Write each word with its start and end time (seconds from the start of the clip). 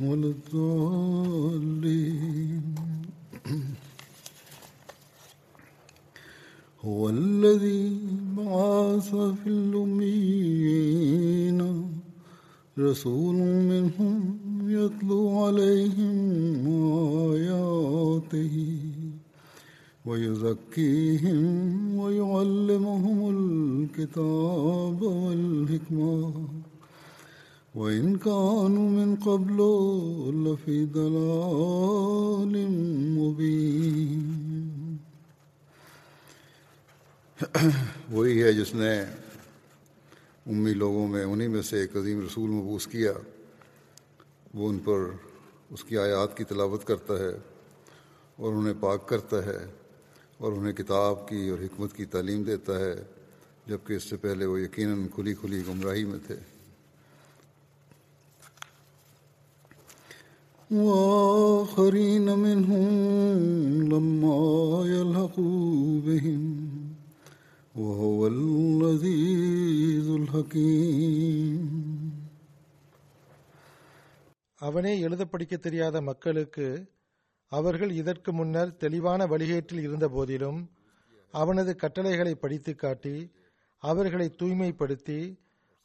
ولا 0.00 0.26
الضالين 0.26 1.84
هو 6.84 7.08
الذي 7.08 7.98
بعث 8.36 9.14
في 9.14 9.46
الأميين. 9.46 10.84
رسول 12.78 13.34
منهم 13.70 14.38
يتلو 14.70 15.44
عليهم 15.44 16.66
آياته 17.32 18.78
ويزكيهم 20.06 21.48
ويعلمهم 21.98 23.18
الكتاب 23.36 25.02
والحكمة. 25.02 26.48
وإن 27.74 28.16
كانوا 28.16 28.90
من 28.90 29.14
قبل 29.24 29.56
لفي 30.36 30.84
ضلال 30.94 32.66
مبين۔ 33.18 34.96
وہی 38.10 38.42
ہے 38.42 38.52
جس 38.52 38.74
نے 38.74 39.00
امی 40.46 40.74
لوگوں 40.74 41.08
میں، 41.08 41.24
انہی 41.24 41.48
میں 41.48 41.62
سے 41.62 41.80
ایک 41.80 41.96
عظیم 41.96 42.20
رسول 42.20 42.50
مبوس 42.50 42.86
کیا۔ 42.86 43.12
وہ 44.54 44.68
ان 44.68 44.78
پر 44.78 44.98
اس 45.70 45.84
کی 45.84 45.98
آیات 45.98 46.36
کی 46.36 46.44
تلاوت 46.44 46.84
کرتا 46.84 47.14
ہے 47.18 47.38
اور 48.36 48.52
انہیں 48.52 48.74
پاک 48.80 49.08
کرتا 49.08 49.44
ہے 49.44 49.66
اور 50.38 50.52
انہیں 50.52 50.72
کتاب 50.72 51.28
کی 51.28 51.48
اور 51.48 51.58
حکمت 51.58 51.92
کی 51.92 52.04
تعلیم 52.04 52.42
دیتا 52.42 52.78
ہے، 52.78 52.94
جبکہ 53.66 53.92
اس 53.92 54.02
سے 54.02 54.16
پہلے 54.16 54.46
وہ 54.46 54.60
یقیناً 54.60 55.06
کھلی 55.14 55.34
کھلی 55.34 55.62
گمراہی 55.68 56.04
میں 56.04 56.18
تھے۔ 56.26 56.53
وآخرين 60.69 62.27
منهم 62.39 62.87
لما 63.89 64.41
يلحقوا 64.87 66.01
بهم 66.01 66.43
وهو 67.75 68.19
العزيز 68.27 70.07
الحكيم 70.21 71.63
அவனே 74.61 74.93
எழுத 74.99 75.21
படிக்க 75.25 75.53
தெரியாத 75.57 75.97
மக்களுக்கு 76.01 76.65
அவர்கள் 77.51 77.91
இதற்கு 77.91 78.31
முன்னர் 78.31 78.71
தெளிவான 78.77 79.27
வழிகேட்டில் 79.27 79.83
இருந்த 79.83 80.07
போதிலும் 80.09 80.59
அவனது 81.33 81.71
கட்டளைகளை 81.75 82.33
படித்து 82.35 82.75
காட்டி 82.75 83.15
அவர்களை 83.83 84.27
தூய்மைப்படுத்தி 84.39 85.19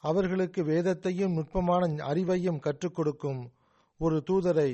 அவர்களுக்கு 0.05 0.62
வேதத்தையும் 0.65 1.37
நுட்பமான 1.39 1.83
அறிவையும் 2.11 2.62
கற்றுக் 2.67 2.97
கொடுக்கும் 2.97 3.43
ஒரு 4.02 4.18
தூதரை 4.28 4.72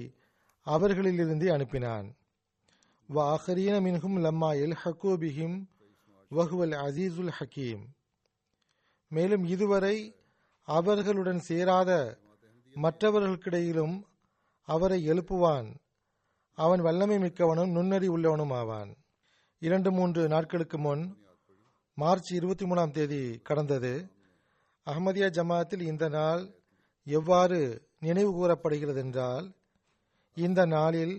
அவர்களிலிருந்தே 0.68 1.48
அனுப்பினான். 1.56 2.08
வாஹரீன 3.10 3.76
மின்ஹும் 3.86 4.18
லம்மா 4.26 4.50
எல் 4.64 4.76
ஹக்கூபிஹிம் 4.84 5.58
வஹுவல் 6.32 6.76
அசீசுல் 6.86 7.32
ஹக்கீம் 7.38 7.84
மேலும் 9.12 9.44
இதுவரை 9.44 9.98
அவர்களுடன் 10.68 11.40
சேராத 11.40 11.92
மற்றவர்களுக்கிடையிலும் 12.76 13.96
அவரை 14.68 15.00
எழுப்புவான். 15.08 15.68
அவன் 16.58 16.82
வல்லமை 16.82 17.18
மிக்கவனும் 17.18 17.74
நுண்ணறி 17.78 18.08
உள்ளவனும் 18.08 18.54
ஆவான். 18.54 18.92
இரண்டு 19.60 19.92
மூன்று 19.92 20.28
நாட்களுக்கு 20.28 20.78
முன் 20.78 21.04
மார்ச் 21.98 22.32
இருபத்தி 22.34 22.66
மூணாம் 22.66 22.92
தேதி 22.92 23.24
கடந்தது 23.44 23.94
அஹமதியா 24.88 25.28
ஜமாத்தில் 25.38 25.82
இந்த 25.82 26.10
நாள் 26.10 26.44
எவ்வாறு 27.08 27.60
நினைவு 28.08 28.32
கூறப்படுகிறது 28.32 29.00
என்றால் 29.00 29.48
இந்த 30.38 30.62
நாளில் 30.76 31.16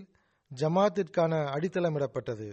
ஜமாத்திற்கான 0.51 1.33
அடித்தளமிடப்பட்டது. 1.55 2.49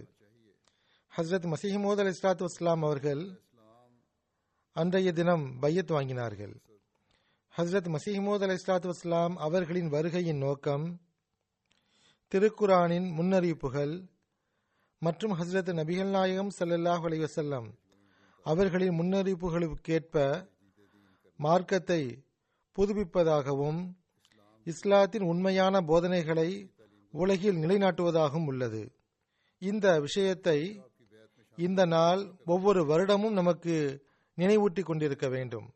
ஹசரத் 1.14 1.48
மசீமோத் 1.54 2.02
அலி 2.02 2.12
இஸ்லாத்து 2.14 2.44
இஸ்லாம் 2.44 2.84
அவர்கள் 2.84 3.24
அன்றைய 4.76 5.10
தினம் 5.12 5.46
பையத் 5.62 5.92
வாங்கினார்கள். 5.92 6.54
ஹசரத் 7.54 7.90
மசீமோத் 7.96 8.46
அலி 8.46 8.56
இஸ்லாத்து 8.60 8.90
இஸ்லாம் 8.90 9.36
அவர்களின் 9.38 9.90
வருகையின் 9.92 10.42
நோக்கம் 10.46 10.86
திருக்குரானின் 12.32 13.10
முன்னறிவிப்புகள் 13.18 13.94
மற்றும் 15.02 15.34
ஹசரத் 15.40 15.72
நபிகள் 15.80 16.10
நாயகம் 16.10 16.52
சல்லல்லாஹ் 16.60 17.04
அலி 17.08 17.18
வசல்லம் 17.20 17.68
அவர்களின் 18.46 18.96
முன்னறிவிப்புகளுக்கேற்ப 19.00 20.16
மார்க்கத்தை 21.40 22.02
புதுப்பிப்பதாகவும் 22.78 23.82
இஸ்லாத்தின் 24.64 25.22
உண்மையான 25.22 25.82
போதனைகளை 25.82 26.70
உலகில் 27.12 27.56
நிலைநாட்டுவதாகவும் 27.56 28.46
உள்ளது. 28.46 28.92
இந்த 29.60 30.00
விஷயத்தை 30.00 30.82
இந்த 31.56 31.86
நாள் 31.86 32.32
ஒவ்வொரு 32.46 32.84
வருடமும் 32.84 33.32
நமக்கு 33.32 34.06
நினைவூட்டி 34.38 34.82
கொண்டிருக்க 34.84 35.28
வேண்டும். 35.28 35.74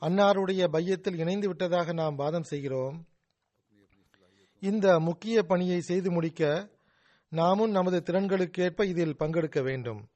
அன்னாருடைய 0.00 0.68
பையத்தில் 0.68 1.18
இணைந்து 1.18 1.46
விட்டதாக 1.46 1.92
நாம் 1.92 2.14
வாதம் 2.14 2.42
செய்கிறோம். 2.42 3.06
இந்த 4.60 5.00
முக்கிய 5.00 5.42
பணியை 5.42 5.80
செய்து 5.80 6.10
முடிக்க 6.10 6.70
நாமும் 7.28 7.70
நமது 7.70 8.02
திறன்களுக்கேற்ப 8.06 8.84
இதில் 8.84 9.16
பங்கெடுக்க 9.16 9.62
வேண்டும். 9.62 10.08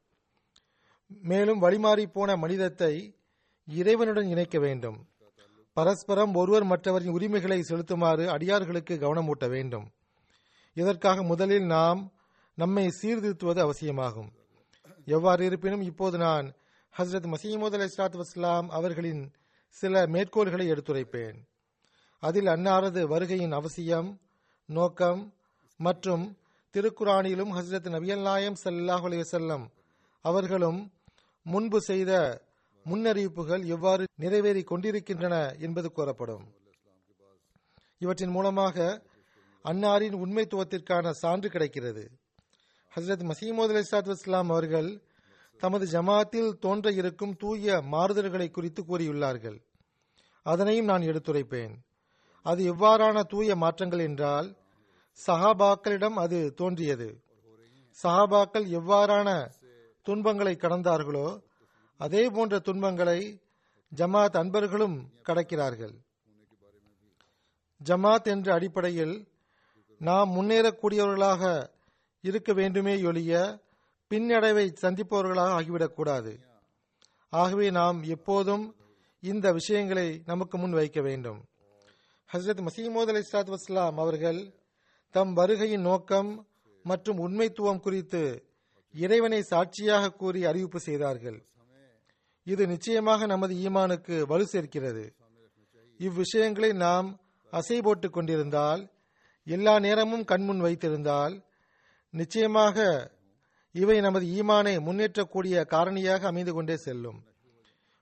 மேலும் 1.06 1.62
வழிமாறி 1.62 2.06
போன 2.06 2.36
மனிதத்தை 2.36 3.18
இறைவனுடன் 3.66 4.28
இணைக்க 4.28 4.58
வேண்டும். 4.58 5.06
பரஸ்பரம் 5.76 6.34
ஒருவர் 6.34 6.64
மற்றவரின் 6.64 7.10
உரிமைகளை 7.10 7.60
செலுத்துமாறு 7.60 8.26
அடியார்களுக்கு 8.26 8.94
கவனமூட்ட 8.94 9.48
வேண்டும். 9.48 9.92
இதற்காக 10.72 11.22
முதலில் 11.22 11.66
நாம் 11.66 12.12
நம்மை 12.54 12.88
சீர்திருத்துவது 12.88 13.60
அவசியமாகும். 13.60 14.32
எவ்வாறு 15.04 15.44
இருப்பினும் 15.44 15.80
இப்போது 15.80 16.18
நான் 16.18 16.54
ஹசரத் 16.98 17.34
மசீமது 17.34 17.72
அலி 17.72 17.84
இஸ்லாத் 17.84 18.20
வஸ்லாம் 18.20 18.66
அவர்களின் 18.68 19.32
சில 19.68 20.06
மேற்கோள்களை 20.06 20.70
எடுத்துரைப்பேன். 20.70 21.36
அதில் 22.18 22.46
அன்னாரது 22.46 23.02
வருகையின் 23.08 23.52
அவசியம் 23.52 24.20
நோக்கம் 24.66 25.34
மற்றும் 25.76 26.36
திருக்குரானிலும் 26.74 27.52
ஹசரத் 27.58 27.90
நபியல் 27.96 28.22
நாயம் 28.22 28.54
சல்லாஹ் 28.64 29.04
அலி 29.04 29.20
வசல்லம் 29.20 29.64
அவர்களும் 30.20 30.92
முன்பு 31.42 31.80
செய்த 31.80 32.12
முன்னறிவிப்புகள் 32.84 33.66
எவ்வாறு 33.66 34.06
நிறைவேறி 34.14 34.62
கொண்டிருக்கின்றன 34.62 35.54
என்பது 35.58 35.92
கூறப்படும். 35.92 36.44
இவற்றின் 37.98 38.30
மூலமாக 38.30 39.02
அன்னாரின் 39.64 40.16
உண்மைத்துவத்திற்கான 40.16 41.10
சான்று 41.10 41.50
கிடைக்கிறது. 41.50 42.10
ஹசரத் 42.96 43.30
மசீமது 43.30 43.72
அலிசாத் 43.72 44.08
இஸ்லாம் 44.08 44.50
அவர்கள் 44.50 45.02
தமது 45.58 45.86
ஜமாத்தில் 45.86 46.58
தோன்ற 46.58 46.92
இருக்கும் 46.92 47.36
தூய 47.36 47.76
மாறுதல்களை 47.76 48.50
குறித்து 48.50 48.82
கூறியுள்ளார்கள். 48.82 49.58
அதனையும் 50.42 50.84
நான் 50.84 51.00
எடுத்துரைப்பேன். 51.00 51.74
அது 52.42 52.74
எவ்வாறான 52.74 53.22
தூய 53.22 53.56
மாற்றங்கள் 53.56 53.98
என்றால் 53.98 54.56
சஹாபாக்களிடம் 55.26 56.16
அது 56.24 56.54
தோன்றியது. 56.54 57.22
சஹாபாக்கள் 58.02 58.66
எவ்வாறான 58.78 59.50
துன்பங்களை 60.02 60.54
கடந்தார்களோ 60.54 61.40
அதே 61.96 62.28
போன்ற 62.28 62.58
துன்பங்களை 62.58 63.40
ஜமாத் 63.96 64.36
அன்பர்களும் 64.36 65.08
கடக்கிறார்கள். 65.28 65.94
ஜமாத் 67.84 68.22
என்ற 68.22 68.52
அடிப்படையில் 68.52 69.28
நாம் 69.98 70.30
முன்னேறக்கூடியவர்களாக 70.30 71.68
இருக்க 72.20 72.52
வேண்டுமே 72.52 73.02
ஒழிய 73.02 73.60
பின்னடைவை 74.10 74.72
சந்திப்பவர்களாக 74.80 75.52
ஆகிவிடக்கூடாது. 75.60 76.38
ஆகவே 77.30 77.70
நாம் 77.70 78.02
எப்போதும் 78.02 78.76
இந்த 79.20 79.52
விஷயங்களை 79.52 80.22
நமக்கு 80.26 80.58
முன் 80.58 80.70
வைக்க 80.70 81.00
வேண்டும். 81.00 81.44
ஹசரத் 82.32 82.66
மசீமோத் 82.66 83.08
அலி 83.08 83.18
இஸ்லாத் 83.18 83.54
வஸ்லாம் 83.54 83.94
அவர்கள் 83.96 84.54
தம் 85.10 85.36
வருகையின் 85.36 85.80
நோக்கம் 85.80 86.46
மற்றும் 86.82 87.18
உண்மைத்துவம் 87.18 87.80
குறித்து 87.80 88.44
இறைவனை 88.92 89.42
சாட்சியாக 89.42 90.10
கூறி 90.10 90.44
அறிவிப்பு 90.44 90.80
செய்தார்கள். 90.80 91.44
இது 92.44 92.66
நிச்சயமாக 92.66 93.26
நமது 93.26 93.54
ஈமானுக்கு 93.54 94.22
வலு 94.22 94.46
சேர்க்கிறது. 94.46 95.14
இவ்விஷயங்களை 95.98 96.72
நாம் 96.74 97.20
அசை 97.52 97.82
போட்டுக் 97.82 98.12
கொண்டிருந்தால் 98.12 98.90
எல்லா 99.44 99.78
நேரமும் 99.78 100.24
கண்முன் 100.24 100.60
வைத்திருந்தால் 100.60 101.44
நிச்சயமாக 102.10 103.10
இவை 103.72 104.00
நமது 104.00 104.26
ஈமானை 104.26 104.74
முன்னேற்றக்கூடிய 104.80 105.64
காரணியாக 105.70 106.20
அமைந்து 106.20 106.52
கொண்டே 106.52 106.76
செல்லும். 106.76 107.24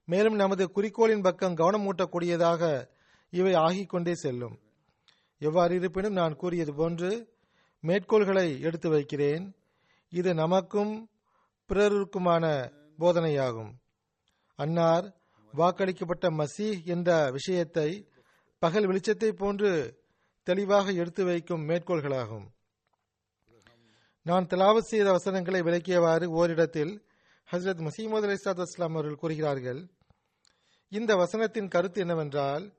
மேலும் 0.04 0.34
நமது 0.34 0.70
குறிக்கோளின் 0.74 1.22
பக்கம் 1.22 1.54
கவனம் 1.54 1.94
ஊட்டக்கூடியதாக 1.94 2.88
இவை 3.30 3.52
ஆகிக் 3.52 3.88
கொண்டே 3.88 4.14
செல்லும். 4.14 4.58
எவ்வாறு 5.38 5.74
இருப்பினும் 5.74 6.12
நான் 6.12 6.36
கூறியது 6.36 6.74
போன்று 6.74 7.10
மேற்கோள்களை 7.80 8.60
எடுத்து 8.60 8.88
வைக்கிறேன். 8.90 9.54
இது 10.10 10.34
நமக்கும் 10.34 11.10
பிறருக்குமான 11.68 12.72
போதனையாகும். 12.98 13.72
அன்னார் 14.54 15.16
வாக்களிக்கப்பட்ட 15.56 16.30
மசீஹ் 16.30 16.84
என்ற 16.84 17.30
விஷயத்தை 17.30 18.08
பகல் 18.58 18.86
வெளிச்சத்தை 18.86 19.28
போன்று 19.28 20.00
தெளிவாக 20.42 20.90
எடுத்து 20.92 21.24
வைக்கும் 21.24 21.68
மேற்கோள்களாகும். 21.68 22.46
நான் 24.22 24.46
திலாவத் 24.46 24.90
செய்த 24.90 25.10
வசனங்களை 25.10 25.60
விளக்கியவாறு 25.60 26.26
ஓரிடத்தில் 26.26 27.06
ஹசரத் 27.52 27.88
மசீமது 27.88 28.26
அலிசாத் 28.26 28.62
அஸ்லாம் 28.62 28.90
அவர்கள் 28.90 29.14
கூறுகிறார்கள் 29.14 29.88
இந்த 30.88 31.14
வசனத்தின் 31.14 31.68
கருத்து 31.68 32.00
என்னவென்றால் 32.00 32.72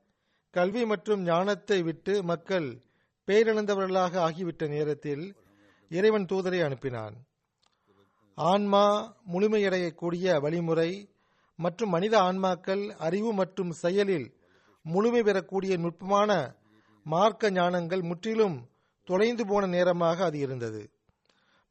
கல்வி 0.50 0.84
மற்றும் 0.84 1.22
ஞானத்தை 1.22 1.82
விட்டு 1.82 2.22
மக்கள் 2.22 2.82
பேரிழந்தவர்களாக 3.26 4.18
ஆகிவிட்ட 4.28 4.68
நேரத்தில் 4.68 5.36
இறைவன் 5.88 6.24
தூதரை 6.24 6.60
அனுப்பினான். 6.62 7.14
ஆன்மா 8.34 9.16
முழுமையடையக்கூடிய 9.32 10.40
வழிமுறை 10.40 11.08
மற்றும் 11.58 11.90
மனித 11.90 12.14
ஆன்மாக்கள் 12.18 12.84
அறிவு 12.98 13.32
மற்றும் 13.32 13.72
செயலில் 13.72 14.34
முழுமை 14.82 15.22
பெறக்கூடிய 15.22 15.76
நுட்பமான 15.76 16.30
மார்க்க 17.06 17.50
ஞானங்கள் 17.50 18.02
முற்றிலும் 18.02 18.56
தொலைந்து 19.08 19.46
போன 19.46 19.66
நேரமாக 19.66 20.24
அது 20.24 20.38
இருந்தது. 20.38 20.90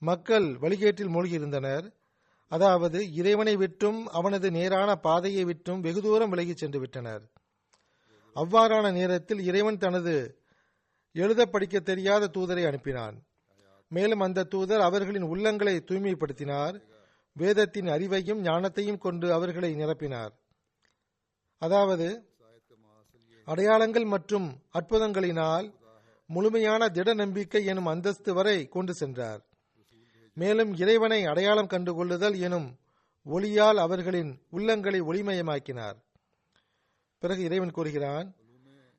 மக்கள் 0.02 0.48
வழிகேட்டில் 0.58 1.14
மூழ்கியிருந்தனர். 1.16 1.86
அதாவது 2.48 3.14
இறைவனை 3.14 3.56
விட்டும் 3.56 4.08
அவனது 4.08 4.52
நேரான 4.52 4.96
பாதையை 4.96 5.44
விட்டும் 5.44 5.82
வெகு 5.82 6.02
தூரம் 6.02 6.30
விலகி 6.30 6.56
சென்று 6.56 6.80
விட்டனர். 6.80 7.24
அவ்வாறான 8.36 8.92
நேரத்தில் 8.92 9.40
இறைவன் 9.40 9.78
தனது 9.78 10.14
எழுத 11.16 11.46
படிக்க 11.46 11.80
தெரியாத 11.80 12.30
தூதரை 12.34 12.64
அனுப்பினான். 12.70 13.16
மேலும் 13.88 14.20
அந்த 14.20 14.44
தூதர் 14.44 14.80
அவர்களின் 14.80 15.24
உள்ளங்களை 15.24 15.76
தூய்மைப்படுத்தினார். 15.90 16.76
வேதத்தின் 17.34 17.86
அறிவையும் 17.86 18.42
ஞானத்தையும் 18.42 18.98
கொண்டு 18.98 19.34
அவர்களை 19.34 19.74
நிரப்பினார். 19.74 20.34
அதாவது 21.58 22.32
அடையாளங்கள் 23.46 24.06
மற்றும் 24.06 24.64
அற்புதங்களினால் 24.74 25.74
முழுமையான 26.26 26.90
திட 26.90 27.14
நம்பிக்கை 27.14 27.66
எனும் 27.66 27.86
அந்தஸ்து 27.86 28.34
வரை 28.34 28.68
கொண்டு 28.68 28.94
சென்றார். 28.94 29.42
மேலும் 30.34 30.74
இறைவனை 30.74 31.26
அடையாளம் 31.26 31.68
கண்டுகொள்ளுதல் 31.68 32.40
எனும் 32.40 32.78
ஒளியால் 33.26 33.76
அவர்களின் 33.76 34.42
உள்ளங்களை 34.52 35.02
ஒளிமயமாக்கினார். 35.02 35.96
பிறகு 37.18 37.44
இறைவன் 37.44 37.72
கூறுகிறான் 37.72 38.36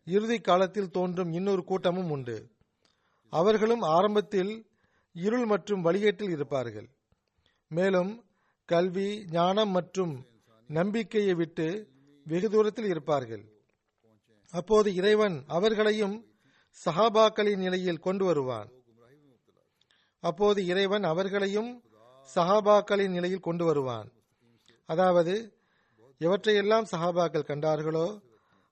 இறுதி 0.04 0.38
காலத்தில் 0.40 0.90
தோன்றும் 0.90 1.32
இன்னொரு 1.32 1.64
கூட்டமும் 1.64 2.10
உண்டு. 2.10 2.50
அவர்களும் 3.28 3.80
ஆரம்பத்தில் 3.80 4.66
இருள் 5.12 5.44
மற்றும் 5.44 5.84
வழிகேட்டில் 5.84 6.30
இருப்பார்கள். 6.30 6.88
மேலும் 7.68 8.23
கல்வி 8.68 9.08
ஞானம் 9.30 9.70
மற்றும் 9.70 10.12
நம்பிக்கையை 10.70 11.34
விட்டு 11.34 11.66
வெகு 12.26 12.48
தூரத்தில் 12.50 12.88
இருப்பார்கள். 12.92 13.42
அப்போது 14.54 14.88
இறைவன் 14.94 15.36
அவர்களையும் 15.46 16.14
சஹாபாக்களின் 16.84 17.60
நிலையில் 17.66 18.04
கொண்டு 18.06 18.24
வருவான். 18.24 18.68
அப்போது 20.22 20.60
இறைவன் 20.66 21.02
அவர்களையும் 21.02 21.70
சஹாபாக்களின் 22.34 23.14
நிலையில் 23.16 23.46
கொண்டு 23.46 23.64
வருவான். 23.64 24.08
அதாவது 24.88 25.34
எவற்றையெல்லாம் 26.20 26.86
சஹாபாக்கள் 26.92 27.48
கண்டார்களோ 27.50 28.06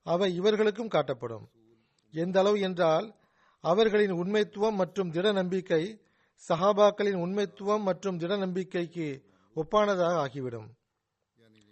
அவை 0.05 0.29
இவர்களுக்கும் 0.35 0.93
காட்டப்படும். 0.95 1.45
எந்த 2.13 2.39
அளவு 2.39 2.57
என்றால் 2.59 3.07
அவர்களின் 3.63 4.15
உண்மைத்துவம் 4.21 4.79
மற்றும் 4.81 5.11
திட 5.11 5.27
நம்பிக்கை 5.31 5.83
சஹாபாக்களின் 6.49 7.19
உண்மைத்துவம் 7.25 7.85
மற்றும் 7.89 8.17
திட 8.17 8.33
நம்பிக்கைக்கு 8.37 9.07
ஒப்பானதாக 9.55 10.15
ஆகிவிடும். 10.25 10.69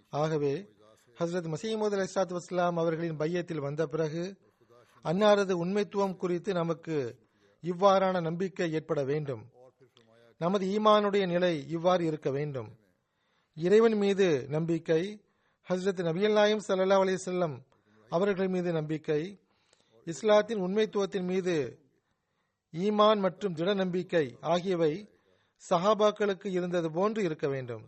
ஆகவே 0.08 0.74
ஹசரத் 1.18 1.54
மசீமது 1.54 1.94
அலிசாத் 1.96 2.36
வஸ்லாம் 2.36 2.78
அவர்களின் 2.82 3.16
பையத்தில் 3.16 3.60
வந்த 3.60 3.86
பிறகு 3.86 4.36
அன்னாரது 5.04 5.52
உண்மைத்துவம் 5.64 6.16
குறித்து 6.16 6.52
நமக்கு 6.52 6.96
இவ்வாறான 7.62 8.20
நம்பிக்கை 8.20 8.72
ஏற்பட 8.72 9.04
வேண்டும். 9.04 9.42
நமது 10.36 10.66
ஈமானுடைய 10.66 11.26
நிலை 11.26 11.68
இவ்வாறு 11.68 12.04
இருக்க 12.04 12.30
வேண்டும். 12.30 12.78
இறைவன் 13.54 13.94
மீது 13.94 14.46
நம்பிக்கை 14.48 15.24
ஹசரத் 15.68 16.02
நபியல்லாயும் 16.08 16.64
சல்லா 16.68 16.96
அலிசல்லம் 17.02 17.56
அவர்கள் 18.08 18.48
மீது 18.48 18.72
நம்பிக்கை 18.72 19.38
இஸ்லாத்தின் 20.04 20.58
உண்மைத்துவத்தின் 20.58 21.22
மீது 21.22 21.78
ஈமான் 22.72 23.18
மற்றும் 23.18 23.54
திட 23.54 23.74
நம்பிக்கை 23.74 24.36
ஆகியவை 24.40 25.11
சஹாபாக்களுக்கு 25.70 26.46
இருந்தது 26.46 26.90
போன்று 26.90 27.22
இருக்க 27.22 27.48
வேண்டும். 27.48 27.84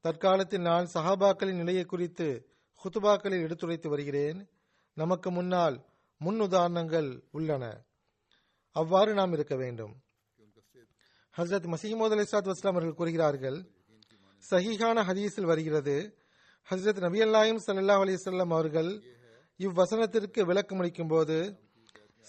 தற்காலத்தில் 0.00 0.60
நான் 0.60 0.90
சஹாபாக்களின் 0.94 1.56
நிலையை 1.56 1.84
குறித்து 1.84 2.48
ஹுத்துபாக்களில் 2.84 3.42
எடுத்துரைத்து 3.42 3.88
வருகிறேன். 3.88 4.48
நமக்கு 4.94 5.30
முன்னால் 5.30 5.86
முன் 6.18 6.40
உதாரணங்கள் 6.40 7.22
உள்ளன. 7.30 7.84
அவ்வாறு 8.70 9.14
நாம் 9.14 9.32
இருக்க 9.32 9.56
வேண்டும். 9.56 10.02
ஹசரத் 11.36 11.74
மசீமோத் 11.74 12.14
அலிசாத் 12.14 12.50
வஸ்லாம் 12.50 12.74
அவர்கள் 12.74 12.94
கூறுகிறார்கள் 12.94 13.64
சஹிஹான 14.50 15.02
ஹதீஸில் 15.04 15.44
வருகிறது 15.44 16.16
ஹசரத் 16.70 17.00
நபி 17.00 17.20
அல்லாயும் 17.20 17.60
சல்லா 17.66 17.96
அலிசல்லாம் 18.04 18.52
அவர்கள் 18.52 19.02
இவ்வசனத்திற்கு 19.58 20.40
விளக்கம் 20.40 20.78
அளிக்கும் 20.78 21.08
போது 21.08 21.58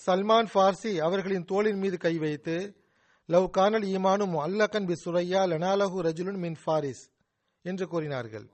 சல்மான் 0.05 0.47
பார்சி 0.53 0.97
அவர்களின் 0.97 1.45
தோளின் 1.45 1.77
மீது 1.77 1.97
கை 1.97 2.17
வைத்து 2.17 2.84
லவ் 3.29 3.47
கானல் 3.49 3.85
ஈமானும் 3.93 4.33
அல்லக்கன் 4.45 4.87
பி 4.89 4.95
சுரையா 5.03 5.41
லனாலஹு 5.51 6.03
ரஜுலுன் 6.07 6.39
மின் 6.43 6.57
ஃபாரிஸ் 6.63 7.03
என்று 7.65 7.85
கூறினார்கள். 7.87 8.45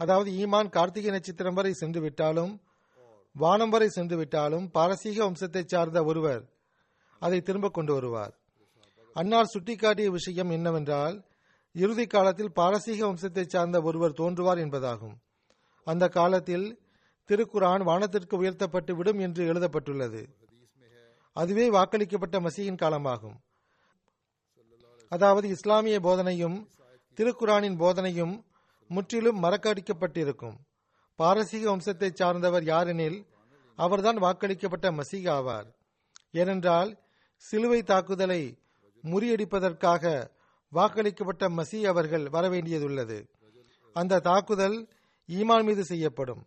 அதாவது 0.00 0.30
ஈமான் 0.42 0.68
கார்த்திகை 0.68 1.10
நட்சத்திரம் 1.10 1.56
வரை 1.58 1.72
சென்று 1.72 2.00
விட்டாலும் 2.00 2.52
வானம் 3.36 3.72
வரை 3.74 3.88
சென்று 3.88 4.16
விட்டாலும் 4.16 4.66
பாரசீக 4.70 5.18
வம்சத்தை 5.26 5.62
சார்ந்த 5.64 5.98
ஒருவர் 6.04 6.42
அதை 7.22 7.38
திரும்ப 7.40 7.68
கொண்டு 7.68 7.92
வருவார். 7.94 8.34
அன்னார் 9.16 9.52
சுட்டிக்காட்டிய 9.54 10.10
விஷயம் 10.10 10.50
என்னவென்றால் 10.50 11.16
இறுதி 11.74 12.06
காலத்தில் 12.06 12.52
பாரசீக 12.52 13.00
வம்சத்தை 13.06 13.44
சார்ந்த 13.46 13.80
ஒருவர் 13.82 14.18
தோன்றுவார் 14.20 14.60
என்பதாகும். 14.64 15.16
அந்த 15.86 16.04
காலத்தில் 16.08 16.66
திருக்குரான் 17.30 17.82
வானத்திற்கு 17.88 18.34
உயர்த்தப்பட்டு 18.36 18.92
விடும் 18.96 19.18
என்று 19.18 19.42
எழுதப்பட்டுள்ளது. 19.46 20.22
அதுவே 21.36 21.66
வாக்களிக்கப்பட்ட 21.70 22.36
மசியின் 22.46 22.80
காலமாகும். 22.84 23.36
அதாவது 25.14 25.46
இஸ்லாமிய 25.48 25.96
போதனையும் 26.00 26.58
திருக்குரானின் 27.18 27.78
போதனையும் 27.82 28.34
முற்றிலும் 28.90 29.42
மறக்கடிக்கப்பட்டிருக்கும். 29.42 30.56
பாரசீக 31.18 31.64
வம்சத்தை 31.70 32.08
சார்ந்தவர் 32.20 32.64
யாரெனில் 32.72 33.18
அவர்தான் 33.78 34.18
வாக்களிக்கப்பட்ட 34.22 34.86
மசீக 34.98 35.26
ஆவார். 35.38 35.68
ஏனென்றால் 36.40 36.90
சிலுவை 37.44 37.80
தாக்குதலை 37.82 38.42
முறியடிப்பதற்காக 39.04 40.04
வாக்களிக்கப்பட்ட 40.72 41.44
மசி 41.58 41.78
அவர்கள் 41.92 42.26
வரவேண்டியதுள்ளது. 42.36 43.18
அந்த 43.96 44.22
தாக்குதல் 44.28 44.76
ஈமான் 45.28 45.64
மீது 45.68 45.82
செய்யப்படும். 45.84 46.42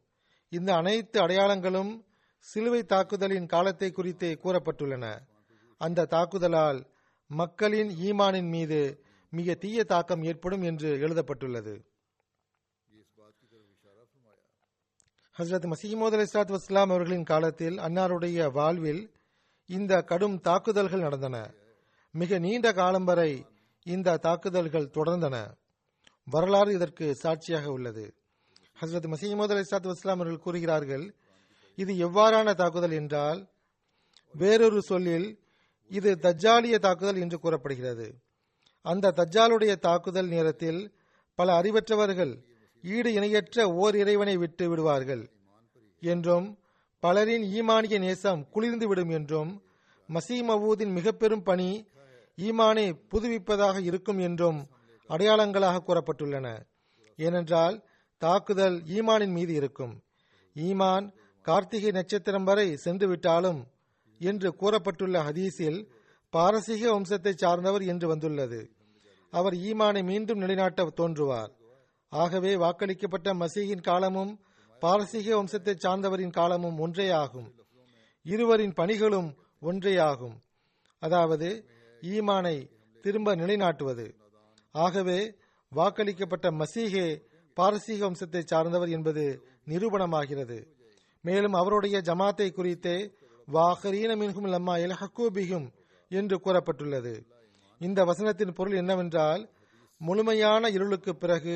இந்த 0.51 0.69
அனைத்து 0.75 1.17
அடையாளங்களும் 1.25 1.91
சிலுவை 2.45 2.81
தாக்குதலின் 2.93 3.47
காலத்தை 3.53 3.89
குறித்து 3.91 4.29
கூறப்பட்டுள்ளன. 4.43 5.05
அந்த 5.81 6.07
தாக்குதலால் 6.15 6.79
மக்களின் 7.27 7.89
ஈமானின் 7.89 8.49
மீது 8.49 9.03
மிக 9.29 9.53
தீய 9.53 9.83
தாக்கம் 9.83 10.23
ஏற்படும் 10.23 10.61
என்று 10.61 10.99
எழுதப்பட்டுள்ளது. 10.99 11.85
ஹசரத் 15.37 15.71
மசீமோத் 15.71 16.13
அலி 16.13 16.23
இஸ்லாத் 16.23 16.55
வஸ்லாம் 16.57 16.89
அவர்களின் 16.89 17.23
காலத்தில் 17.23 17.77
அன்னாருடைய 17.77 18.51
வாழ்வில் 18.51 19.11
இந்த 19.65 20.01
கடும் 20.01 20.39
தாக்குதல்கள் 20.39 20.99
நடந்தன. 20.99 21.53
மிக 22.11 22.39
நீண்ட 22.39 22.71
காலம் 22.71 23.03
வரை 23.03 23.45
இந்த 23.83 24.17
தாக்குதல்கள் 24.17 24.91
தொடர்ந்தன. 24.93 25.57
வரலாறு 26.23 26.73
இதற்கு 26.73 27.15
சாட்சியாக 27.15 27.69
உள்ளது. 27.69 28.15
ஹசரத் 28.81 29.13
மசீமோத் 29.13 29.49
அலி 29.49 29.59
இஸ்லாத் 29.59 29.91
வஸ்லாம் 29.91 30.09
அவர்கள் 30.09 30.39
கூறுகிறார்கள் 30.39 31.15
இது 31.75 31.93
எவ்வாறான 31.93 32.55
தாக்குதல் 32.55 32.91
என்றால் 32.91 33.47
வேறொரு 34.33 34.81
சொல்லில் 34.81 35.39
இது 35.91 36.17
தஜ்ஜாலிய 36.21 36.79
தாக்குதல் 36.79 37.19
என்று 37.19 37.39
கூறப்படுகிறது. 37.39 38.07
அந்த 38.81 39.13
தஜ்ஜாலுடைய 39.15 39.75
தாக்குதல் 39.75 40.27
நேரத்தில் 40.27 40.95
பல 41.35 41.61
அறிவற்றவர்கள் 41.61 42.33
ஈடு 42.83 43.13
இணையற்ற 43.13 43.65
ஓர் 43.73 43.95
இறைவனை 43.95 44.37
விட்டு 44.37 44.69
விடுவார்கள் 44.69 45.29
என்றும் 46.01 46.47
பலரின் 46.99 47.45
ஈமானிய 47.53 47.99
நேசம் 47.99 48.49
குளிர்ந்து 48.49 48.87
விடும் 48.87 49.09
என்றும் 49.09 49.51
மசீம் 50.09 50.47
மவூதின் 50.49 50.91
மிக 50.91 51.11
பெரும் 51.11 51.43
பணி 51.43 51.69
ஈமானை 52.37 52.93
புதுப்பிப்பதாக 53.09 53.77
இருக்கும் 53.83 54.19
என்றும் 54.19 54.59
அடையாளங்களாக 55.09 55.81
கூறப்பட்டுள்ளன. 55.83 56.47
ஏனென்றால் 57.15 57.75
தாக்குதல் 58.17 58.83
ஈமானின் 58.83 59.31
மீது 59.31 59.53
இருக்கும். 59.53 60.03
ஈமான் 60.55 61.05
கார்த்திகை 61.41 61.91
நட்சத்திரம் 61.91 62.43
வரை 62.43 62.77
சென்றுவிட்டாலும் 62.85 63.59
என்று 64.19 64.49
கூறப்பட்டுள்ள 64.61 65.17
ஹதீஸில் 65.27 65.79
பாரசீக 66.33 66.83
வம்சத்தை 66.93 67.33
சார்ந்தவர் 67.35 67.83
என்று 67.91 68.07
வந்துள்ளது. 68.07 68.59
அவர் 69.33 69.55
ஈமானை 69.69 70.01
மீண்டும் 70.03 70.41
நிலைநாட்ட 70.43 70.89
தோன்றுவார். 70.99 71.51
ஆகவே 72.11 72.51
வாக்களிக்கப்பட்ட 72.55 73.29
மசீகின் 73.41 73.87
காலமும் 73.89 74.33
பாரசீக 74.81 75.27
வம்சத்தை 75.39 75.73
சார்ந்தவரின் 75.85 76.35
காலமும் 76.39 76.77
ஒன்றே 76.79 77.07
ஆகும் 77.23 77.49
இருவரின் 78.25 78.73
பணிகளும் 78.73 79.29
ஒன்றே 79.61 79.93
ஆகும் 80.09 80.37
அதாவது 81.01 81.49
ஈமானை 82.03 82.57
திரும்ப 83.03 83.35
நிலைநாட்டுவது. 83.35 84.07
ஆகவே 84.75 85.19
வாக்களிக்கப்பட்ட 85.71 86.47
மசீகே 86.61 87.07
பாரசீக 87.57 88.01
வம்சத்தை 88.09 88.41
சார்ந்தவர் 88.45 88.89
என்பது 88.89 89.23
நிரூபணமாகிறது. 89.67 90.57
மேலும் 91.23 91.53
அவருடைய 91.53 91.97
ஜமாத்தை 92.09 92.47
குறித்தே 92.53 92.97
வாஹரீன 93.47 94.11
மின்ஹும் 94.21 94.49
லம்மா 94.53 94.73
எல்ஹக்கூபிகும் 94.85 95.67
என்று 96.11 96.35
கூறப்பட்டுள்ளது. 96.45 97.13
இந்த 97.81 98.05
வசனத்தின் 98.05 98.53
பொருள் 98.53 98.73
என்னவென்றால் 98.73 99.49
முழுமையான 99.97 100.69
இருளுக்கு 100.69 101.15
பிறகு 101.15 101.55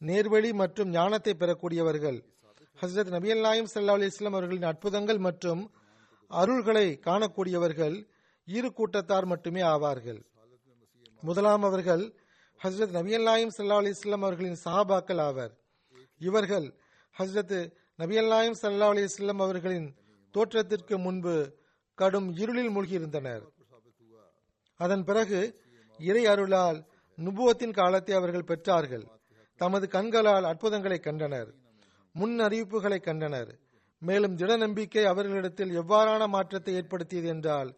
நேர்வழி 0.00 0.52
மற்றும் 0.52 0.88
ஞானத்தை 0.88 1.34
பெறக்கூடியவர்கள் 1.34 2.18
ஹசரத் 2.82 3.10
நபி 3.10 3.32
அல்லாயும் 3.32 3.70
சல்லா 3.74 3.90
அலி 3.90 4.04
இஸ்லாம் 4.04 4.32
அவர்களின் 4.32 4.62
அற்புதங்கள் 4.62 5.18
மற்றும் 5.18 5.62
அருள்களை 6.30 6.86
காணக்கூடியவர்கள் 6.98 7.96
இரு 8.44 8.72
கூட்டத்தார் 8.72 9.24
மட்டுமே 9.24 9.60
ஆவார்கள். 9.60 10.20
முதலாம் 11.20 11.62
அவர்கள் 11.62 12.04
ஹசரத் 12.60 12.90
நபி 12.90 13.16
அல்லாயும் 13.16 13.54
சல்லா 13.58 13.76
அலி 13.76 13.88
இஸ்லாம் 13.88 14.22
அவர்களின் 14.22 14.58
சஹாபாக்கள் 14.64 15.20
ஆவர். 15.20 15.52
இவர்கள் 16.18 16.66
ஹசரத் 17.16 17.72
நபி 17.94 18.16
அல்லாயும் 18.18 18.58
சல்லா 18.62 18.88
அலி 18.88 19.02
இஸ்லாம் 19.02 19.40
அவர்களின் 19.40 19.88
தோற்றத்திற்கு 20.32 20.98
முன்பு 20.98 21.34
கடும் 21.98 22.28
இருளில் 22.36 22.72
மூழ்கியிருந்தனர். 22.76 23.42
அதன் 24.80 25.04
பிறகு 25.04 25.40
இறை 25.98 26.26
அருளால் 26.26 26.78
நுபுவத்தின் 27.18 27.74
காலத்தை 27.80 28.14
அவர்கள் 28.16 28.48
பெற்றார்கள். 28.50 29.04
தமது 29.60 29.86
கண்களால் 29.88 30.44
அற்புதங்களை 30.44 30.98
கண்டனர். 30.98 31.50
முன் 32.14 32.36
அறிவிப்புகளை 32.40 32.98
கண்டனர். 33.00 33.50
மேலும் 34.02 34.36
திட 34.36 34.52
நம்பிக்கை 34.56 35.04
அவர்களிடத்தில் 35.04 35.72
எவ்வாறான 35.80 36.22
மாற்றத்தை 36.26 36.72
ஏற்படுத்தியது 36.74 37.28
என்றால் 37.28 37.70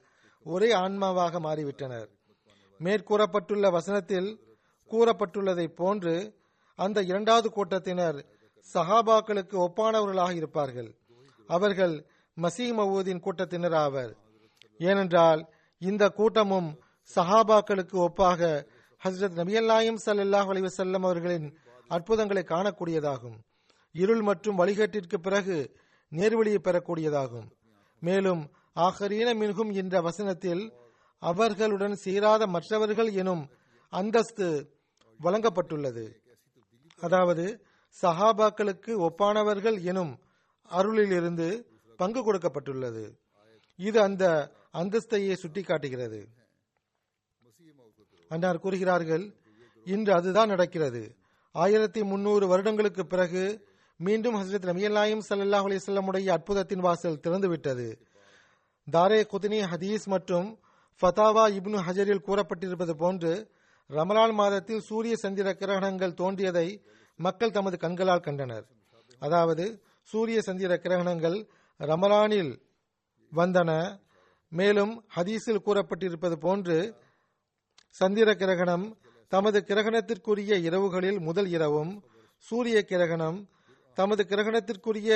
ஒரே 0.47 0.71
ஆன்மாவாக 0.75 1.41
மாறிவிட்டனர். 1.41 2.09
மேற்கூறப்பட்டுள்ள 2.81 3.67
வசனத்தில் 3.71 4.31
கூறப்பட்டுள்ளதை 4.91 5.67
போன்று 5.81 6.15
அந்த 6.79 6.99
இரண்டாவது 7.03 7.49
கூட்டத்தினர் 7.51 8.19
சஹாபாக்களுக்கு 8.75 9.57
ஒப்பானவர்களாக 9.67 10.33
இருப்பார்கள். 10.35 10.91
அவர்கள் 11.49 11.95
மசீ 12.37 12.64
மவூதின் 12.79 13.21
கூட்டத்தினர் 13.21 13.75
ஆவர். 13.75 14.12
ஏனென்றால் 14.81 15.41
இந்த 15.79 16.05
கூட்டமும் 16.09 16.69
சஹாபாக்களுக்கு 17.17 17.97
ஒப்பாக 18.07 18.41
ஹசரத் 19.03 19.37
நபியல்லாயும் 19.41 20.00
சல்லாஹ் 20.05 20.50
அலிவசல்லம் 20.53 21.05
அவர்களின் 21.09 21.47
அற்புதங்களை 21.88 22.43
காணக்கூடியதாகும். 22.49 23.37
இருள் 23.95 24.23
மற்றும் 24.23 24.59
வழிகேட்டிற்கு 24.59 25.19
பிறகு 25.19 25.57
நேர்வழியை 26.12 26.61
பெறக்கூடியதாகும். 26.62 27.49
மேலும் 28.03 28.43
ஆஹரீன 28.76 29.29
மின்கும் 29.41 29.71
என்ற 29.73 30.00
வசனத்தில் 30.00 30.64
அவர்களுடன் 31.23 31.95
சீராத 31.95 32.47
மற்றவர்கள் 32.47 33.11
எனும் 33.12 33.45
அந்தஸ்து 33.93 34.49
வழங்கப்பட்டுள்ளது. 35.21 36.07
அதாவது 37.00 37.45
சஹாபாக்களுக்கு 38.03 38.93
ஒப்பானவர்கள் 39.07 39.79
எனும் 39.83 40.12
அருளிலிருந்து 40.71 41.49
பங்கு 42.01 42.21
கொடுக்கப்பட்டுள்ளது. 42.27 43.05
இது 43.79 43.99
அந்த 44.09 44.25
அந்தஸ்தையே 44.81 45.35
சுட்டிக்காட்டுகிறது. 45.43 46.21
அன்னார் 48.31 48.63
கூறுகிறார்கள் 48.65 49.25
இன்று 49.87 50.13
அதுதான் 50.15 50.53
நடக்கிறது. 50.55 51.03
ஆயிரத்தி 51.55 52.03
முன்னூறு 52.11 52.45
வருடங்களுக்கு 52.53 53.03
பிறகு 53.07 53.43
மீண்டும் 54.01 54.37
ஹசரத் 54.41 54.69
நபியல்லாயும் 54.71 55.25
சல்லாஹ் 55.29 55.67
அலிசல்லமுடைய 55.69 56.29
அற்புதத்தின் 56.37 56.85
வாசல் 56.87 57.21
திறந்துவிட்டது. 57.25 57.89
தாரே 58.87 59.21
குதினி 59.33 59.59
ஹதீஸ் 59.73 60.07
மற்றும் 60.15 60.49
ஃபதாவா 61.01 61.45
இப்னு 61.59 61.79
ஹஜரில் 61.87 62.25
கூறப்பட்டிருப்பது 62.27 62.95
போன்று 63.03 63.33
ரமலான் 63.91 64.35
மாதத்தில் 64.41 64.83
சூரிய 64.89 65.15
சந்திர 65.23 65.49
கிரகணங்கள் 65.61 66.19
தோன்றியதை 66.21 66.69
மக்கள் 67.19 67.55
தமது 67.57 67.77
கண்களால் 67.85 68.25
கண்டனர். 68.27 68.67
அதாவது 69.23 69.65
சூரிய 70.09 70.39
சந்திர 70.49 70.79
கிரகணங்கள் 70.85 71.39
ரமலானில் 71.81 72.52
வந்தன. 73.33 73.71
மேலும் 74.52 74.93
ஹதீஸில் 75.16 75.64
கூறப்பட்டிருப்பது 75.64 76.33
போன்று 76.33 76.76
சந்திர 77.88 78.35
கிரகணம் 78.35 78.87
தமது 79.28 79.64
கிரகணத்திற்குரிய 79.69 80.52
இரவுகளில் 80.69 81.19
முதல் 81.21 81.49
இரவும் 81.49 81.93
சூரிய 82.37 82.78
கிரகணம் 82.83 83.38
தமது 83.95 84.23
கிரகணத்திற்குரிய 84.28 85.11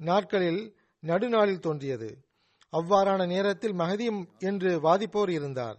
நாட்களில் 0.00 0.62
நடுநாளில் 1.02 1.58
தோன்றியது. 1.58 2.10
அவ்வாறான 2.72 3.26
நேரத்தில் 3.26 3.72
மகதி 3.72 4.06
என்று 4.38 4.70
வாதிப்போர் 4.80 5.28
இருந்தார். 5.28 5.78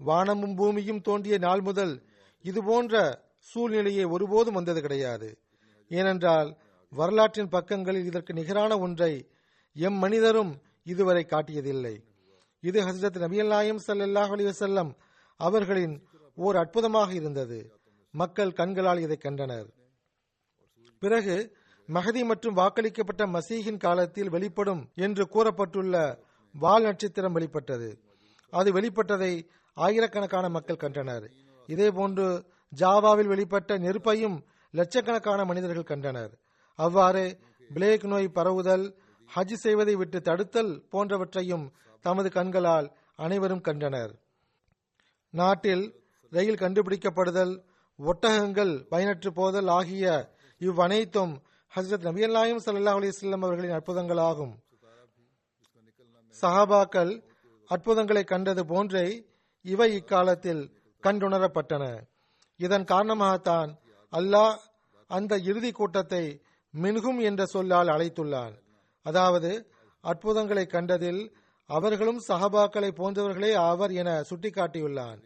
வானமும் 0.00 0.54
பூமியும் 0.54 1.00
தோன்றிய 1.00 1.38
நாள் 1.38 1.60
முதல் 1.60 1.94
இதுபோன்ற 2.44 2.94
சூழ்நிலையை 3.38 4.04
ஒருபோதும் 4.04 4.54
வந்தது 4.54 4.80
கிடையாது. 4.80 5.28
ஏனென்றால் 5.88 6.50
வரலாற்றின் 6.92 7.48
பக்கங்களில் 7.48 8.04
இதற்கு 8.04 8.32
நிகரான 8.32 8.78
ஒன்றை 8.78 9.12
எம் 9.74 9.94
மனிதரும் 9.94 10.62
இதுவரை 10.82 11.26
காட்டியதில்லை. 11.28 12.04
இது 12.60 12.80
ஹசரத் 12.82 13.20
நபியல்லாயும் 13.24 13.78
சல்லாஹ் 13.86 14.30
அலி 14.30 14.44
வசல்லம் 14.44 14.94
அவர்களின் 15.36 16.06
ஓர் 16.34 16.56
அற்புதமாக 16.56 17.12
இருந்தது. 17.12 17.80
மக்கள் 18.10 18.52
கண்களால் 18.52 18.98
இதை 18.98 19.16
கண்டனர். 19.16 19.66
பிறகு 20.98 21.56
மகதி 21.86 22.24
மற்றும் 22.24 22.56
வாக்களிக்கப்பட்ட 22.56 23.26
மசீகின் 23.26 23.76
காலத்தில் 23.76 24.30
வெளிப்படும் 24.30 24.90
என்று 24.94 25.28
கூறப்பட்டுள்ள 25.30 26.18
வால் 26.52 26.82
நட்சத்திரம் 26.82 27.32
வெளிப்பட்டது. 27.32 28.00
அது 28.50 28.72
வெளிப்பட்டதை 28.72 29.48
ஆயிரக்கணக்கான 29.74 30.48
மக்கள் 30.48 30.76
கண்டனர். 30.76 31.30
இதேபோன்று 31.66 32.44
ஜாவாவில் 32.76 33.32
வெளிப்பட்ட 33.34 33.78
நெருப்பையும் 33.78 34.42
லட்சக்கணக்கான 34.70 35.44
மனிதர்கள் 35.44 35.82
கண்டனர். 35.82 36.38
அவ்வாறு 36.74 37.38
பிளேக் 37.74 38.04
நோய் 38.04 38.28
பரவுதல் 38.28 38.96
ஹஜ் 39.34 39.54
செய்வதை 39.64 39.94
விட்டு 39.96 40.18
தடுத்தல் 40.20 40.72
போன்றவற்றையும் 40.92 41.66
தமது 42.04 42.28
கண்களால் 42.30 42.88
அனைவரும் 43.24 43.60
கண்டனர். 43.60 44.12
நாட்டில் 45.34 45.84
ரயில் 46.30 46.62
கண்டுபிடிக்கப்படுதல் 46.62 47.54
ஒட்டகங்கள் 47.98 48.74
பயனற்று 48.90 49.30
போதல் 49.34 49.68
ஆகிய 49.68 50.04
இவ்வனைத்தும் 50.60 51.34
ஹசரத் 51.72 52.06
நபியல்லாயும் 52.08 52.62
சல்லா 52.64 52.92
அலிஸ்லாம் 52.98 53.44
அவர்களின் 53.46 53.76
அற்புதங்களாகும். 53.78 54.54
சஹாபாக்கள் 56.40 57.12
அற்புதங்களை 57.70 58.24
கண்டது 58.24 58.62
போன்றே 58.66 59.06
இவை 59.64 59.88
இக்காலத்தில் 59.94 60.62
கண்டுணரப்பட்டன. 61.02 61.84
இதன் 62.60 62.84
காரணமாகத்தான் 62.84 63.70
அல்லாஹ் 64.12 64.56
அந்த 65.10 65.36
இறுதி 65.50 65.70
கூட்டத்தை 65.72 66.24
மின்கும் 66.74 67.20
என்ற 67.22 67.46
சொல்லால் 67.46 67.88
அழைத்துள்ளான். 67.88 68.54
அதாவது 69.02 69.72
அற்புதங்களை 70.00 70.66
கண்டதில் 70.66 71.36
அவர்களும் 71.66 72.22
சஹபாக்களை 72.28 72.90
போன்றவர்களே 72.90 73.56
ஆவர் 73.56 73.92
என 73.92 74.20
சுட்டிக்காட்டியுள்ளான் 74.20 75.20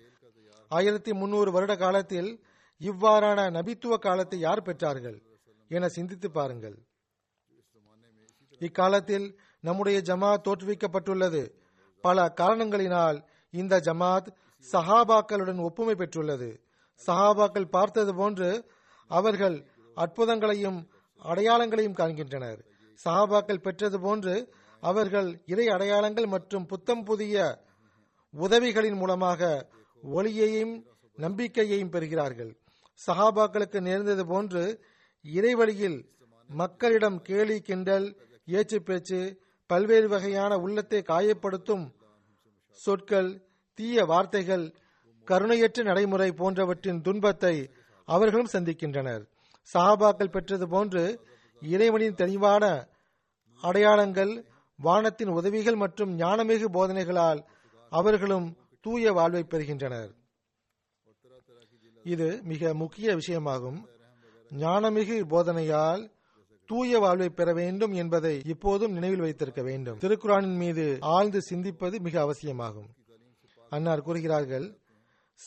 ஆயிரத்தி 0.68 1.12
முன்னூறு 1.12 1.52
வருட 1.52 1.76
காலத்தில் 1.76 2.44
இவ்வாறான 2.80 3.50
நபித்துவ 3.50 3.94
காலத்தை 3.98 4.38
யார் 4.38 4.62
பெற்றார்கள் 4.62 5.18
என 5.68 5.88
சிந்தித்து 5.88 6.30
பாருங்கள். 6.30 6.76
இக்காலத்தில் 8.58 9.40
நம்முடைய 9.60 9.98
ஜமாத் 10.04 10.44
தோற்றுவிக்கப்பட்டுள்ளது. 10.44 11.50
பல 12.00 12.32
காரணங்களினால் 12.40 13.24
இந்த 13.50 13.80
ஜமாத் 13.80 14.28
சஹாபாக்களுடன் 14.72 15.60
ஒப்புமை 15.60 15.94
பெற்றுள்ளது. 15.94 16.60
சஹாபாக்கள் 17.06 17.64
பார்த்தது 17.64 18.14
போன்று 18.14 18.70
அவர்கள் 19.06 19.66
அற்புதங்களையும் 19.96 20.88
அடையாளங்களையும் 21.24 21.92
காண்கின்றனர். 21.92 22.60
சஹாபாக்கள் 23.04 23.64
பெற்றது 23.66 23.98
போன்று 24.00 24.34
அவர்கள் 24.82 25.28
இறை 25.46 25.66
அடையாளங்கள் 25.68 26.26
மற்றும் 26.26 26.66
புத்தம் 26.66 27.04
புதிய 27.04 27.36
உதவிகளின் 28.34 28.98
மூலமாக 29.00 29.42
ஒளியையும் 30.02 30.74
நம்பிக்கையையும் 31.18 31.92
பெறுகிறார்கள். 31.94 32.52
சஹாபாக்களுக்கு 33.00 33.80
நேர்ந்தது 33.80 34.24
போன்று 34.26 34.62
இறைவழியில் 35.24 35.98
மக்களிடம் 36.50 37.18
கேலி 37.22 37.56
கிண்டல் 37.60 38.08
ஏச்சு 38.58 38.78
பேச்சு 38.82 39.20
பல்வேறு 39.70 40.08
வகையான 40.08 40.52
உள்ளத்தை 40.58 41.00
காயப்படுத்தும் 41.02 41.86
சொற்கள் 42.78 43.30
தீய 43.78 44.04
வார்த்தைகள் 44.04 44.66
கருணையற்ற 45.28 45.82
நடைமுறை 45.82 46.28
போன்றவற்றின் 46.32 47.00
துன்பத்தை 47.00 47.54
அவர்களும் 48.08 48.52
சந்திக்கின்றனர். 48.52 49.22
சஹாபாக்கள் 49.68 50.34
பெற்றது 50.36 50.66
போன்று 50.68 51.04
இறைவனின் 51.60 52.14
தெளிவான 52.14 52.88
அடையாளங்கள் 53.60 54.44
வானத்தின் 54.76 55.28
உதவிகள் 55.28 55.74
மற்றும் 55.74 56.18
ஞானமிகு 56.18 56.64
போதனைகளால் 56.72 57.44
அவர்களும் 57.90 58.56
தூய 58.80 59.12
வாழ்வை 59.12 59.42
பெறுகின்றனர். 59.42 60.14
இது 62.02 62.40
மிக 62.42 62.74
முக்கிய 62.74 63.16
விஷயமாகும். 63.16 63.84
ஞானமிகு 64.50 65.24
போதனையால் 65.24 66.14
தூய 66.66 66.98
வாழ்வை 66.98 67.28
பெற 67.28 67.52
வேண்டும் 67.52 67.92
என்பதை 67.92 68.42
இப்போதும் 68.44 68.92
நினைவில் 68.92 69.20
வைத்திருக்க 69.20 69.62
வேண்டும். 69.62 69.98
திருக்குறானின் 69.98 70.56
மீது 70.56 70.98
ஆழ்ந்து 71.00 71.40
சிந்திப்பது 71.50 71.98
மிக 71.98 72.20
அவசியமாகும். 72.20 72.88
அன்னார் 73.70 74.02
கூறுகிறார்கள் 74.02 74.78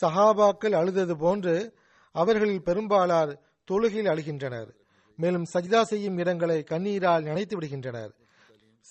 சஹாபாக்கள் 0.01 0.71
அழுதது 0.71 1.17
போன்று 1.17 1.77
அவர்களில் 2.11 2.63
பெரும்பாலார் 2.63 3.39
தொழுகையில் 3.71 4.07
அழுகின்றனர். 4.07 4.77
மேலும் 5.21 5.45
சஜிதா 5.53 5.81
செய்யும் 5.81 6.17
இடங்களை 6.17 6.57
கண்ணீரால் 6.63 7.27
நினைத்து 7.29 7.55
விடுகின்றனர். 7.57 8.11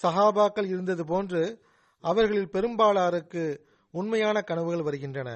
சஹாபாக்கள் 0.02 0.68
இருந்தது 0.74 1.04
போன்று 1.04 1.42
அவர்களில் 2.04 2.52
பெரும்பாலாருக்கு 2.52 3.44
உண்மையான 3.94 4.40
கனவுகள் 4.40 4.82
வருகின்றன. 4.82 5.30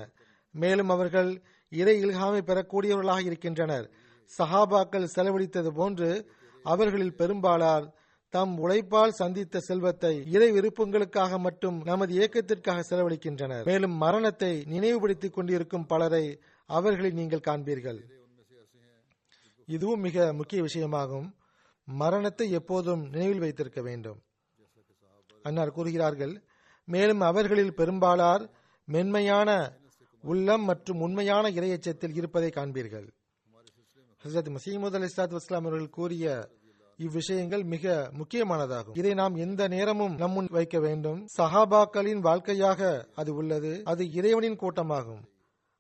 மேலும் 0.55 0.89
அவர்கள் 0.89 1.31
இறை 1.73 1.97
இல்ஹாமை 2.05 2.41
பெறக்கூடியவர்களாக 2.49 3.23
இருக்கின்றனர். 3.25 3.87
சஹாபாக்கள் 4.39 5.13
செலவழித்தது 5.15 5.71
போன்று 5.81 6.11
அவர்களில் 6.65 7.19
பெரும்பாலார் 7.21 7.87
தம் 8.35 8.53
உழைப்பால் 8.59 9.19
சந்தித்த 9.21 9.59
செல்வத்தை 9.59 10.13
இறை 10.35 10.49
விருப்பங்களுக்காக 10.53 11.39
மட்டும் 11.39 11.79
நமது 11.91 12.13
இயக்கத்திற்காக 12.19 12.85
செலவழிக்கின்றனர். 12.91 13.65
மேலும் 13.65 13.97
மரணத்தை 14.05 14.53
நினைவுபடுத்திக் 14.75 15.33
கொண்டிருக்கும் 15.33 15.87
பலரை 15.87 16.25
அவர்களை 16.71 17.11
நீங்கள் 17.11 17.47
காண்பீர்கள். 17.49 18.01
இதுவும் 19.73 20.01
மிக 20.01 20.33
முக்கிய 20.33 20.63
விஷயமாகும். 20.63 21.33
மரணத்தை 21.85 22.51
எப்போதும் 22.51 23.09
நினைவில் 23.09 23.39
வைத்திருக்க 23.39 23.83
வேண்டும். 23.83 24.23
அன்னார் 25.43 25.73
கூறுகிறார்கள் 25.73 26.43
மேலும் 26.85 27.21
அவர்களில் 27.21 27.75
பெரும்பாலார் 27.77 28.49
மென்மையான 28.85 29.79
உள்ளம் 30.23 30.65
மற்றும் 30.65 31.01
உண்மையான 31.01 31.51
இரையச்சத்தில் 31.51 32.15
இருப்பதை 32.15 32.51
காண்பீர்கள். 32.55 33.09
ஹசரத் 34.25 34.57
மசீமுத் 34.57 34.95
அலி 34.95 35.05
இஸ்லாத் 35.05 35.37
வஸ்லாம் 35.37 35.65
அவர்கள் 35.65 35.89
கூறிய 35.89 36.49
இவ்விஷயங்கள் 36.97 37.65
மிக 37.65 38.11
முக்கியமானதாகும். 38.13 38.99
இதை 38.99 39.15
நாம் 39.15 39.35
எந்த 39.35 39.69
நேரமும் 39.69 40.15
நம்முன் 40.15 40.47
வைக்க 40.51 40.81
வேண்டும். 40.81 41.27
சஹாபாக்களின் 41.39 42.19
வாழ்க்கையாக 42.19 43.09
அது 43.15 43.35
உள்ளது. 43.35 43.81
அது 43.85 44.13
இறைவனின் 44.13 44.57
கூட்டமாகும். 44.57 45.23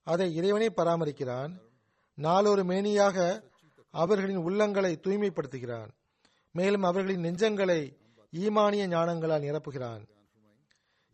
அதை 0.03 0.35
இறைவனே 0.35 0.69
பராமரிக்கிறான். 0.69 1.61
நாளொரு 2.15 2.63
மேனியாக 2.65 3.51
அவர்களின் 3.95 4.39
உள்ளங்களை 4.39 4.93
தூய்மைப்படுத்துகிறான். 5.05 5.91
மேலும் 6.53 6.83
அவர்களின் 6.83 7.25
நெஞ்சங்களை 7.25 7.81
ஈமானிய 8.33 8.85
ஞானங்களால் 8.87 9.47
நிரப்புகிறான். 9.47 10.03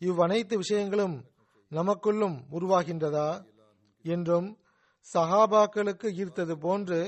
இவ்வனைத்து 0.00 0.56
விஷயங்களும் 0.56 1.16
நமக்குள்ளும் 1.72 2.36
உருவாகின்றதா? 2.52 3.30
என்றும் 4.04 4.48
சஹாபாக்களுக்கு 5.14 6.08
ஈர்த்தது 6.20 6.52
போன்று 6.52 7.00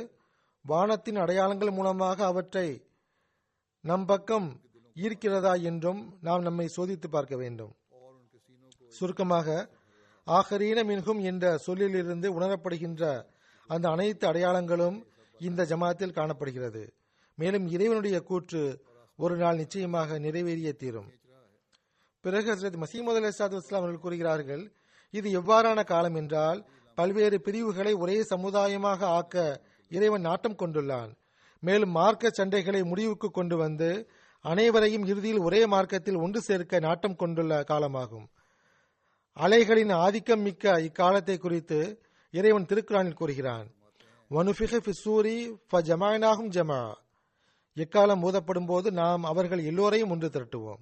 வானத்தின் 0.65 1.17
அடையாளங்கள் 1.17 1.71
மூலமாக 1.71 2.25
அவற்றை 2.25 2.69
நம் 3.81 4.05
பக்கம் 4.05 4.49
ஈர்க்கிறதா 4.97 5.63
என்றும் 5.63 6.01
நாம் 6.21 6.41
நம்மை 6.41 6.67
சோதித்து 6.77 7.09
பார்க்க 7.11 7.37
வேண்டும். 7.37 7.73
சுருக்கமாக 8.89 9.49
ஆஹரீன 10.27 10.79
மின்கும் 10.85 11.21
என்ற 11.23 11.45
சொல்லிலிருந்து 11.57 12.41
உணரப்படுகின்ற 12.41 13.05
அந்த 13.71 13.89
அனைத்து 13.89 14.25
அடையாளங்களும் 14.29 14.99
இந்த 15.49 15.65
ஜமாத்தில் 15.71 16.17
காணப்படுகிறது. 16.19 16.83
மேலும் 17.39 17.67
இறைவனுடைய 17.69 18.21
கூற்று 18.21 18.63
ஒரு 19.19 19.37
நாள் 19.37 19.57
நிச்சயமாக 19.57 20.19
நிறைவேறிய 20.19 20.71
தீரும். 20.73 21.09
பிறகு 22.25 22.49
ஹசரத் 22.55 22.83
மசீமது 22.83 23.19
அலி 23.21 23.31
சாத் 23.39 23.57
இஸ்லாம் 23.57 23.81
அவர்கள் 23.83 24.05
கூறுகிறார்கள் 24.05 24.65
இது 25.11 25.29
எவ்வாறான 25.41 25.85
காலம் 25.85 26.15
என்றால் 26.15 26.61
பல்வேறு 26.95 27.41
பிரிவுகளை 27.41 27.93
ஒரே 27.93 28.17
சமுதாயமாக 28.23 29.01
ஆக்க 29.19 29.65
இறைவன் 29.91 30.21
நாட்டம் 30.21 30.59
கொண்டுள்ளான். 30.59 31.11
மேலும் 31.63 31.91
மார்க்க 31.91 32.33
சண்டைகளை 32.39 32.83
முடிவுக்கு 32.85 33.31
கொண்டு 33.31 33.57
வந்து 33.57 33.91
அனைவரையும் 34.45 35.07
இறுதியில் 35.07 35.39
ஒரே 35.39 35.67
மார்க்கத்தில் 35.67 36.21
ஒன்று 36.25 36.41
சேர்க்க 36.41 36.79
நாட்டம் 36.79 37.17
கொண்டுள்ள 37.17 37.55
காலமாகும். 37.71 38.27
அலைகளின் 39.37 39.93
ஆதிக்கம் 40.05 40.41
மிக்க 40.41 40.81
இக்காலத்தை 40.81 41.37
குறித்து 41.39 41.81
இறைவன் 42.35 42.69
திருக்குறானில் 42.71 43.21
கூறுகிறான். 43.21 43.69
வனுஃபிகூரி 44.31 45.59
ஜமானாகும் 45.73 46.51
ஜமா 46.51 46.95
எக்காலம் 47.77 48.23
ஊதப்படும் 48.23 48.67
போது 48.67 48.93
நாம் 48.93 49.25
அவர்கள் 49.25 49.65
எல்லோரையும் 49.65 50.11
ஒன்று 50.11 50.29
திரட்டுவோம். 50.29 50.79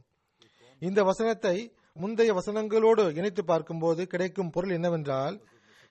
இந்த 0.79 1.05
வசனத்தை 1.05 1.73
முந்தைய 1.93 2.35
வசனங்களோடு 2.35 3.17
இணைத்து 3.17 3.45
பார்க்கும்போது 3.45 4.07
கிடைக்கும் 4.07 4.51
பொருள் 4.51 4.71
என்னவென்றால் 4.71 5.43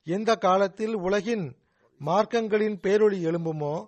எந்த 0.03 0.35
காலத்தில் 0.35 0.93
உலகின் 0.93 1.57
மார்க்கங்களின் 2.05 2.79
பேரொளி 2.83 3.25
எழும்புமோ 3.25 3.85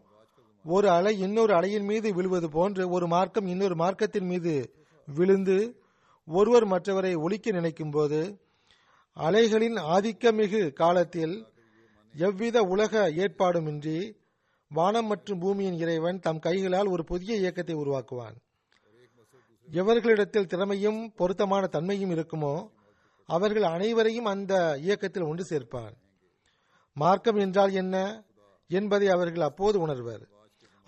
ஒரு 0.63 0.89
அலை 0.89 1.19
இன்னொரு 1.19 1.53
அலையின் 1.53 1.83
மீது 1.83 2.13
விழுவது 2.13 2.49
போன்று 2.49 2.89
ஒரு 2.89 3.07
மார்க்கம் 3.07 3.47
இன்னொரு 3.47 3.75
மார்க்கத்தின் 3.75 4.27
மீது 4.27 4.73
விழுந்து 5.05 5.79
ஒருவர் 6.25 6.67
மற்றவரை 6.67 7.17
ஒழிக்க 7.17 7.51
நினைக்கும் 7.51 7.91
போது 7.91 8.39
அலைகளின் 9.13 9.75
ஆதிக்கமிகு 9.75 10.73
காலத்தில் 10.73 11.47
எவ்வித 12.27 12.57
உலக 12.73 12.93
ஏற்பாடுமின்றி 13.23 13.97
வானம் 14.71 15.07
மற்றும் 15.11 15.41
பூமியின் 15.43 15.77
இறைவன் 15.83 16.17
தம் 16.25 16.41
கைகளால் 16.45 16.89
ஒரு 16.93 17.03
புதிய 17.11 17.31
இயக்கத்தை 17.41 17.75
உருவாக்குவான். 17.75 18.37
எவர்களிடத்தில் 19.67 20.49
திறமையும் 20.51 20.99
பொருத்தமான 21.19 21.63
தன்மையும் 21.75 22.13
இருக்குமோ 22.15 22.53
அவர்கள் 23.29 23.65
அனைவரையும் 23.75 24.29
அந்த 24.33 24.53
இயக்கத்தில் 24.85 25.27
ஒன்று 25.29 25.43
சேர்ப்பான் 25.49 25.95
மார்க்கம் 26.97 27.39
என்றால் 27.45 27.73
என்ன 27.81 27.95
என்பதை 28.69 29.07
அவர்கள் 29.15 29.47
அப்போது 29.49 29.77
உணர்வர். 29.79 30.23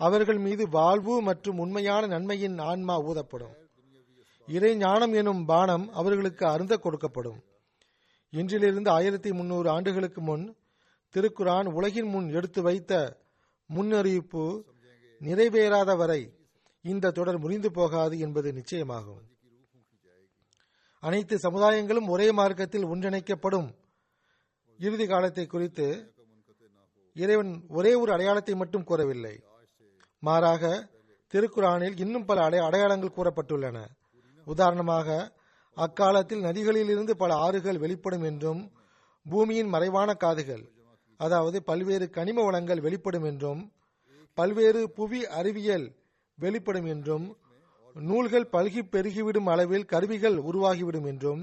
அவர்கள் 0.00 0.40
மீது 0.46 0.64
வாழ்வு 0.78 1.14
மற்றும் 1.28 1.60
உண்மையான 1.64 2.02
நன்மையின் 2.06 2.56
ஆன்மா 2.70 2.96
ஊதப்படும். 3.10 3.54
இறை 4.48 4.72
ஞானம் 4.76 5.14
எனும் 5.20 5.44
பானம் 5.44 5.84
அவர்களுக்கு 6.00 6.44
அருந்த 6.46 6.74
கொடுக்கப்படும். 6.84 7.38
இன்றிலிருந்து 8.32 8.90
ஆயிரத்தி 8.98 9.30
முன்னூறு 9.38 9.68
ஆண்டுகளுக்கு 9.68 10.20
முன் 10.20 10.44
திருக்குரான் 11.14 11.68
உலகின் 11.72 12.08
முன் 12.08 12.28
எடுத்து 12.28 12.60
வைத்த 12.62 12.92
முன்னறிவிப்பு 13.70 14.44
நிறைவேறாத 15.20 15.96
வரை 15.96 16.22
இந்த 16.84 17.10
தொடர் 17.10 17.38
முறிந்து 17.38 17.70
போகாது 17.70 18.14
என்பது 18.18 18.48
நிச்சயமாகும். 18.52 19.20
அனைத்து 21.02 21.34
சமுதாயங்களும் 21.36 22.08
ஒரே 22.08 22.28
மார்க்கத்தில் 22.32 22.84
ஒன்றிணைக்கப்படும் 22.84 23.68
இறுதி 24.78 25.06
காலத்தை 25.06 25.46
குறித்து 25.46 25.86
இறைவன் 27.16 27.52
ஒரே 27.68 27.92
ஒரு 27.94 28.10
அடையாளத்தை 28.12 28.54
மட்டும் 28.54 28.84
கூறவில்லை. 28.84 29.34
மாறாக 30.22 30.90
திருக்குறானில் 31.34 31.96
இன்னும் 31.98 32.24
பல 32.24 32.42
அடை 32.42 32.58
அடையாளங்கள் 32.58 33.16
கூறப்பட்டுள்ளன. 33.16 33.78
உதாரணமாக 34.46 35.08
அக்காலத்தில் 35.76 36.44
நதிகளிலிருந்து 36.44 37.10
பல 37.10 37.32
ஆறுகள் 37.34 37.78
வெளிப்படும் 37.78 38.22
என்றும் 38.22 38.62
பூமியின் 39.26 39.68
மறைவான 39.68 40.10
காதுகள் 40.14 40.64
அதாவது 41.24 41.58
பல்வேறு 41.62 42.06
கனிம 42.10 42.38
வளங்கள் 42.44 42.80
வெளிப்படும் 42.80 43.26
என்றும் 43.30 43.60
பல்வேறு 44.38 44.82
புவி 44.90 45.20
அறிவியல் 45.38 45.86
வெளிப்படும் 46.38 46.88
என்றும் 46.94 47.26
நூல்கள் 47.96 48.52
பல்கி 48.52 48.82
பெருகிவிடும் 48.90 49.48
அளவில் 49.52 49.84
கருவிகள் 49.84 50.36
உருவாகிவிடும் 50.50 51.06
என்றும் 51.06 51.42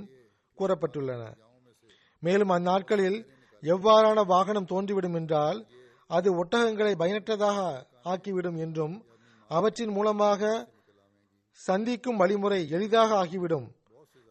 கூறப்பட்டுள்ளன. 0.57 1.21
மேலும் 2.23 2.49
அந்நாட்களில் 2.49 3.19
எவ்வாறான 3.63 4.19
வாகனம் 4.25 4.69
தோன்றிவிடும் 4.71 5.17
என்றால் 5.19 5.59
அது 6.09 6.29
ஒட்டகங்களை 6.43 6.93
பயனற்றதாக 6.95 7.59
ஆக்கிவிடும் 8.03 8.57
என்றும் 8.57 8.95
அவற்றின் 9.51 9.91
மூலமாக 9.91 10.41
சந்திக்கும் 11.59 12.19
வழிமுறை 12.21 12.59
எளிதாக 12.69 13.09
ஆகிவிடும். 13.23 13.67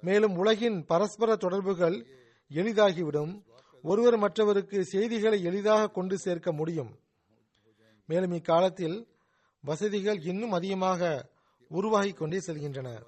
மேலும் 0.02 0.34
உலகின் 0.37 0.78
பரஸ்பர 0.90 1.37
தொடர்புகள் 1.37 1.96
எளிதாகிவிடும். 2.50 3.32
ஒருவர் 3.83 4.17
மற்றவருக்கு 4.17 4.85
செய்திகளை 4.85 5.43
எளிதாக 5.43 5.91
கொண்டு 5.91 6.19
சேர்க்க 6.19 6.53
முடியும். 6.53 6.99
மேலும் 8.07 8.33
இக்காலத்தில் 8.33 9.09
வசதிகள் 9.61 10.21
இன்னும் 10.21 10.53
அதிகமாக 10.53 11.31
உருவாகி 11.69 12.12
கொண்டே 12.12 12.38
செல்கின்றன. 12.38 13.03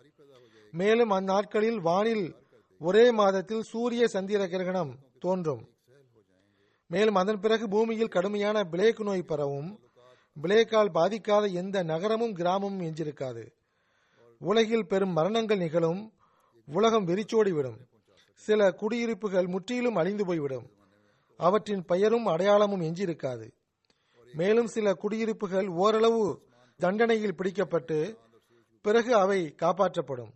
மேலும் 0.71 1.11
அந்நாட்களில் 1.11 1.81
வானில் 1.81 2.37
ஒரே 2.79 3.11
மாதத்தில் 3.11 3.63
சூரிய 3.63 4.09
சந்திர 4.09 4.49
கிரகணம் 4.49 4.99
தோன்றும். 5.19 5.69
மேலும் 6.87 7.15
அதன் 7.15 7.41
பிறகு 7.41 7.69
பூமியில் 7.69 8.09
கடுமையான 8.09 8.65
பிளேக் 8.65 9.03
நோய் 9.03 9.23
பரவும். 9.23 9.81
பிளேக்கால் 10.43 10.93
பாதிக்காத 10.95 11.53
எந்த 11.53 11.83
நகரமும் 11.83 12.35
கிராமமும் 12.35 12.83
எஞ்சிருக்காது 12.83 13.49
உலகில் 14.39 14.87
பெரும் 14.87 15.13
மரணங்கள் 15.13 15.59
நிகழும். 15.59 16.13
உலகம் 16.67 17.07
வெறிச்சோடிவிடும். 17.07 17.90
சில 18.45 18.73
குடியிருப்புகள் 18.73 19.47
முற்றிலும் 19.47 19.97
அழிந்து 19.97 20.25
போய்விடும். 20.27 20.67
அவற்றின் 21.37 21.85
பெயரும் 21.85 22.27
அடையாளமும் 22.27 22.81
எஞ்சியிருக்காது. 22.81 23.47
மேலும் 24.33 24.67
சில 24.67 24.95
குடியிருப்புகள் 24.95 25.69
ஓரளவு 25.69 26.23
தண்டனையில் 26.81 27.37
பிடிக்கப்பட்டு 27.37 27.99
பிறகு 28.83 29.15
அவை 29.15 29.55
காப்பாற்றப்படும். 29.63 30.33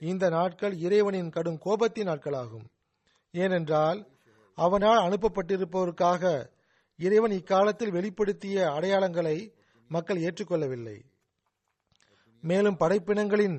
இந்த 0.00 0.28
நாட்கள் 0.28 0.74
இறைவனின் 0.76 1.30
கடும் 1.30 1.58
கோபத்தின் 1.64 2.08
நாட்களாகும். 2.08 2.66
ஏனென்றால் 3.30 3.98
அவனால் 4.54 5.02
அனுப்பப்பட்டிருப்பவருக்காக 5.08 6.24
இறைவன் 6.96 7.30
இக்காலத்தில் 7.30 7.92
வெளிப்படுத்திய 7.92 8.56
அடையாளங்களை 8.76 9.36
மக்கள் 9.88 10.20
ஏற்றுக்கொள்ளவில்லை. 10.20 10.98
மேலும் 12.40 12.76
படைப்பினங்களின் 12.80 13.56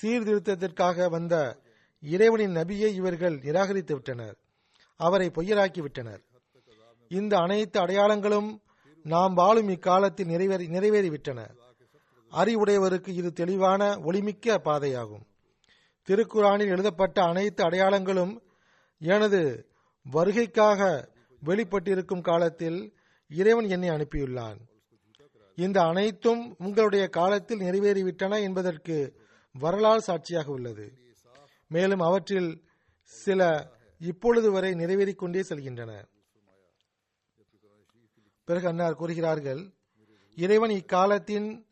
சீர்திருத்தத்திற்காக 0.00 1.08
வந்த 1.10 1.34
இறைவனின் 2.06 2.56
நபியை 2.56 2.90
இவர்கள் 2.94 3.40
நிராகரித்து 3.42 3.94
விட்டனர். 3.94 4.36
அவரை 4.96 5.30
பொய்யராக்கி 5.34 5.80
விட்டனர். 5.80 6.22
இந்த 7.08 7.36
அனைத்து 7.36 7.80
அடையாளங்களும் 7.80 8.58
நாம் 9.02 9.34
வாழும் 9.34 9.68
இக்காலத்தில் 9.68 10.26
நிறைவேறி 10.26 10.66
நிறைவேறிவிட்டன. 10.66 11.40
அறிவுடையவருக்கு 12.30 13.08
இது 13.08 13.32
தெளிவான 13.32 13.94
ஒளிமிக்க 13.94 14.56
பாதையாகும். 14.64 15.24
திருக்குறானில் 16.08 16.68
எழுதப்பட்ட 16.68 17.22
அனைத்து 17.22 17.64
அடையாளங்களும் 17.64 18.34
எனது 18.98 19.68
வருகைக்காக 20.12 21.08
வெளிப்பட்டிருக்கும் 21.46 22.20
காலத்தில் 22.20 22.78
இறைவன் 23.28 23.68
என்னை 23.68 23.88
அனுப்பியுள்ளான். 23.88 24.58
இந்த 25.56 25.80
அனைத்தும் 25.82 26.54
உங்களுடைய 26.58 27.08
காலத்தில் 27.08 27.58
நிறைவேறிவிட்டன 27.58 28.40
என்பதற்கு 28.42 28.96
வரலாறு 29.52 30.00
சாட்சியாக 30.00 30.50
உள்ளது. 30.50 31.04
மேலும் 31.68 32.00
அவற்றில் 32.00 32.50
சில 33.02 33.40
இப்பொழுது 34.00 34.50
வரை 34.50 34.72
நிறைவேறிக் 34.72 35.14
கொண்டே 35.14 35.40
செல்கின்றன. 35.40 35.92
பிறகு 38.44 38.68
அன்னார் 38.68 38.94
கூறுகிறார்கள் 38.94 39.72
இறைவன் 40.36 40.70
இக்காலத்தின் 40.70 41.66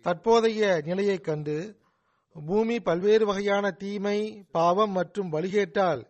தற்போதைய 0.00 0.82
நிலையைக் 0.84 1.24
கண்டு 1.24 1.78
பூமி 2.46 2.80
பல்வேறு 2.80 3.26
வகையான 3.26 3.70
தீமை 3.70 4.46
பாவம் 4.50 4.90
மற்றும் 4.90 5.32
வழிகேட்டால் 5.32 6.02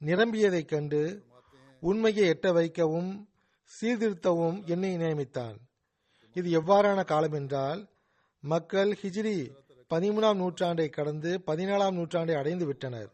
நிரம்பியதைக் 0.00 0.68
கண்டு 0.68 1.26
உண்மையை 1.80 2.28
எட்ட 2.28 2.52
வைக்கவும் 2.52 3.28
சீர்திருத்தவும் 3.70 4.64
என்னை 4.64 4.96
நியமித்தான். 4.96 5.56
இது 6.34 6.62
எவ்வாறான 6.62 7.04
காலம் 7.04 7.32
என்றால் 7.32 7.88
மக்கள் 8.40 8.98
ஹிஜ்ரி 9.02 9.38
பதிமூணாம் 9.90 10.40
நூற்றாண்டை 10.42 10.86
கடந்து 10.96 11.30
பதினாலாம் 11.48 11.96
நூற்றாண்டை 11.98 12.34
அடைந்து 12.40 12.64
விட்டனர். 12.70 13.10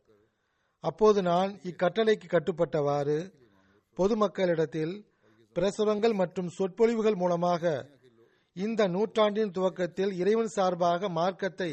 அப்போது 0.84 1.18
நான் 1.30 1.50
இக்கட்டளைக்கு 1.70 2.26
கட்டுப்பட்டவாறு 2.32 3.18
பொதுமக்களிடத்தில் 3.98 4.94
பிரசுரங்கள் 5.56 6.14
மற்றும் 6.20 6.52
சொற்பொழிவுகள் 6.56 7.18
மூலமாக 7.22 7.72
இந்த 8.56 8.82
நூற்றாண்டின் 8.94 9.54
துவக்கத்தில் 9.56 10.12
இறைவன் 10.22 10.52
சார்பாக 10.56 11.08
மார்க்கத்தை 11.18 11.70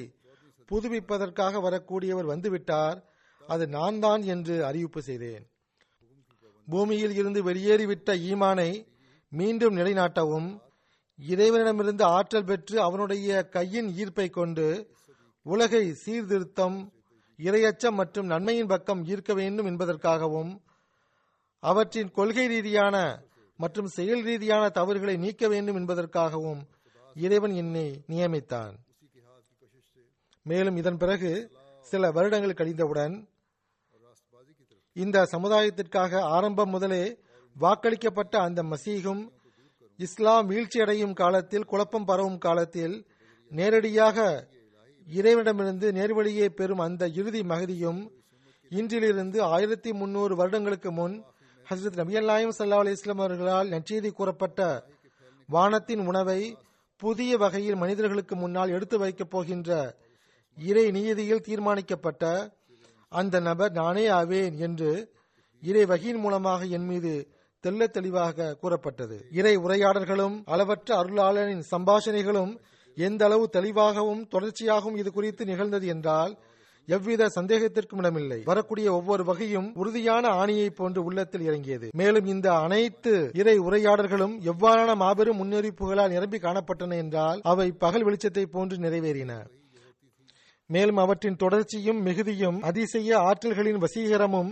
புதுப்பிப்பதற்காக 0.70 1.62
வரக்கூடியவர் 1.66 2.32
வந்துவிட்டார். 2.34 3.00
அது 3.44 3.64
நான் 3.78 3.98
தான் 4.06 4.22
என்று 4.34 4.56
அறிவிப்பு 4.70 5.02
செய்தேன். 5.10 5.44
பூமியில் 6.68 7.16
இருந்து 7.20 7.40
வெளியேறிவிட்ட 7.50 8.10
ஈமானை 8.32 8.72
மீண்டும் 9.32 9.78
நிலைநாட்டவும் 9.80 10.50
இறைவனிடமிருந்து 11.20 12.04
ஆற்றல் 12.04 12.44
பெற்று 12.44 12.82
அவனுடைய 12.82 13.44
கையின் 13.48 13.90
ஈர்ப்பை 13.92 14.30
கொண்டு 14.30 14.66
உலகை 15.46 15.94
சீர்திருத்தம் 15.94 16.92
இரையச்சம் 17.40 17.98
மற்றும் 18.00 18.26
நன்மையின் 18.26 18.68
பக்கம் 18.68 19.06
ஈர்க்க 19.06 19.34
வேண்டும் 19.34 19.66
என்பதற்காகவும் 19.66 20.52
அவற்றின் 21.60 22.12
கொள்கை 22.12 22.48
ரீதியான 22.48 23.24
மற்றும் 23.60 23.88
செயல் 23.88 24.24
ரீதியான 24.24 24.70
தவறுகளை 24.70 25.18
நீக்க 25.18 25.48
வேண்டும் 25.48 25.76
என்பதற்காகவும் 25.76 26.62
இறைவன் 27.16 27.54
என்னை 27.54 28.04
நியமித்தான். 28.10 28.74
மேலும் 30.46 30.78
இதன் 30.78 30.98
பிறகு 30.98 31.32
சில 31.82 32.12
வருடங்கள் 32.12 32.60
கழிந்தவுடன் 32.60 33.16
இந்த 34.96 35.26
சமுதாயத்திற்காக 35.32 36.22
ஆரம்பம் 36.22 36.70
முதலே 36.70 37.18
வாக்களிக்கப்பட்ட 37.56 38.36
அந்த 38.38 38.64
மசீகும் 38.64 39.22
இஸ்லாம் 40.00 40.48
வீழ்ச்சியடையும் 40.48 41.14
காலத்தில் 41.14 41.66
குழப்பம் 41.66 42.06
பரவும் 42.06 42.38
காலத்தில் 42.38 42.96
நேரடியாக 43.52 44.18
இறைவனிடமிருந்து 45.08 45.88
நேர்வழியை 45.92 46.48
பெறும் 46.52 46.80
அந்த 46.80 47.04
இறுதி 47.16 47.42
மகதியும் 47.44 48.02
இன்றிலிருந்து 48.72 49.40
ஆயிரத்தி 49.48 49.92
முன்னூறு 49.92 50.34
வருடங்களுக்கு 50.36 50.92
முன் 50.92 51.16
ஹசரத் 51.66 52.00
நபி 52.00 52.16
அல்லாயும் 52.16 52.54
சல்லா 52.58 52.80
அலி 52.80 52.92
இஸ்லாம் 52.92 53.20
அவர்களால் 53.20 53.72
நற்செய்தி 53.72 54.10
கூறப்பட்ட 54.12 54.62
வானத்தின் 55.50 56.04
உணவை 56.08 56.40
புதிய 57.02 57.38
வகையில் 57.38 57.76
மனிதர்களுக்கு 57.76 58.36
முன்னால் 58.36 58.70
எடுத்து 58.70 58.98
வைக்கப் 58.98 59.32
போகின்ற 59.32 59.72
இறை 60.58 60.86
நீதியில் 60.92 61.46
தீர்மானிக்கப்பட்ட 61.46 62.26
அந்த 63.12 63.36
நபர் 63.40 63.72
நானே 63.72 64.06
ஆவேன் 64.12 64.56
என்று 64.60 64.92
இறை 65.64 65.84
வகையின் 65.86 66.20
மூலமாக 66.20 66.66
என் 66.70 66.88
மீது 66.88 67.14
தெல்ல 67.64 67.88
தெளிவாக 67.88 68.56
கூறப்பட்டது. 68.62 69.18
இறை 69.40 69.56
உரையாடல்களும் 69.56 70.38
அளவற்ற 70.46 70.90
அருளாளனின் 71.02 71.66
சம்பாஷணைகளும் 71.72 72.54
எந்த 72.98 73.26
அளவு 73.26 73.50
தெளிவாகவும் 73.50 74.24
தொடர்ச்சியாகவும் 74.32 74.98
இது 75.02 75.12
குறித்து 75.12 75.46
நிகழ்ந்தது 75.46 75.88
என்றால் 75.88 76.34
எவ்வித 76.88 77.28
சந்தேகத்திற்கும் 77.36 78.00
இடமில்லை. 78.02 78.40
வரக்கூடிய 78.44 78.88
ஒவ்வொரு 78.94 79.24
வகையும் 79.24 79.68
உறுதியான 79.76 80.28
ஆணியை 80.42 80.70
போன்று 80.70 81.04
உள்ளத்தில் 81.04 81.42
இறங்கியது. 81.42 81.88
மேலும் 81.94 82.26
இந்த 82.26 82.48
அனைத்து 82.54 83.14
இறை 83.34 83.56
உரையாடல்களும் 83.58 84.36
எவ்வாறான 84.52 84.96
மாபெரும் 84.96 85.40
முன்னறிவிப்புகளால் 85.42 86.14
நிரம்பி 86.16 86.38
காணப்பட்டன 86.38 86.98
என்றால் 87.04 87.42
அவை 87.44 87.72
பகல் 87.84 88.06
வெளிச்சத்தை 88.06 88.46
போன்று 88.46 88.78
நிறைவேறின. 88.78 89.34
மேலும் 90.70 90.98
அவற்றின் 90.98 91.42
தொடர்ச்சியும் 91.44 92.02
மிகுதியும் 92.02 92.60
அதிசய 92.62 93.18
ஆற்றல்களின் 93.30 93.82
வசீகரமும் 93.86 94.52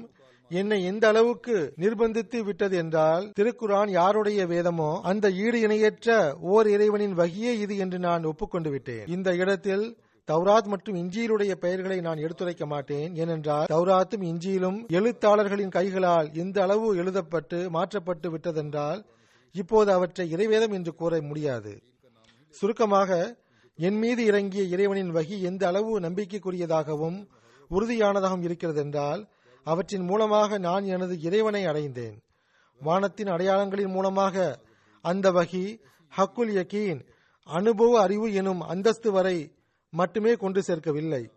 என்னை 0.51 0.77
எந்த 0.91 1.05
அளவுக்கு 1.07 1.55
நிர்பந்தித்து 1.81 2.39
விட்டது 2.45 2.75
என்றால் 2.77 3.25
திருக்குரான் 3.39 3.89
யாருடைய 3.99 4.41
வேதமோ 4.51 4.91
அந்த 5.11 5.29
ஈடு 5.43 5.57
இணையற்ற 5.65 6.37
ஓர் 6.53 6.67
இறைவனின் 6.75 7.15
வகியே 7.19 7.51
இது 7.63 7.75
என்று 7.77 7.99
நான் 8.07 8.23
ஒப்புக்கொண்டு 8.31 8.69
விட்டேன். 8.69 9.05
இந்த 9.15 9.35
இடத்தில் 9.35 9.85
தௌராத் 10.27 10.69
மற்றும் 10.71 10.97
இஞ்சியிலுடைய 11.01 11.53
பெயர்களை 11.63 11.99
நான் 12.07 12.23
எடுத்துரைக்க 12.25 12.65
மாட்டேன். 12.73 13.15
ஏனென்றால் 13.21 13.69
தௌராத்தும் 13.73 14.25
இஞ்சியிலும் 14.31 14.79
எழுத்தாளர்களின் 14.99 15.75
கைகளால் 15.77 16.27
எந்த 16.43 16.57
அளவு 16.65 16.89
எழுதப்பட்டு 17.01 17.59
மாற்றப்பட்டு 17.77 18.29
விட்டதென்றால் 18.33 18.99
இப்போது 19.55 19.89
அவற்றை 19.97 20.25
இறைவேதம் 20.35 20.73
என்று 20.77 20.91
கூற 20.95 21.21
முடியாது. 21.29 21.73
சுருக்கமாக 22.55 23.37
என் 23.79 23.99
மீது 24.03 24.21
இறங்கிய 24.29 24.63
இறைவனின் 24.75 25.11
வகி 25.17 25.35
எந்த 25.49 25.63
அளவு 25.67 25.91
நம்பிக்கைக்குரியதாகவும் 26.05 27.19
உறுதியானதாகவும் 27.71 28.45
இருக்கிறது 28.47 28.79
என்றால் 28.85 29.21
அவற்றின் 29.63 30.05
மூலமாக 30.05 30.57
நான் 30.57 30.85
எனது 30.85 31.21
இறைவனை 31.21 31.65
அடைந்தேன். 31.65 32.17
வானத்தின் 32.81 33.27
அடையாளங்களின் 33.27 33.87
மூலமாக 33.87 34.59
அந்த 35.01 35.31
வகி 35.31 35.79
ஹக்குல் 36.17 36.51
யக்கீன் 36.51 37.01
அனுபவ 37.43 38.01
அறிவு 38.01 38.33
எனும் 38.33 38.61
அந்தஸ்து 38.61 39.11
வரை 39.11 39.55
மட்டுமே 39.89 40.35
கொண்டு 40.35 40.61
சேர்க்கவில்லை. 40.61 41.31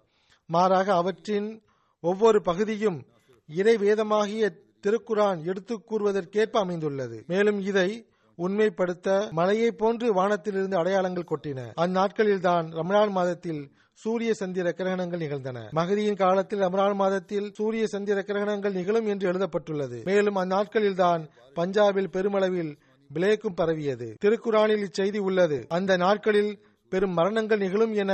மாறாக 0.47 0.95
அவற்றின் 0.95 1.63
ஒவ்வொரு 2.01 2.43
பகுதியும் 2.43 3.07
இறை 3.49 3.77
வேதமாகிய 3.77 4.53
திருக்குரான் 4.87 5.45
எடுத்து 5.45 5.83
கூறுவதற்கேற்ப 5.91 6.53
அமைந்துள்ளது. 6.53 7.25
மேலும் 7.27 7.61
இதை 7.61 8.07
உண்மைப்படுத்த 8.39 9.31
மலையை 9.31 9.71
போன்று 9.73 10.15
வானத்திலிருந்து 10.15 10.77
அடையாளங்கள் 10.77 11.31
கொட்டின. 11.31 11.61
அந்நாட்களில்தான் 11.77 12.67
ரமணான் 12.71 13.11
மாதத்தில் 13.11 13.73
சூரிய 14.03 14.35
சந்திர 14.35 14.75
கிரகணங்கள் 14.79 15.23
நிகழ்ந்தன. 15.25 15.59
மகதியின் 15.73 16.17
காலத்தில் 16.17 16.59
ரமலான் 16.59 16.95
மாதத்தில் 16.95 17.49
சூரிய 17.53 17.87
சந்திர 17.87 18.25
கிரகணங்கள் 18.29 18.73
நிகழும் 18.73 19.07
என்று 19.07 19.29
எழுதப்பட்டுள்ளது. 19.29 19.99
மேலும் 20.05 20.35
அந்நாட்களில் 20.35 20.95
தான் 20.95 21.23
பஞ்சாபில் 21.57 22.09
பெருமளவில் 22.11 22.73
பிளேக்கும் 23.15 23.57
பரவியது. 23.57 24.09
திருக்குரானில் 24.25 24.83
இச்செய்தி 24.87 25.19
உள்ளது. 25.19 25.59
அந்த 25.69 25.97
நாட்களில் 25.97 26.53
பெரும் 26.93 27.13
மரணங்கள் 27.13 27.59
நிகழும் 27.59 27.95
என 27.95 28.13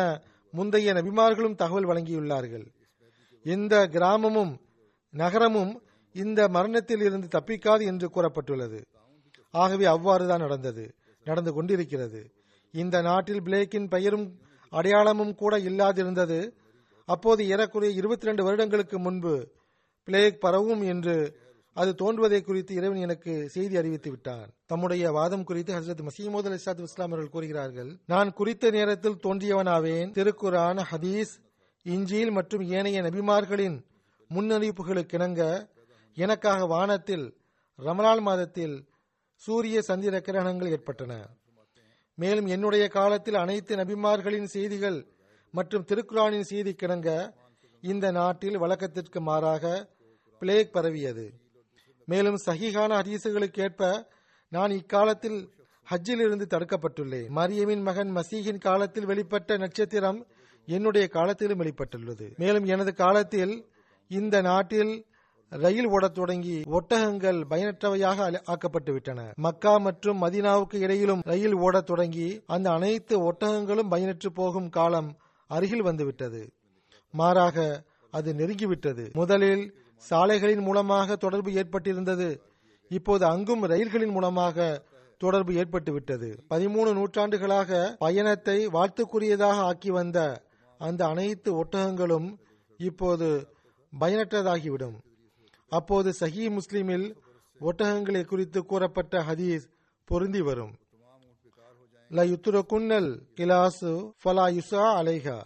முந்தைய 0.52 0.92
நபிமார்களும் 0.92 1.54
தகவல் 1.54 1.86
வழங்கியுள்ளார்கள். 1.86 2.66
எந்த 3.42 3.74
கிராமமும் 3.86 4.52
நகரமும் 5.14 5.72
இந்த 6.14 6.48
மரணத்தில் 6.48 7.00
இருந்து 7.00 7.28
தப்பிக்காது 7.38 7.82
என்று 7.84 8.08
கூறப்பட்டுள்ளது. 8.14 8.80
ஆகவே 9.50 9.86
அவ்வாறுதான் 9.86 10.44
நடந்தது 10.46 10.84
நடந்து 11.24 11.52
கொண்டிருக்கிறது. 11.52 12.20
இந்த 12.74 12.96
நாட்டில் 13.02 13.42
பிளேக்கின் 13.42 13.88
பெயரும் 13.88 14.26
அடையாளமும் 14.70 15.34
கூட 15.34 15.58
இல்லாதிருந்தது. 15.58 16.50
அப்போது 17.04 17.48
ஏறக்குறைய 17.48 17.94
இருபத்தி 17.94 18.26
ரெண்டு 18.26 18.44
வருடங்களுக்கு 18.44 18.98
முன்பு 18.98 19.48
பிளேக் 20.04 20.40
பரவும் 20.40 20.82
என்று 20.82 21.46
அது 21.72 21.94
தோன்றுவதை 21.94 22.42
குறித்து 22.42 22.74
இறைவன் 22.74 22.98
எனக்கு 22.98 23.48
செய்தி 23.48 23.76
அறிவித்து 23.76 24.10
விட்டான். 24.10 24.52
தம்முடைய 24.66 25.10
வாதம் 25.10 25.44
குறித்து 25.44 25.74
ஹசரத் 25.74 26.06
மசீமோத் 26.06 26.46
அலி 26.46 26.58
சாத் 26.64 26.80
இஸ்லாம் 26.80 27.10
அவர்கள் 27.10 27.28
கூறுகிறார்கள் 27.28 27.98
நான் 28.06 28.32
குறித்த 28.32 28.70
நேரத்தில் 28.70 29.20
தோன்றியவனாவேன். 29.22 30.10
திருக்குரான் 30.12 30.80
ஹதீஸ் 30.90 31.34
இஞ்சில் 31.82 32.30
மற்றும் 32.30 32.62
ஏனைய 32.62 33.02
நபிமார்களின் 33.02 33.84
முன்னறிவிப்புகளுக்கிணங்க 34.34 35.68
எனக்காக 36.14 36.66
வானத்தில் 36.66 37.36
ரமலான் 37.78 38.20
மாதத்தில் 38.20 38.88
சூரிய 39.34 39.82
சந்திர 39.82 40.18
கிரகணங்கள் 40.18 40.70
ஏற்பட்டன. 40.70 41.28
மேலும் 42.18 42.46
என்னுடைய 42.46 42.84
காலத்தில் 42.88 43.34
அனைத்து 43.34 43.76
நபிமார்களின் 43.76 44.48
செய்திகள் 44.54 44.98
மற்றும் 45.54 45.84
திருக்குரானின் 45.88 46.48
செய்தி 46.52 46.72
கிடங்க 46.72 47.10
இந்த 47.82 48.06
நாட்டில் 48.10 48.58
வழக்கத்திற்கு 48.58 49.20
மாறாக 49.20 49.64
பிளேக் 50.42 50.72
பரவியது. 50.72 51.26
மேலும் 52.08 52.38
சகிகான 52.46 52.90
ஹதீசுகளுக்கு 53.00 53.60
ஏற்ப 53.66 54.10
நான் 54.52 54.70
இக்காலத்தில் 54.70 55.38
ஹஜ்ஜில் 55.86 56.22
இருந்து 56.24 56.46
தடுக்கப்பட்டுள்ளேன். 56.54 57.28
மரியமின் 57.38 57.82
மகன் 57.82 58.10
மசீகின் 58.16 58.58
காலத்தில் 58.58 59.06
வெளிப்பட்ட 59.06 59.58
நட்சத்திரம் 59.58 60.18
என்னுடைய 60.68 61.08
காலத்திலும் 61.08 61.60
வெளிப்பட்டுள்ளது. 61.60 62.26
மேலும் 62.36 62.64
எனது 62.64 62.94
காலத்தில் 62.94 63.54
இந்த 64.10 64.36
நாட்டில் 64.40 64.92
ரயில் 65.52 65.86
ஓடத் 65.86 66.14
தொடங்கி 66.14 66.62
ஒட்டகங்கள் 66.70 67.38
பயனற்றவையாக 67.50 68.40
ஆக்கப்பட்டு 68.44 68.92
விட்டன 68.92 69.32
மக்கா 69.36 69.78
மற்றும் 69.78 70.22
மதினாவுக்கு 70.22 70.74
இடையிலும் 70.74 71.20
ரயில் 71.24 71.54
ஓடத் 71.54 71.86
தொடங்கி 71.86 72.42
அந்த 72.46 72.70
அனைத்து 72.70 73.32
ஒட்டகங்களும் 73.32 73.90
பயனற்று 73.90 74.26
போகும் 74.26 74.68
காலம் 74.68 75.16
அருகில் 75.46 75.82
வந்துவிட்டது. 75.82 76.52
மாறாக 77.10 77.84
அது 78.10 78.32
நெருங்கிவிட்டது. 78.32 79.12
முதலில் 79.12 79.74
சாலைகளின் 79.96 80.60
மூலமாக 80.60 81.16
தொடர்பு 81.16 81.50
ஏற்பட்டிருந்தது. 81.50 82.28
இப்போது 82.88 83.26
அங்கும் 83.26 83.64
ரயில்களின் 83.64 84.10
மூலமாக 84.10 84.86
தொடர்பு 85.18 85.54
ஏற்பட்டு 85.54 85.92
விட்டது 85.92 86.44
பதிமூணு 86.50 86.92
நூற்றாண்டுகளாக 86.92 87.96
பயணத்தை 87.98 88.66
வாழ்த்துக்குரியதாக 88.66 89.58
ஆக்கி 89.70 89.90
வந்த 89.90 90.42
அந்த 90.78 91.06
அனைத்து 91.06 91.64
ஒட்டகங்களும் 91.64 92.28
இப்போது 92.76 93.28
பயனற்றதாகிவிடும். 94.00 94.96
அப்போது 95.72 96.10
சஹி 96.20 96.44
முஸ்லிமில் 96.50 97.06
ஒட்டகங்களை 97.60 98.24
குறித்து 98.24 98.64
கூறப்பட்ட 98.64 99.22
ஹதீஸ் 99.22 99.64
பொருந்தி 100.04 100.40
வரும். 100.40 100.74
ல 102.10 102.20
யுத்துரகுன்னல் 102.32 103.10
கிலாசு 103.34 103.92
ஃபலா 104.24 104.46
யுசா 104.58 104.84
அலைஹா 105.00 105.38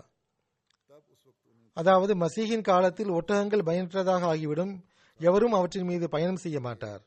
அதாவது 1.72 2.14
மசீகின் 2.14 2.60
காலத்தில் 2.60 3.10
ஒட்டகங்கள் 3.10 3.64
பயனற்றதாக 3.64 4.26
ஆகிவிடும். 4.26 4.72
எவரும் 5.20 5.52
அவற்றின் 5.52 5.86
மீது 5.86 6.08
பயணம் 6.08 6.36
செய்ய 6.36 6.60
மாட்டார். 6.60 7.02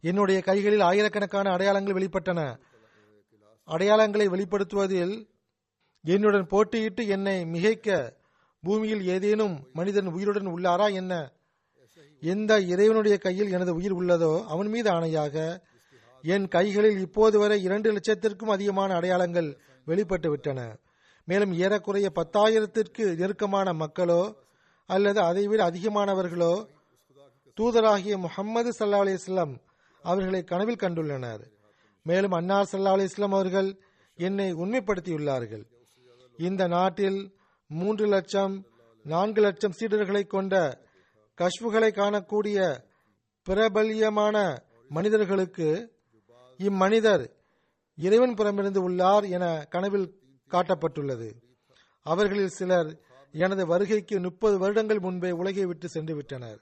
என்னுடைய 0.00 0.40
கைகளில் 0.40 0.80
ஆயிரக்கணக்கான 0.80 1.50
அடையாளங்கள் 1.50 1.96
வெளிப்பட்டன. 1.98 2.40
அடையாளங்களை 3.68 4.26
வெளிப்படுத்துவதில் 4.28 5.14
என்னுடன் 6.04 6.46
போட்டியிட்டு 6.46 7.06
என்னை 7.06 7.44
மிகைக்க 7.44 8.14
பூமியில் 8.62 9.02
ஏதேனும் 9.04 9.56
மனிதன் 9.72 10.06
உயிருடன் 10.06 10.46
உள்ளாரா 10.46 10.92
என்ன? 10.92 11.35
எந்த 12.22 12.52
இறைவனுடைய 12.72 13.16
கையில் 13.18 13.50
எனது 13.50 13.72
உயிர் 13.74 13.96
உள்ளதோ 13.98 14.32
அவன் 14.44 14.68
மீது 14.68 14.90
ஆணையாக 14.90 15.36
என் 16.24 16.46
கைகளில் 16.48 16.98
இப்போது 16.98 17.38
வரை 17.38 17.62
இரண்டு 17.62 17.88
லட்சத்திற்கும் 17.92 18.52
அதிகமான 18.56 18.94
அடையாளங்கள் 18.94 19.48
வெளிப்பட்டு 19.84 20.28
விட்டன. 20.30 20.60
மேலும் 21.28 21.52
ஏறக்குறைய 21.52 22.08
பத்தாயிரத்திற்கு 22.14 23.04
நெருக்கமான 23.20 23.72
மக்களோ 23.72 24.22
அல்லது 24.86 25.20
அதைவிட 25.20 25.60
அதிகமானவர்களோ 25.70 26.54
தூதராகிய 27.58 28.16
முகம்மது 28.16 28.70
சல்லா 28.78 29.00
அலிஸ்லாம் 29.04 29.54
அவர்களை 30.04 30.40
கனவில் 30.44 30.82
கண்டுள்ளனர். 30.82 31.42
மேலும் 32.06 32.32
அன்னார் 32.32 32.70
சல்லா 32.72 32.92
அலிஸ்லாம் 32.96 33.36
அவர்கள் 33.38 33.70
என்னை 34.18 34.48
உண்மைப்படுத்தியுள்ளார்கள். 34.54 35.64
இந்த 36.38 36.62
நாட்டில் 36.66 37.20
மூன்று 37.70 38.06
லட்சம் 38.06 38.54
நான்கு 39.04 39.40
லட்சம் 39.40 39.76
சீடர்களை 39.78 40.22
கொண்ட 40.26 40.54
கஷ்புகளை 41.38 41.88
காணக்கூடிய 41.90 42.84
பிரபல்யமான 43.46 44.36
மனிதர்களுக்கு 44.88 45.96
இம்மனிதர் 46.56 47.36
இறைவன் 47.96 48.34
புறமிருந்து 48.34 48.82
உள்ளார் 48.82 49.24
என 49.24 49.66
கனவில் 49.68 50.20
காட்டப்பட்டுள்ளது. 50.50 51.28
அவர்களில் 52.02 52.48
சிலர் 52.48 53.00
எனது 53.32 53.66
வருகைக்கு 53.66 54.20
முப்பது 54.20 54.58
வருடங்கள் 54.58 54.98
முன்பே 54.98 55.30
உலகை 55.30 55.66
விட்டு 55.66 55.88
சென்று 55.88 56.14
விட்டனர். 56.14 56.60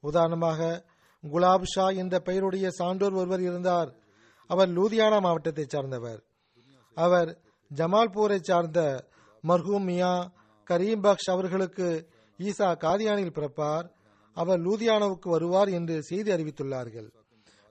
உதாரணமாக 0.00 0.88
குலாப் 1.22 1.64
ஷா 1.64 1.86
என்ற 1.88 2.18
பெயருடைய 2.18 2.70
சான்றோர் 2.70 3.12
ஒருவர் 3.12 3.40
இருந்தார். 3.40 3.94
அவர் 4.46 4.68
லூதியானா 4.68 5.20
மாவட்டத்தை 5.20 5.64
சார்ந்தவர். 5.68 6.20
அவர் 6.94 7.40
ஜமால்பூரை 7.74 8.40
சார்ந்த 8.40 9.06
மர்ஹூம் 9.48 9.84
மியா 9.84 10.32
கரீம் 10.70 11.02
பக்ஷ் 11.06 11.30
அவர்களுக்கு 11.30 12.08
ஈசா 12.38 12.68
காதியானில் 12.76 13.36
பிறப்பார். 13.38 13.86
அவர் 14.36 14.60
லூதியானாவுக்கு 14.66 15.28
வருவார் 15.28 15.70
என்று 15.78 15.96
செய்தி 16.02 16.30
அறிவித்துள்ளார்கள். 16.32 17.08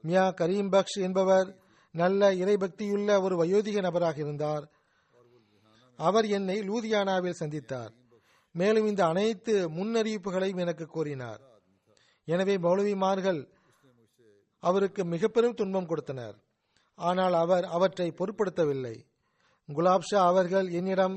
மியா 0.04 0.26
கரீம் 0.40 0.72
பக்ஷ் 0.74 1.00
என்பவர் 1.08 1.48
நல்ல 1.96 2.32
இறைபக்தியுள்ள 2.42 3.10
ஒரு 3.22 3.36
வயோதிக 3.42 3.78
நபராக 3.82 4.18
இருந்தார். 4.26 4.66
அவர் 6.00 6.28
என்னை 6.38 6.58
லூதியானாவில் 6.70 7.40
சந்தித்தார். 7.42 7.94
மேலும் 8.56 8.88
இந்த 8.88 9.02
அனைத்து 9.06 9.54
முன்னறிவிப்புகளையும் 9.78 10.62
எனக்கு 10.66 10.86
கூறினார் 10.86 11.42
எனவே 12.28 12.56
மௌலவிமார்கள் 12.58 13.42
அவருக்கு 14.64 15.02
மிக 15.06 15.28
பெரும் 15.28 15.58
துன்பம் 15.60 15.90
கொடுத்தனர். 15.90 16.36
ஆனால் 17.00 17.36
அவர் 17.44 17.66
அவற்றை 17.76 18.08
பொருட்படுத்தவில்லை. 18.20 18.96
குலாப்ஷா 19.70 20.20
அவர்கள் 20.32 20.68
என்னிடம் 20.80 21.16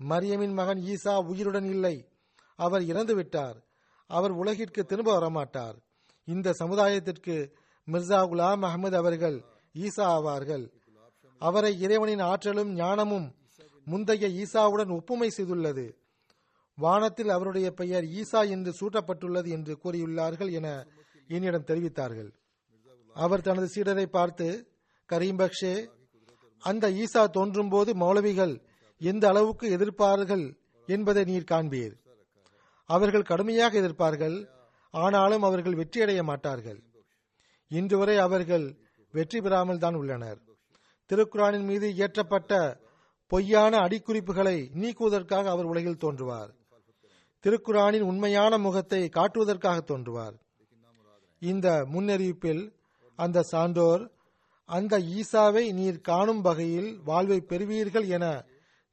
மரியமின் 0.00 0.54
மகன் 0.58 0.80
ஈசா 0.92 1.14
உயிருடன் 1.30 1.68
இல்லை. 1.74 1.96
அவர் 2.58 2.84
இறந்து 2.92 3.14
விட்டார் 3.14 3.56
அவர் 4.10 4.30
உலகிற்கு 4.30 4.84
திரும்ப 4.84 5.10
வரமாட்டார். 5.18 5.76
இந்த 6.28 6.54
சமுதாயத்திற்கு 6.58 7.36
மிர்சா 7.88 8.20
குலாம் 8.30 8.64
அகமது 8.68 8.96
அவர்கள் 8.96 9.38
ஈசா 9.74 10.06
ஆவார்கள். 10.16 10.64
அவரை 11.38 11.72
இறைவனின் 11.80 12.22
ஆற்றலும் 12.30 12.70
ஞானமும் 12.74 13.26
முந்தைய 13.86 14.28
ஈசாவுடன் 14.42 14.92
ஒப்புமை 14.98 15.28
செய்துள்ளது. 15.36 15.86
வானத்தில் 16.78 17.28
அவருடைய 17.28 17.68
பெயர் 17.72 18.04
ஈசா 18.04 18.40
என்று 18.48 18.72
சூட்டப்பட்டுள்ளது 18.80 19.48
என்று 19.48 19.74
கூறியுள்ளார்கள் 19.84 20.50
என 20.52 20.68
என்னிடம் 21.28 21.68
தெரிவித்தார்கள். 21.70 22.30
அவர் 23.16 23.40
தனது 23.40 23.68
சீடரை 23.74 24.06
பார்த்து 24.06 24.48
கரீம் 25.08 25.40
பக்ஷே 25.42 25.74
அந்த 26.62 26.90
ஈசா 27.02 27.22
தோன்றும் 27.30 27.68
போது 27.68 27.90
மௌலவிகள் 27.94 28.54
எந்த 29.00 29.28
அளவுக்கு 29.28 29.66
எதிர்ப்பார்கள் 29.76 30.44
என்பதை 30.88 31.24
நீர் 31.24 31.50
காண்பீர். 31.50 31.94
அவர்கள் 32.90 33.28
கடுமையாக 33.30 33.80
எதிர்ப்பார்கள். 33.80 34.36
ஆனாலும் 34.90 35.42
அவர்கள் 35.42 35.78
வெற்றியடைய 35.80 36.22
மாட்டார்கள். 36.22 36.80
இன்று 37.70 37.96
வரை 37.98 38.16
அவர்கள் 38.16 38.66
வெற்றி 39.14 39.40
பெறாமல் 39.40 39.82
தான் 39.84 39.94
உள்ளனர். 39.94 40.38
திருக்குறானின் 41.10 41.66
மீது 41.70 41.86
இயற்றப்பட்ட 41.88 42.52
பொய்யான 43.32 43.74
அடிக்குறிப்புகளை 43.86 44.56
நீக்குவதற்காக 44.82 45.50
அவர் 45.50 45.64
உலகில் 45.64 46.02
தோன்றுவார். 46.04 46.50
திருக்குறானின் 47.44 48.04
உண்மையான 48.10 48.58
முகத்தை 48.58 49.08
காட்டுவதற்காக 49.08 49.78
தோன்றுவார். 49.80 50.36
இந்த 51.42 51.68
முன்னறிவிப்பில் 51.94 52.62
அந்த 53.18 53.42
சான்றோர் 53.42 54.04
அந்த 54.68 54.94
ஈசாவை 54.98 55.64
நீர் 55.72 56.00
காணும் 56.00 56.40
வகையில் 56.40 56.90
வாழ்வை 57.04 57.40
பெறுவீர்கள் 57.40 58.06
என 58.16 58.24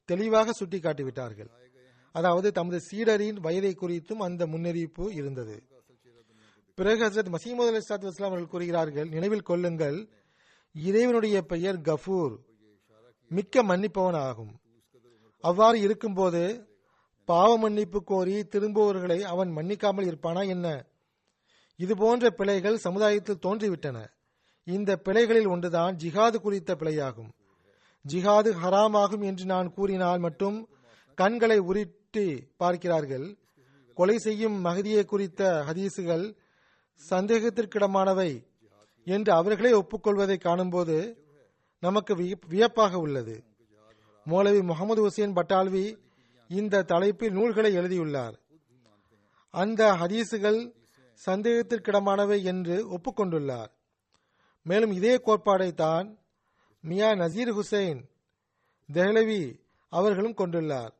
தெளிவாக 0.08 0.52
சுட்டிக்காட்டிவிட்டார்கள். 0.60 1.50
அதாவது 2.14 2.52
தமது 2.52 2.78
சீடரின் 2.90 3.38
வயதை 3.40 3.72
குறித்தும் 3.74 4.22
அந்த 4.22 4.46
முன்னறிவிப்பு 4.46 5.04
இருந்தது. 5.12 5.56
பிறகு 6.74 7.00
ஹசரத் 7.04 7.34
மசீமது 7.34 7.70
அலி 7.70 7.80
சாத்து 7.88 8.06
வஸ்லாம் 8.08 8.30
அவர்கள் 8.30 8.48
கூறுகிறார்கள் 8.48 9.08
நினைவில் 9.08 9.42
கொள்ளுங்கள் 9.42 9.98
இறைவனுடைய 10.74 11.36
பெயர் 11.42 11.80
கஃபூர் 11.80 12.34
மிக்க 13.30 13.62
மன்னிப்பவன் 13.62 14.18
ஆகும் 14.18 14.52
அவ்வாறு 15.44 15.80
இருக்கும்போது 15.80 16.42
பாவ 17.28 17.58
மன்னிப்பு 17.58 18.04
கோரி 18.04 18.36
திரும்புவவர்களை 18.44 19.18
அவன் 19.22 19.50
மன்னிக்காமல் 19.56 20.08
இருப்பானா 20.10 20.42
என்ன? 20.48 20.66
இதுபோன்ற 21.78 22.30
பிழைகள் 22.30 22.76
சமுதாயத்தில் 22.76 23.42
தோன்றிவிட்டன. 23.42 23.98
இந்த 24.66 24.90
பிழைகளில் 24.96 25.48
ஒன்றுதான் 25.48 25.96
ஜிஹாது 25.96 26.36
குறித்த 26.36 26.74
பிழையாகும். 26.74 27.30
ஜிஹாது 28.04 28.50
ஹராமாகும் 28.62 29.24
என்று 29.24 29.44
நான் 29.44 29.72
கூறினால் 29.72 30.18
மட்டும் 30.18 30.58
கண்களை 31.18 31.58
உரி 31.60 31.84
உருட்டி 32.14 32.52
பார்க்கிறார்கள். 32.56 33.26
கொலை 33.98 34.14
செய்யும் 34.18 34.56
மகதியை 34.64 35.02
குறித்த 35.04 35.40
ஹதீசுகள் 35.68 36.24
சந்தேகத்திற்கிடமானவை 37.00 38.30
என்று 39.06 39.30
அவர்களே 39.32 39.72
ஒப்புக்கொள்வதை 39.80 40.36
காணும்போது 40.38 40.96
நமக்கு 41.82 42.12
வியப்பாக 42.52 43.00
உள்ளது. 43.06 43.36
மௌலவி 44.26 44.60
முகமது 44.70 45.00
ஹுசேன் 45.06 45.36
பட்டால்வி 45.38 45.84
இந்த 46.50 46.84
தலைப்பில் 46.92 47.36
நூல்களை 47.38 47.70
எழுதியுள்ளார். 47.80 48.36
அந்த 49.54 49.82
ஹதீசுகள் 50.00 50.60
சந்தேகத்திற்கிடமானவை 51.20 52.38
என்று 52.52 52.76
ஒப்புக்கொண்டுள்ளார். 52.96 53.70
மேலும் 54.66 54.92
இதே 54.98 55.14
கோட்பாடை 55.26 55.70
தான் 55.84 56.08
மியா 56.84 57.10
நசீர் 57.22 57.54
ஹுசைன் 57.58 58.02
தெஹ்லவி 58.88 59.42
அவர்களும் 59.92 60.38
கொண்டுள்ளார். 60.40 60.92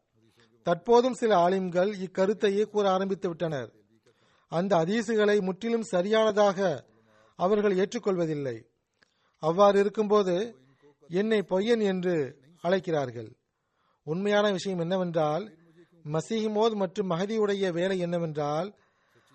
தற்போதும் 0.65 1.19
சில 1.21 1.37
ஆலிம்கள் 1.37 1.91
இக்கருத்தையே 1.97 2.65
கூற 2.65 2.91
ஆரம்பித்து 2.91 3.29
விட்டனர் 3.29 3.71
அந்த 4.49 4.77
அதீசுகளை 4.77 5.41
முற்றிலும் 5.41 5.83
சரியானதாக 5.83 6.85
அவர்கள் 7.37 7.77
ஏற்றுக்கொள்வதில்லை. 7.77 8.57
அவ்வாறு 9.39 9.81
இருக்கும்போது 9.81 10.57
என்னை 11.09 11.39
பொய்யன் 11.39 11.83
என்று 11.83 12.39
அழைக்கிறார்கள். 12.61 13.31
உண்மையான 14.05 14.51
விஷயம் 14.51 14.79
என்னவென்றால் 14.79 15.45
மசீஹிமோத் 16.05 16.75
மற்றும் 16.75 17.11
மகதியுடைய 17.11 17.73
வேலை 17.73 17.99
என்னவென்றால் 17.99 18.75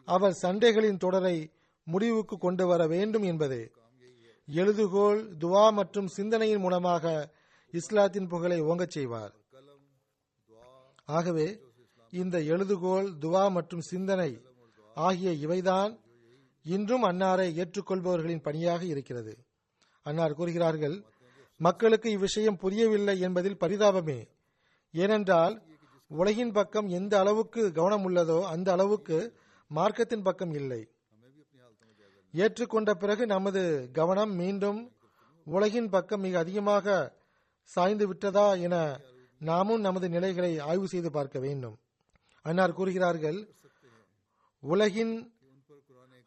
அவர் 0.05 0.39
சண்டைகளின் 0.41 0.97
தொடரை 0.97 1.51
முடிவுக்கு 1.83 2.37
கொண்டு 2.37 2.67
வர 2.67 2.87
வேண்டும் 2.87 3.23
என்பதே. 3.23 3.63
எழுதுகோள் 4.47 5.19
துவா 5.39 5.71
மற்றும் 5.71 6.07
சிந்தனையின் 6.07 6.59
மூலமாக 6.59 7.33
இஸ்லாத்தின் 7.71 8.27
புகழை 8.27 8.61
ஓங்கச் 8.61 8.95
செய்வார். 8.97 9.33
ஆகவே 11.17 11.47
இந்த 12.13 12.37
எழுதுகோள் 12.53 13.07
துவா 13.23 13.43
மற்றும் 13.57 13.87
சிந்தனை 13.91 14.31
ஆகிய 14.97 15.31
இவைதான் 15.45 15.93
இன்றும் 16.65 17.05
அன்னாரை 17.09 17.47
ஏற்றுக்கொள்பவர்களின் 17.61 18.45
பணியாக 18.47 18.81
இருக்கிறது. 18.85 19.33
அன்னார் 20.05 20.37
கூறுகிறார்கள் 20.39 20.97
மக்களுக்கு 21.59 22.09
இவ்விஷயம் 22.11 22.61
புரியவில்லை 22.63 23.15
என்பதில் 23.27 23.61
பரிதாபமே. 23.63 24.19
ஏனென்றால் 24.93 25.55
உலகின் 26.11 26.53
பக்கம் 26.57 26.87
எந்த 26.99 27.13
அளவுக்கு 27.19 27.61
கவனம் 27.71 28.05
உள்ளதோ 28.07 28.39
அந்த 28.53 28.67
அளவுக்கு 28.71 29.17
மார்க்கத்தின் 29.71 30.25
பக்கம் 30.27 30.53
இல்லை. 30.59 30.81
ஏற்றுக்கொண்ட 32.33 32.91
பிறகு 33.03 33.23
நமது 33.25 33.61
கவனம் 33.99 34.33
மீண்டும் 34.41 34.79
உலகின் 35.47 35.89
பக்கம் 35.95 36.23
மிக 36.25 36.35
அதிகமாக 36.39 36.95
சாய்ந்து 37.69 38.05
விட்டதா 38.07 38.47
என 38.65 38.75
நாமும் 39.39 39.81
நமது 39.81 40.09
நிலைகளை 40.09 40.59
ஆய்வு 40.59 40.87
செய்து 40.87 41.11
பார்க்க 41.11 41.39
வேண்டும். 41.39 41.79
அன்னார் 42.41 42.73
கூறுகிறார்கள் 42.73 43.53
உலகின் 44.59 45.33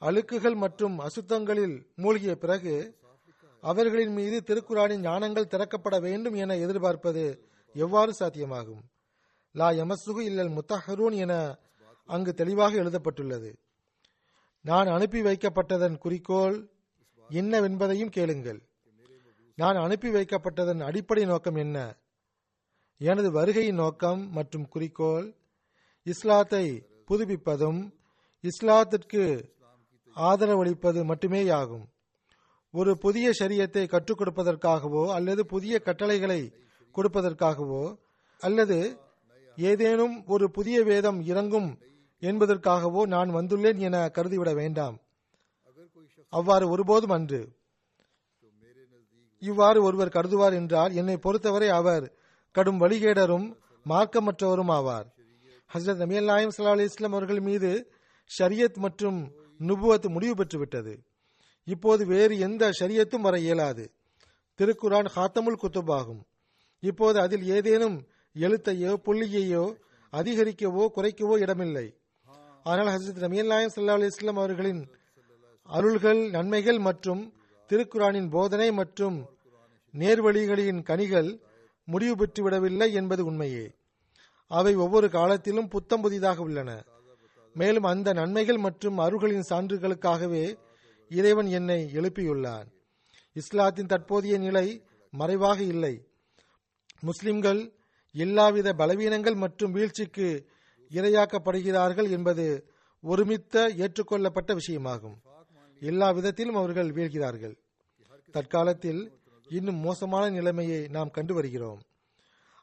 அழுக்குகள் 0.00 0.54
மற்றும் 0.54 0.98
அசுத்தங்களில் 0.98 1.86
மூழ்கிய 1.94 2.36
பிறகு 2.36 3.00
அவர்களின் 3.60 4.12
மீது 4.12 4.42
திருக்குறானின் 4.46 5.04
ஞானங்கள் 5.08 5.50
திறக்கப்பட 5.50 6.00
வேண்டும் 6.00 6.34
என 6.34 6.56
எதிர்பார்ப்பது 6.56 7.46
எவ்வாறு 7.74 8.12
சாத்தியமாகும்? 8.18 8.82
லா 9.52 9.70
யமசுகு 9.70 10.20
இல்லல் 10.20 10.50
முத்தஹரூன் 10.50 11.14
என 11.14 11.58
அங்கு 12.06 12.34
தெளிவாக 12.34 12.76
எழுதப்பட்டுள்ளது. 12.76 13.58
நான் 14.60 14.86
அனுப்பி 14.86 15.20
வைக்கப்பட்டதன் 15.20 15.98
குறிக்கோள் 15.98 16.68
என்னவென்பதையும் 17.30 18.10
கேளுங்கள். 18.10 18.60
நான் 19.54 19.76
அனுப்பி 19.76 20.08
வைக்கப்பட்டதன் 20.08 20.80
அடிப்படை 20.80 21.24
நோக்கம் 21.24 21.54
என்ன? 21.54 21.96
எனது 23.02 23.28
வருகையின் 23.30 23.80
நோக்கம் 23.82 24.20
மற்றும் 24.30 24.66
குறிக்கோள் 24.68 25.26
இஸ்லாத்தை 26.06 26.64
புதுப்பிப்பதும் 27.08 27.80
இஸ்லாத்திற்கு 28.44 29.22
ஆதரவளிப்பது 30.16 31.00
மட்டுமேயாகும். 31.10 31.84
ஒரு 32.74 32.92
புதிய 32.98 33.30
சரியத்தை 33.40 33.84
கற்றுக் 33.86 34.20
கொடுப்பதற்காகவோ 34.20 35.04
அல்லது 35.16 35.42
புதிய 35.46 35.74
கட்டளைகளை 35.78 36.40
கொடுப்பதற்காகவோ 36.94 37.84
அல்லது 38.40 38.78
ஏதேனும் 39.58 40.16
ஒரு 40.26 40.46
புதிய 40.50 40.78
வேதம் 40.82 41.20
இறங்கும் 41.32 41.70
என்பதற்காகவோ 42.22 43.02
நான் 43.14 43.30
வந்துள்ளேன் 43.30 43.80
என 43.88 43.96
கருதிவிட 44.16 44.50
வேண்டாம். 44.54 44.96
அவ்வாறு 46.32 46.66
ஒருபோதும் 46.70 47.14
அன்று. 47.18 47.42
இவ்வாறு 49.42 49.78
ஒருவர் 49.82 50.16
கருதுவார் 50.16 50.54
என்றால் 50.54 50.92
என்னை 50.92 51.16
பொறுத்தவரை 51.16 51.68
அவர் 51.80 52.04
கடும் 52.54 52.80
வழிகேடரும் 52.80 53.46
மார்க்கமற்றவரும் 53.86 54.72
ஆவார். 54.76 55.06
ஹசரத் 55.70 56.02
நபி 56.02 56.16
அல்லாயம் 56.18 56.52
சல்லா 56.56 56.74
அலி 56.76 56.86
இஸ்லாம் 56.90 57.14
அவர்கள் 57.16 57.40
மீது 57.40 57.70
ஷரியத் 58.30 58.78
மற்றும் 58.84 59.20
நுபுவத் 59.60 60.08
முடிவு 60.14 60.34
பெற்றுவிட்டது. 60.40 60.94
இப்போது 61.66 62.02
வேறு 62.06 62.34
எந்த 62.38 62.70
ஷரியத்தும் 62.78 63.24
வர 63.26 63.38
இயலாது. 63.38 63.84
திருக்குரான் 64.58 65.08
ஹாத்தமுல் 65.14 65.60
குத்துபாகும் 65.62 66.22
இப்போது 66.82 67.18
அதில் 67.20 67.44
ஏதேனும் 67.56 67.96
எழுத்தையோ 68.36 68.92
புள்ளியையோ 69.06 69.64
அதிகரிக்கவோ 70.12 70.84
குறைக்கவோ 70.96 71.34
இடமில்லை. 71.44 71.86
ஆனால் 72.66 72.90
ஹசரத் 72.94 73.22
நமியல் 73.24 73.52
நாயம் 73.52 73.72
சல்லா 73.76 73.96
அலி 73.98 74.10
இஸ்லாம் 74.14 74.40
அவர்களின் 74.42 74.82
அருள்கள் 75.68 76.20
நன்மைகள் 76.30 76.80
மற்றும் 76.88 77.22
திருக்குரானின் 77.70 78.28
போதனை 78.30 78.68
மற்றும் 78.72 79.16
நேர்வழிகளின் 79.94 80.82
கனிகள் 80.82 81.30
முடிவு 81.92 82.14
பெற்றுவிடவில்லை 82.16 82.88
என்பது 82.92 83.22
உண்மையே. 83.24 83.66
அவை 84.48 84.72
ஒவ்வொரு 84.74 85.08
காலத்திலும் 85.10 85.68
புத்தம் 85.68 86.00
புதிதாக 86.00 86.40
உள்ளன. 86.40 86.70
மேலும் 87.54 87.82
அந்த 87.82 88.12
நன்மைகள் 88.12 88.58
மற்றும் 88.58 88.98
அருள்களின் 88.98 89.50
சான்றுகளுக்காகவே 89.50 90.44
இறைவன் 91.08 91.46
என்னை 91.46 91.78
எழுப்பியுள்ளான். 91.94 92.68
இஸ்லாத்தின் 93.32 93.86
தற்போதைய 93.86 94.38
நிலை 94.38 94.66
மறைவாக 95.10 95.58
இல்லை. 95.62 95.94
முஸ்லிம்கள் 97.00 97.60
எல்லாவித 98.14 98.72
பலவீனங்கள் 98.72 99.34
மற்றும் 99.34 99.72
வீழ்ச்சிக்கு 99.72 100.28
இரையாக்கப்படுகிறார்கள் 100.90 102.10
என்பது 102.10 102.46
ஒருமித்த 103.02 103.72
ஏற்றுக்கொள்ளப்பட்ட 103.76 104.50
விஷயமாகும். 104.54 105.16
எல்லா 105.80 106.08
விதத்திலும் 106.10 106.54
அவர்கள் 106.54 106.90
வீழ்கிறார்கள். 106.90 107.56
தற்காலத்தில் 108.30 109.02
இன்னும் 109.48 109.76
மோசமான 109.76 110.30
நிலைமையை 110.30 110.88
நாம் 110.88 111.10
கண்டு 111.10 111.34
வருகிறோம். 111.34 111.80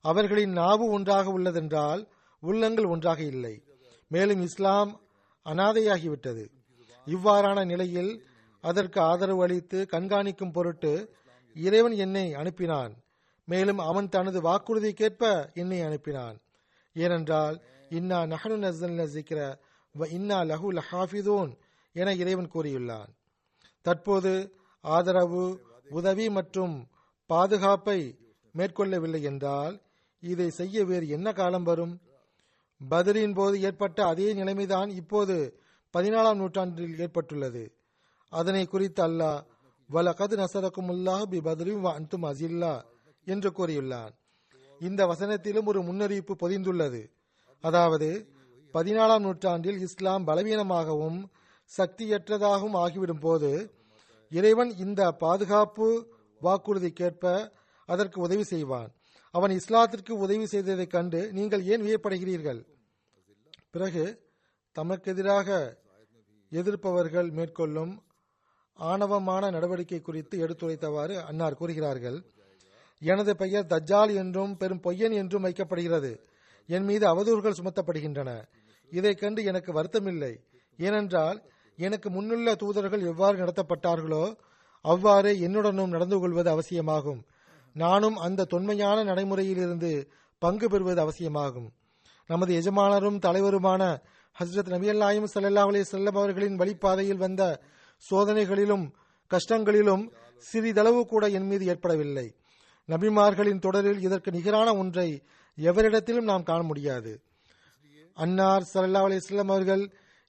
அவர்களின் 0.02 0.52
நாவு 0.52 0.92
ஒன்றாக 0.92 1.40
உள்ளதென்றால் 1.40 2.08
உள்ளங்கள் 2.40 2.86
ஒன்றாக 2.86 3.24
இல்லை. 3.24 3.64
மேலும் 4.08 4.42
இஸ்லாம் 4.42 5.02
அனாதையாகிவிட்டது. 5.46 6.50
இவ்வாறான 7.06 7.66
நிலையில் 7.66 8.26
அதற்கு 8.62 9.02
ஆதரவு 9.02 9.42
அளித்து 9.42 9.88
கண்காணிக்கும் 9.92 10.52
பொருட்டு 10.52 11.14
இறைவன் 11.54 11.92
என்னை 11.92 12.34
அனுப்பினான். 12.34 12.92
மேலும் 13.46 13.78
அவன் 13.78 14.10
தனது 14.10 14.42
வாக்குறுதிக்கேற்ப 14.42 15.54
என்னை 15.54 15.82
அனுப்பினான். 15.82 16.38
ஏனென்றால் 16.94 17.62
இன்னா 17.90 18.22
நஹனு 18.22 18.58
நசல் 18.58 19.00
நசிக்கிற 19.00 19.56
வ 19.96 20.12
இன்னா 20.12 20.42
லஹு 20.42 20.80
லஹாஃபிதோன் 20.80 21.58
என 21.94 22.14
இறைவன் 22.14 22.50
கூறியுள்ளான். 22.54 23.08
தற்போது 23.82 24.54
ஆதரவு 24.82 25.68
உதவி 25.90 26.30
மற்றும் 26.30 26.88
பாதுகாப்பை 27.26 28.00
மேற்கொள்ளவில்லை 28.56 29.22
என்றால் 29.22 29.82
இதை 30.20 30.50
செய்ய 30.50 30.86
வேறு 30.86 31.08
என்ன 31.08 31.34
காலம் 31.34 31.64
வரும்? 31.64 32.02
பதிலின் 32.90 33.34
போது 33.34 33.62
ஏற்பட்ட 33.62 34.06
அதே 34.06 34.34
நிலைமைதான் 34.34 34.90
இப்போது 34.90 35.36
பதினாலாம் 35.94 36.36
நூற்றாண்டில் 36.36 37.00
ஏற்பட்டுள்ளது. 37.00 37.74
அதனை 38.30 38.66
குறித்து 38.66 39.04
அல்லாஹ் 39.04 39.44
வலகது 39.90 40.36
நசரக்கும் 40.36 40.90
உல்லாஹ் 40.90 41.22
பி 41.22 41.42
பதிலும் 41.42 41.84
அன்தும் 41.84 42.24
அசில்லா 42.24 42.82
என்று 43.26 43.50
கூறியுள்ளான். 43.50 44.12
இந்த 44.80 45.08
வசனத்திலும் 45.08 45.66
ஒரு 45.66 45.82
முன்னறிவிப்பு 45.82 46.34
பொதிந்துள்ளது. 46.40 47.02
அதாவது 47.62 48.10
பதினாலாம் 48.74 49.20
நூற்றாண்டில் 49.20 49.80
இஸ்லாம் 49.80 50.28
பலவீனமாகவும் 50.28 51.20
சக்தியற்றதாகவும் 51.78 52.78
ஆகிவிடும் 52.78 53.20
போது 53.20 53.78
இறைவன் 54.30 54.76
இந்த 54.78 55.12
பாதுகாப்பு 55.12 56.08
வாக்குறுதிக்கேற்ப 56.42 57.52
அதற்கு 57.86 58.22
உதவி 58.22 58.44
செய்வான். 58.44 58.92
அவன் 59.32 59.52
இஸ்லாத்திற்கு 59.52 60.12
உதவி 60.12 60.46
செய்ததைக் 60.46 60.90
கண்டு 60.90 61.34
நீங்கள் 61.34 61.64
ஏன் 61.64 61.82
வியப்படைகிறீர்கள்? 61.82 62.66
பிறகு 63.72 64.22
தமக்கெதிராக 64.80 65.76
எதிர்ப்பவர்கள் 66.50 67.32
மேற்கொள்ளும் 67.32 68.04
ஆணவமான 68.74 69.50
நடவடிக்கை 69.50 70.02
குறித்து 70.02 70.48
எடுத்துரைத்தவாறு 70.48 71.24
அன்னார் 71.24 71.56
கூறுகிறார்கள் 71.56 72.24
எனது 73.00 73.36
பெயர் 73.36 73.66
தஜ்ஜால் 73.66 74.16
என்றும் 74.16 74.58
பெரும் 74.58 74.82
பொய்யன் 74.82 75.14
என்றும் 75.14 75.44
வைக்கப்படுகிறது. 75.44 76.20
என் 76.68 76.84
மீது 76.84 77.08
அவதூறுகள் 77.08 77.54
சுமத்தப்படுகின்றன. 77.54 78.48
இதைக் 78.90 79.20
கண்டு 79.20 79.44
எனக்கு 79.44 79.74
வருத்தமில்லை. 79.74 80.38
ஏனென்றால் 80.78 81.52
எனக்கு 81.80 82.08
முன்னுள்ள 82.10 82.56
தூதர்கள் 82.56 83.04
எவ்வாறு 83.06 83.36
நடத்தப்பட்டார்களோ 83.38 84.24
அவ்வாறே 84.86 85.32
என்னுடனும் 85.48 85.94
நடந்து 85.96 86.18
கொள்வது 86.20 86.50
அவசியமாகும். 86.50 87.22
நானும் 87.76 88.18
அந்த 88.18 88.48
தொன்மையான 88.54 89.04
நடைமுறையிலிருந்து 89.04 89.92
பங்கு 90.42 90.68
பெறுவது 90.70 91.02
அவசியமாகும். 91.02 91.70
நமது 92.30 92.52
எஜமானரும் 92.54 93.20
தலைவருமான 93.20 93.84
ஹஸ்ரத் 94.36 94.70
நபி 94.70 94.90
அல்லாயும் 94.90 95.30
சல்லா 95.34 95.64
அலி 95.68 95.82
செல்லம் 95.92 96.18
அவர்களின் 96.22 96.60
வழிப்பாதையில் 96.60 97.24
வந்த 97.26 97.44
சோதனைகளிலும் 98.04 98.86
கஷ்டங்களிலும் 99.32 100.04
சிறிதளவு 100.46 101.02
கூட 101.06 101.24
என் 101.28 101.48
மீது 101.48 101.66
ஏற்படவில்லை. 101.66 102.28
நபிமார்களின் 102.90 103.60
தொடரில் 103.60 104.02
இதற்கு 104.02 104.30
நிகரான 104.32 104.70
ஒன்றை 104.78 105.10
எவரிடத்திலும் 105.58 106.30
நாம் 106.32 106.44
காண 106.44 106.62
முடியாது. 106.64 107.12
அன்னார் 108.18 108.70
சல்லா 108.74 109.02
அலிஸ்லாம் 109.08 109.52
அவர்கள் 109.54 109.84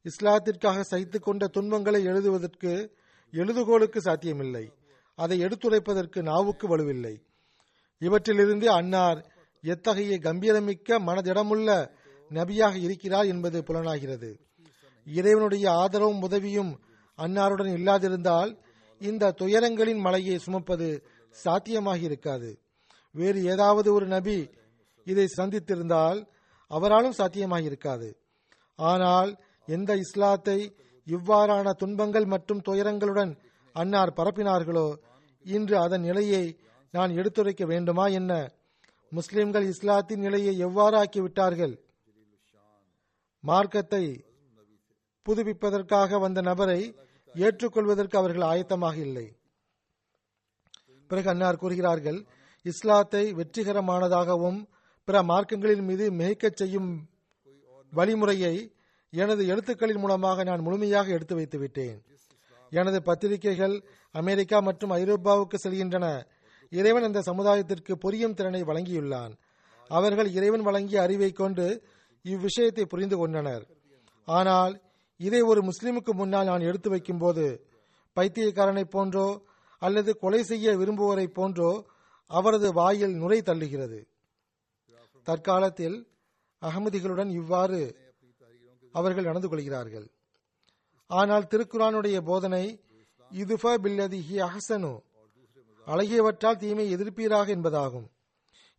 இஸ்லாத்திற்காக 0.05 0.81
சகித்துக் 0.81 1.23
கொண்ட 1.23 1.47
துன்பங்களை 1.47 2.05
எழுதுவதற்கு 2.05 2.97
எழுதுகோலுக்கு 3.33 3.99
சாத்தியமில்லை. 3.99 4.73
அதை 5.15 5.45
எடுத்துரைப்பதற்கு 5.45 6.23
நாவுக்கு 6.23 6.67
வலுவில்லை. 6.69 7.15
இவற்றிலிருந்து 8.01 8.65
அன்னார் 8.65 9.19
எத்தகைய 9.63 10.19
கம்பீரமிக்க 10.19 10.99
மனதிடமுள்ள 10.99 11.91
நபியாக 12.31 12.75
இருக்கிறார் 12.77 13.27
என்பது 13.27 13.63
புலனாகிறது. 13.63 14.41
இறைவனுடைய 15.07 15.71
ஆதரவும் 15.73 16.23
உதவியும் 16.23 16.81
அன்னாருடன் 17.19 17.71
இல்லாதிருந்தால் 17.79 18.59
இந்த 19.01 19.35
துயரங்களின் 19.39 19.99
மலையை 19.99 20.39
சுமப்பது 20.39 20.89
சாத்தியமாக 21.31 21.99
இருக்காது. 21.99 22.51
வேறு 23.15 23.45
ஏதாவது 23.45 23.93
ஒரு 23.93 24.07
நபி 24.07 24.51
இதை 25.05 25.27
சந்தித்திருந்தால் 25.37 26.27
அவராலும் 26.69 27.13
சாத்தியமாக 27.13 27.63
இருக்காது. 27.63 28.09
ஆனால் 28.77 29.31
எந்த 29.75 29.91
இஸ்லாத்தை 30.05 30.59
இவ்வாறான 31.07 31.73
துன்பங்கள் 31.83 32.27
மற்றும் 32.35 32.65
துயரங்களுடன் 32.69 33.33
அன்னார் 33.75 34.17
பரப்பினார்களோ 34.19 34.87
இன்று 35.45 35.77
அதன் 35.85 36.05
நிலையை 36.09 36.45
நான் 36.95 37.13
எடுத்துரைக்க 37.19 37.65
வேண்டுமா 37.73 38.05
என்ன? 38.19 38.33
முஸ்லிம்கள் 39.13 39.67
இஸ்லாத்தின் 39.73 40.25
நிலையை 40.27 40.55
எவ்வாறு 40.67 40.97
ஆக்கிவிட்டார்கள் 41.03 41.75
மார்க்கத்தை 43.45 44.05
புதுப்பிப்பதற்காக 45.27 46.19
வந்த 46.21 46.41
நபரை 46.49 46.81
ஏற்றுக்கொள்வதற்கு 47.35 48.17
அவர்கள் 48.21 48.47
ஆயத்தமாக 48.53 48.97
இல்லை. 49.07 49.27
பிறகு 51.11 51.29
அன்னார் 51.33 51.61
கூறுகிறார்கள் 51.63 52.19
இஸ்லாத்தை 52.65 53.25
வெற்றிகரமானதாகவும் 53.39 54.59
பிற 55.09 55.23
மார்க்கங்களின் 55.31 55.87
மீது 55.89 56.07
மிகைக்கச் 56.19 56.61
செய்யும் 56.61 56.91
வழிமுறையை 57.93 58.55
எனது 59.13 59.43
எழுத்துக்களின் 59.47 60.01
மூலமாக 60.03 60.45
நான் 60.45 60.65
முழுமையாக 60.67 61.09
எடுத்து 61.17 61.35
வைத்து 61.35 61.59
விட்டேன். 61.59 61.99
எனது 62.73 62.99
பத்திரிகைகள் 63.03 63.75
அமெரிக்கா 64.15 64.59
மற்றும் 64.61 64.93
ஐரோப்பாவுக்கு 65.01 65.57
செல்கின்றன. 65.65 66.07
இறைவன் 66.73 67.03
அந்த 67.03 67.21
சமுதாயத்திற்கு 67.21 67.93
பொரியும் 68.05 68.37
திறனை 68.39 68.63
வழங்கியுள்ளான். 68.63 69.33
அவர்கள் 69.91 70.29
இறைவன் 70.33 70.63
வழங்கிய 70.63 70.99
அறிவை 71.03 71.31
கொண்டு 71.33 71.67
இவ்விஷயத்தை 72.25 72.85
புரிந்து 72.85 73.17
கொண்டனர். 73.17 73.65
ஆனால் 74.29 74.75
இதை 75.21 75.41
ஒரு 75.43 75.61
முஸ்லிமுக்கு 75.69 76.13
முன்னால் 76.21 76.51
நான் 76.51 76.67
எடுத்து 76.69 76.89
வைக்கும் 76.91 77.19
போது 77.19 77.47
பைத்தியக்காரனை 78.17 78.85
போன்றோ 78.85 79.29
அல்லது 79.83 80.11
கொலை 80.19 80.43
செய்ய 80.43 80.77
விரும்புவோரை 80.77 81.27
போன்றோ 81.39 81.71
அவரது 82.31 82.69
வாயில் 82.73 83.15
நுரை 83.15 83.39
தள்ளுகிறது. 83.43 83.99
தற்காலத்தில் 85.27 85.97
அகமதிகளுடன் 86.63 87.31
இவ்வாறு 87.41 87.81
அவர்கள் 88.95 89.29
நடந்து 89.29 89.49
கொள்கிறார்கள். 89.49 90.07
ஆனால் 91.11 91.49
திருக்குரானுடைய 91.53 92.17
போதனை 92.21 92.65
இதுஃப 93.31 93.75
பில்லதி 93.85 94.21
ஹி 94.29 94.37
அஹசனு. 94.49 94.93
அழகியவற்றால் 95.87 96.61
தீமை 96.63 96.87
எதிர்ப்பீராக 96.91 97.49
என்பதாகும். 97.57 98.09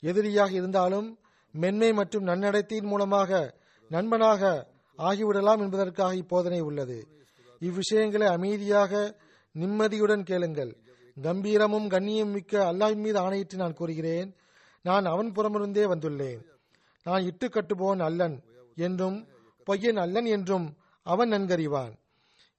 எதிரியாக 0.03 0.51
இருந்தாலும் 0.59 1.07
மென்மை 1.53 1.89
மற்றும் 1.93 2.27
நன்னடத்தையின் 2.27 2.91
மூலமாக 2.91 3.39
நண்பனாக 3.91 4.41
ஆகிவிடலாம் 4.99 5.61
என்பதற்காக 5.65 6.13
இப்போதனை 6.21 6.59
உள்ளது. 6.61 6.99
இவ்விஷயங்களை 7.61 8.27
அமைதியாக 8.37 8.93
நிம்மதியுடன் 9.55 10.23
கேளுங்கள். 10.29 10.71
கம்பீரமும் 11.17 11.87
கண்ணியம் 11.93 12.31
மிக்க 12.35 12.53
அல்லாஹின் 12.71 13.03
மீது 13.05 13.19
ஆணையிட்டு 13.19 13.55
நான் 13.61 13.77
கூறுகிறேன் 13.79 14.29
நான் 14.85 15.05
அவன் 15.05 15.29
புறமிருந்தே 15.37 15.83
வந்துள்ளேன். 15.93 16.41
நான் 17.05 17.25
இட்டு 17.29 17.47
கட்டுபோன் 17.47 18.01
அல்லன் 18.07 18.37
என்றும் 18.77 19.17
பொய்யன் 19.67 19.99
அல்லன் 20.03 20.27
என்றும் 20.35 20.67
அவன் 21.05 21.31
நன்கறிவான். 21.33 21.93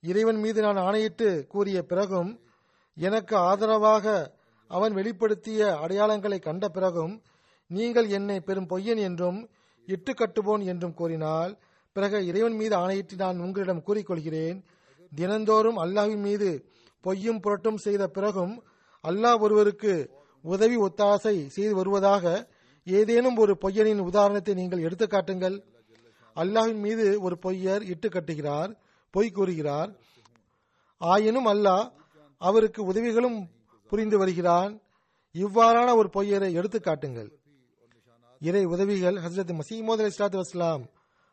இறைவன் 0.02 0.40
மீது 0.44 0.60
நான் 0.66 0.80
ஆணையிட்டு 0.86 1.28
கூறிய 1.52 1.78
பிறகும் 1.90 2.30
எனக்கு 2.96 3.34
ஆதரவாக 3.50 4.06
அவன் 4.70 4.94
வெளிப்படுத்திய 4.98 5.60
அடையாளங்களை 5.84 6.38
கண்ட 6.38 6.64
பிறகும் 6.68 7.14
நீங்கள் 7.70 8.08
என்னை 8.18 8.38
பெரும் 8.40 8.70
பொய்யன் 8.72 9.00
என்றும் 9.08 9.38
இட்டு 9.88 10.12
கட்டுவோன் 10.12 10.62
என்றும் 10.72 10.96
கூறினால் 11.00 11.52
பிறகு 11.96 12.18
இறைவன் 12.26 12.56
மீது 12.60 12.74
ஆணையிட்டு 12.76 13.16
நான் 13.22 13.42
உங்களிடம் 13.46 13.84
கூறிக்கொள்கிறேன். 13.86 14.58
தினந்தோறும் 15.12 15.78
அல்லாஹின் 15.84 16.22
மீது 16.28 16.50
பொய்யும் 17.04 17.40
புரட்டும் 17.44 17.80
செய்த 17.84 18.02
பிறகும் 18.16 18.54
அல்லாஹ் 19.04 19.40
ஒருவருக்கு 19.44 19.94
உதவி 20.44 20.76
ஒத்தாசை 20.86 21.34
செய்து 21.56 21.72
வருவதாக 21.74 22.24
ஏதேனும் 22.86 23.36
ஒரு 23.36 23.52
பொய்யனின் 23.62 24.02
உதாரணத்தை 24.10 24.54
நீங்கள் 24.54 24.84
எடுத்துக்காட்டுங்கள் 24.86 25.56
அல்லாஹின் 26.36 26.74
அல்லாஹ்வின் 26.74 26.80
மீது 26.80 27.20
ஒரு 27.20 27.38
பொய்யர் 27.42 27.82
இட்டு 27.82 28.08
கட்டுகிறார் 28.08 28.76
பொய் 29.10 29.30
கூறுகிறார். 29.30 29.96
ஆயினும் 30.96 31.46
அல்லாஹ் 31.46 31.92
அவருக்கு 32.38 32.84
உதவிகளும் 32.84 33.50
புரிந்து 33.86 34.18
வருகிறான். 34.18 34.82
இவ்வாறான 35.32 35.94
ஒரு 35.94 36.10
பொய்யரை 36.12 36.52
எடுத்து 36.52 36.80
காட்டுங்கள். 36.80 37.30
இறை 38.40 38.64
உதவிகள் 38.64 39.14
ஹசரத் 39.14 39.58
மசீமோத் 39.58 40.00
அலி 40.02 40.10
இஸ்லாத்து 40.14 40.40
வஸ்லாம் 40.40 40.82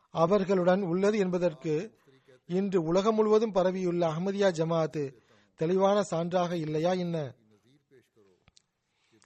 அவர்களுடன் 0.09 0.81
உள்ளது 0.81 1.17
என்பதற்கு 1.17 1.97
இன்று 2.45 2.83
உலகம் 2.83 3.15
முழுவதும் 3.15 3.51
பரவியுள்ள 3.51 4.07
அஹமதியா 4.07 4.49
ஜமாத்து 4.51 5.15
தெளிவான 5.55 6.01
சான்றாக 6.11 6.51
இல்லையா 6.51 6.91
என்ன? 6.91 7.35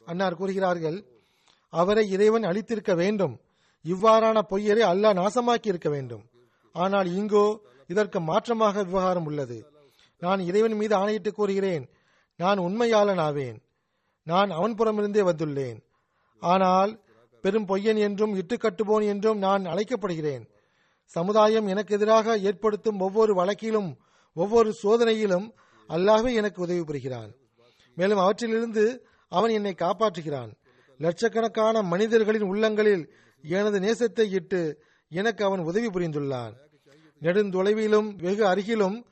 அன்னார் 0.05 0.35
கூறுகிறார்கள் 0.35 1.05
அவரை 1.69 2.09
இறைவன் 2.09 2.43
அழித்திருக்க 2.43 2.95
வேண்டும். 2.95 3.39
இவ்வாறான 3.85 4.37
பொய்யரை 4.51 4.83
அல்லாஹ் 4.91 5.17
நாசமாக்கி 5.21 5.67
இருக்க 5.71 5.89
வேண்டும். 5.95 6.23
ஆனால் 6.75 7.07
இங்கோ 7.19 7.45
இதற்கு 7.89 8.19
மாற்றமாக 8.29 8.83
விவகாரம் 8.89 9.27
உள்ளது. 9.29 9.57
நான் 10.21 10.41
இறைவன் 10.49 10.75
மீது 10.81 10.93
ஆணையிட்டு 11.01 11.31
கூறுகிறேன். 11.31 11.85
நான் 12.39 12.59
உண்மையாளன் 12.67 13.21
ஆவேன் 13.27 13.57
நான் 14.27 14.49
அவன் 14.57 14.75
புறமிருந்தே 14.79 15.23
வந்துள்ளேன். 15.29 15.79
ஆனால் 16.41 16.91
பெரும் 17.43 17.67
பொய்யன் 17.69 17.99
என்றும் 18.07 18.33
இட்டுக்கட்டுபோன் 18.41 19.05
என்றும் 19.13 19.39
நான் 19.45 19.63
அழைக்கப்படுகிறேன். 19.71 20.43
சமுதாயம் 21.15 21.67
எனக்கு 21.73 21.91
எதிராக 21.97 22.35
ஏற்படுத்தும் 22.49 23.01
ஒவ்வொரு 23.05 23.33
வழக்கிலும் 23.39 23.89
ஒவ்வொரு 24.35 24.69
சோதனையிலும் 24.83 25.47
அல்லாஹே 25.89 26.31
எனக்கு 26.41 26.59
உதவி 26.65 26.83
புரிகிறான். 26.89 27.31
மேலும் 27.97 28.21
அவற்றிலிருந்து 28.23 28.85
அவன் 29.31 29.51
என்னை 29.57 29.73
காப்பாற்றுகிறான். 29.81 30.51
லட்சக்கணக்கான 30.99 31.75
மனிதர்களின் 31.91 32.47
உள்ளங்களில் 32.51 33.03
எனது 33.45 33.79
நேசத்தை 33.79 34.33
இட்டு 34.33 34.83
எனக்கு 35.09 35.45
அவன் 35.45 35.59
உதவி 35.59 35.87
புரிந்துள்ளான் 35.87 36.53
நெடுந்தொலைவிலும் 37.21 38.15
வெகு 38.15 38.45
அருகிலும் 38.45 39.05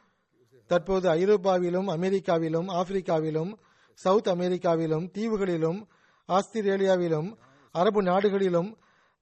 தற்போது 0.65 1.09
ஐரோப்பாவிலும் 1.09 1.87
அமெரிக்காவிலும் 1.87 2.67
ஆப்பிரிக்காவிலும் 2.69 3.51
சவுத் 3.93 4.27
அமெரிக்காவிலும் 4.27 5.11
தீவுகளிலும் 5.13 5.79
ஆஸ்திரேலியாவிலும் 6.27 7.37
அரபு 7.71 8.03
நாடுகளிலும் 8.03 8.77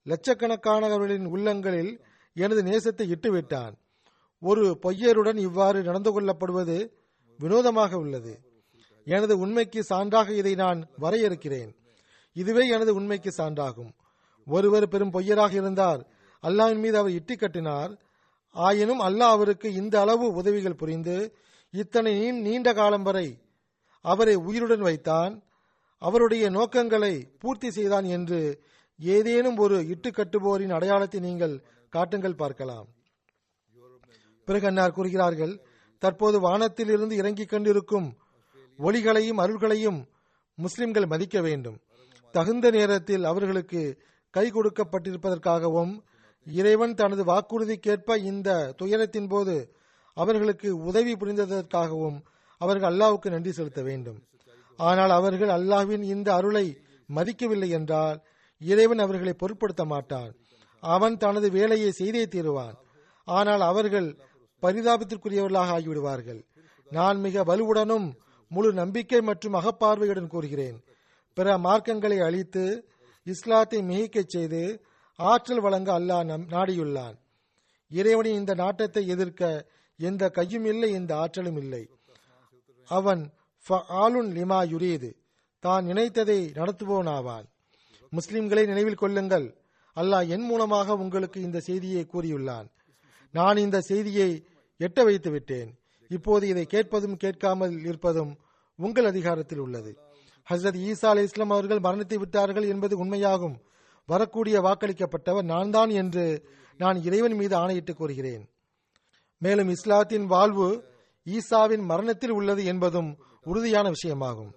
லட்சக்கணக்கானவர்களின் 0.06 1.26
உள்ளங்களில் 1.26 2.06
எனது 2.34 2.62
நேசத்தை 2.62 3.10
இட்டுவிட்டான். 3.10 3.78
ஒரு 4.40 4.80
பொய்யருடன் 4.84 5.38
இவ்வாறு 5.38 5.84
நடந்து 5.84 6.22
கொள்ளப்படுவது 6.22 6.92
வினோதமாக 7.38 7.96
உள்ளது. 7.96 8.42
எனது 9.04 9.38
உண்மைக்கு 9.38 9.86
சான்றாக 9.90 10.30
இதை 10.30 10.56
நான் 10.56 10.88
வரையறுக்கிறேன். 11.00 11.72
இதுவே 12.34 12.68
எனது 12.68 12.94
உண்மைக்கு 12.94 13.30
சான்றாகும். 13.38 13.92
ஒருவர் 14.56 14.92
பெரும் 14.94 15.14
பொய்யராக 15.16 15.54
இருந்தார். 15.62 16.02
அல்லாவின் 16.44 16.82
மீது 16.84 16.98
அவர் 16.98 17.18
இட்டி 17.20 17.36
கட்டினார். 17.36 17.92
ஆயினும் 18.56 19.02
அல்லாஹ் 19.08 19.36
அவருக்கு 19.36 19.68
இந்த 19.82 19.96
அளவு 20.02 20.26
உதவிகள் 20.40 20.80
புரிந்து 20.82 21.18
இத்தனை 21.74 22.14
நீண்ட 22.46 22.70
காலம் 22.74 23.06
வரை 23.08 23.28
அவரை 24.06 24.36
உயிருடன் 24.48 24.84
வைத்தான் 24.88 25.34
அவருடைய 26.02 26.46
நோக்கங்களை 26.50 27.14
பூர்த்தி 27.42 27.70
செய்தான் 27.72 28.08
என்று 28.16 28.40
ஏதேனும் 29.00 29.58
ஒரு 29.58 29.78
இட்டு 29.94 30.10
கட்டுபோரின் 30.10 30.74
அடையாளத்தை 30.78 31.20
நீங்கள் 31.20 31.56
காட்டுங்கள் 31.94 32.40
பார்க்கலாம். 32.42 32.88
பிறகு 34.48 34.68
அன்னார் 34.68 34.96
கூறுகிறார்கள் 34.98 35.54
தற்போது 36.02 36.38
வானத்தில் 36.40 36.92
இருந்து 36.96 37.16
இறங்கிக் 37.16 37.52
கொண்டிருக்கும் 37.52 38.08
ஒளிகளையும் 38.80 39.42
அருள்களையும் 39.44 40.00
முஸ்லிம்கள் 40.58 41.12
மதிக்க 41.14 41.38
வேண்டும். 41.42 41.78
தகுந்த 42.34 42.66
நேரத்தில் 42.78 43.24
அவர்களுக்கு 43.24 43.82
கை 44.36 44.46
கொடுக்கப்பட்டிருப்பதற்காகவும் 44.52 45.94
இறைவன் 46.48 46.94
தனது 47.00 47.24
வாக்குறுதிக்கேற்ப 47.32 48.18
இந்த 48.32 48.50
துயரத்தின் 48.80 49.30
போது 49.34 49.56
அவர்களுக்கு 50.18 50.70
உதவி 50.90 51.14
புரிந்ததற்காகவும் 51.22 52.18
அவர்கள் 52.62 52.90
அல்லாவுக்கு 52.92 53.28
நன்றி 53.34 53.52
செலுத்த 53.58 53.82
வேண்டும். 53.90 54.20
ஆனால் 54.80 55.14
அவர்கள் 55.20 55.52
அல்லாஹ்வின் 55.58 56.04
இந்த 56.14 56.30
அருளை 56.34 56.66
மதிக்கவில்லை 57.10 57.70
என்றால் 57.78 58.18
இறைவன் 58.62 59.02
அவர்களை 59.06 59.34
பொருட்படுத்த 59.38 59.84
மாட்டான் 59.94 60.32
அவன் 60.84 61.16
தனது 61.24 61.48
வேலையை 61.58 61.92
செய்தே 61.92 62.24
தீருவான். 62.34 62.76
ஆனால் 63.28 63.64
அவர்கள் 63.72 64.10
பரிதாபத்திற்குரியவர்களாக 64.64 65.74
ஆகிவிடுவார்கள். 65.78 66.42
நான் 66.92 67.18
மிக 67.26 67.44
வலுவுடனும் 67.50 68.08
முழு 68.52 68.70
நம்பிக்கை 68.82 69.20
மற்றும் 69.30 69.58
அகப்பார்வையுடன் 69.60 70.32
கூறுகிறேன். 70.34 70.78
பிற 71.38 71.58
மார்க்கங்களை 71.66 72.18
அழித்து 72.28 72.64
இஸ்லாத்தை 73.24 73.80
மிகைக்கச் 73.82 74.34
செய்து 74.36 74.84
ஆற்றல் 75.16 75.60
வழங்க 75.60 76.00
அல்லாஹ் 76.00 76.24
நம் 76.24 76.46
நாடியுள்ளான். 76.48 77.16
இறைவனின் 77.92 78.40
இந்த 78.40 78.54
நாட்டத்தை 78.54 79.08
எதிர்க்க 79.08 79.70
எந்த 79.98 80.30
கையும் 80.30 80.66
இல்லை 80.66 80.92
எந்த 80.92 81.18
ஆற்றலும் 81.18 81.58
இல்லை. 81.58 81.90
அவன் 82.86 83.32
ஆளுன் 83.88 84.32
லிமா 84.32 84.60
யுரீது. 84.74 85.10
தான் 85.60 85.86
நினைத்ததை 85.86 86.40
நடத்துபவனாவான். 86.60 87.48
முஸ்லிம்களை 88.12 88.64
நினைவில் 88.66 89.02
கொள்ளுங்கள். 89.04 89.48
அல்லாஹ் 89.96 90.28
என் 90.28 90.42
மூலமாக 90.42 90.96
உங்களுக்கு 90.96 91.42
இந்த 91.42 91.60
செய்தியை 91.60 92.08
கூறியுள்ளான். 92.14 92.68
நான் 93.32 93.58
இந்த 93.58 93.82
செய்தியை 93.82 94.30
எட்ட 94.80 95.04
வைத்து 95.04 95.32
விட்டேன் 95.32 95.72
இப்போது 96.08 96.48
இதை 96.48 96.66
கேட்பதும் 96.66 97.18
கேட்காமல் 97.18 97.74
இருப்பதும் 97.80 98.32
உங்கள் 98.76 99.06
அதிகாரத்தில் 99.06 99.60
உள்ளது. 99.60 99.92
ஹசரத் 100.50 100.92
ஈசா 100.92 101.06
அலி 101.06 101.22
இஸ்லாம் 101.22 101.50
அவர்கள் 101.50 101.80
மரணித்து 101.80 102.16
விட்டார்கள் 102.16 102.64
என்பது 102.64 103.06
உண்மையாகும். 103.06 103.60
வரக்கூடிய 104.06 104.62
வாக்களிக்கப்பட்டவர் 104.62 105.42
நான் 105.42 105.70
தான் 105.70 105.90
என்று 105.90 106.50
நான் 106.78 107.04
இறைவன் 107.04 107.34
மீது 107.34 107.56
ஆணையிட்டு 107.56 107.96
கூறுகிறேன். 107.96 108.50
மேலும் 109.38 109.70
இஸ்லாத்தின் 109.70 110.26
வாழ்வு 110.26 110.84
ஈசாவின் 111.26 111.82
மரணத்தில் 111.82 112.30
உள்ளது 112.30 112.66
என்பதும் 112.66 113.18
உறுதியான 113.44 113.92
விஷயமாகும். 113.92 114.54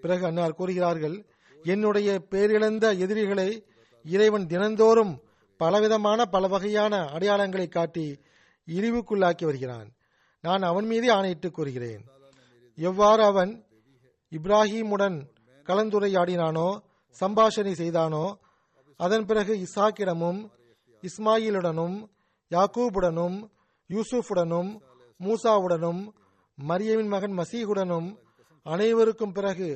பிறகு 0.00 0.26
அன்னார் 0.26 0.54
கூறுகிறார்கள் 0.54 1.26
என்னுடைய 1.62 2.22
பேரிழந்த 2.30 2.98
எதிரிகளை 2.98 3.66
இறைவன் 4.04 4.46
தினந்தோறும் 4.46 5.20
பலவிதமான 5.56 6.24
பல 6.24 6.46
வகையான 6.46 6.96
அடையாளங்களை 6.96 7.68
காட்டி 7.68 8.20
இழிவுக்குள்ளாக்கி 8.66 9.44
வருகிறான். 9.44 9.92
நான் 10.40 10.62
அவன் 10.62 10.86
மீதே 10.86 11.08
ஆணையிட்டு 11.08 11.50
கூறுகிறேன். 11.50 12.04
எவ்வாறு 12.76 13.24
அவன் 13.24 13.63
இப்ராஹீமுடன் 14.36 15.18
கலந்துரையாடினானோ 15.68 16.68
சம்பாஷணை 17.20 17.72
செய்தானோ 17.72 18.24
அதன் 18.96 19.24
பிறகு 19.24 19.54
இசாக்கிடமும் 19.56 20.40
இஸ்மாயிலுடனும் 21.02 21.96
யாக்கூபுடனும் 22.50 23.36
யூசுஃபுடனும் 23.90 24.70
மூசாவுடனும் 25.20 26.02
மரியமின் 26.58 27.08
மகன் 27.08 27.38
மசீகுடனும் 27.38 28.08
அனைவருக்கும் 28.62 29.32
பிறகு 29.32 29.68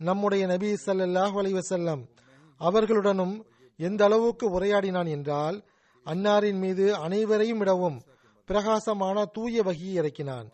நம்முடைய 0.00 0.46
நபி 0.46 0.70
ஸல்லல்லாஹு 0.86 1.36
அலைஹி 1.38 2.06
அவர்களுடனும் 2.60 3.46
எந்த 3.78 4.04
அளவுக்கு 4.04 4.46
உரையாடினான் 4.58 5.08
என்றால் 5.08 5.56
அன்னாரின் 6.06 6.58
மீது 6.58 6.94
அனைவரையும் 6.96 7.58
விடவும் 7.58 7.98
பிரகாசமான 8.48 9.24
தூய 9.24 9.62
வகியை 9.62 9.94
இறக்கினான். 9.94 10.48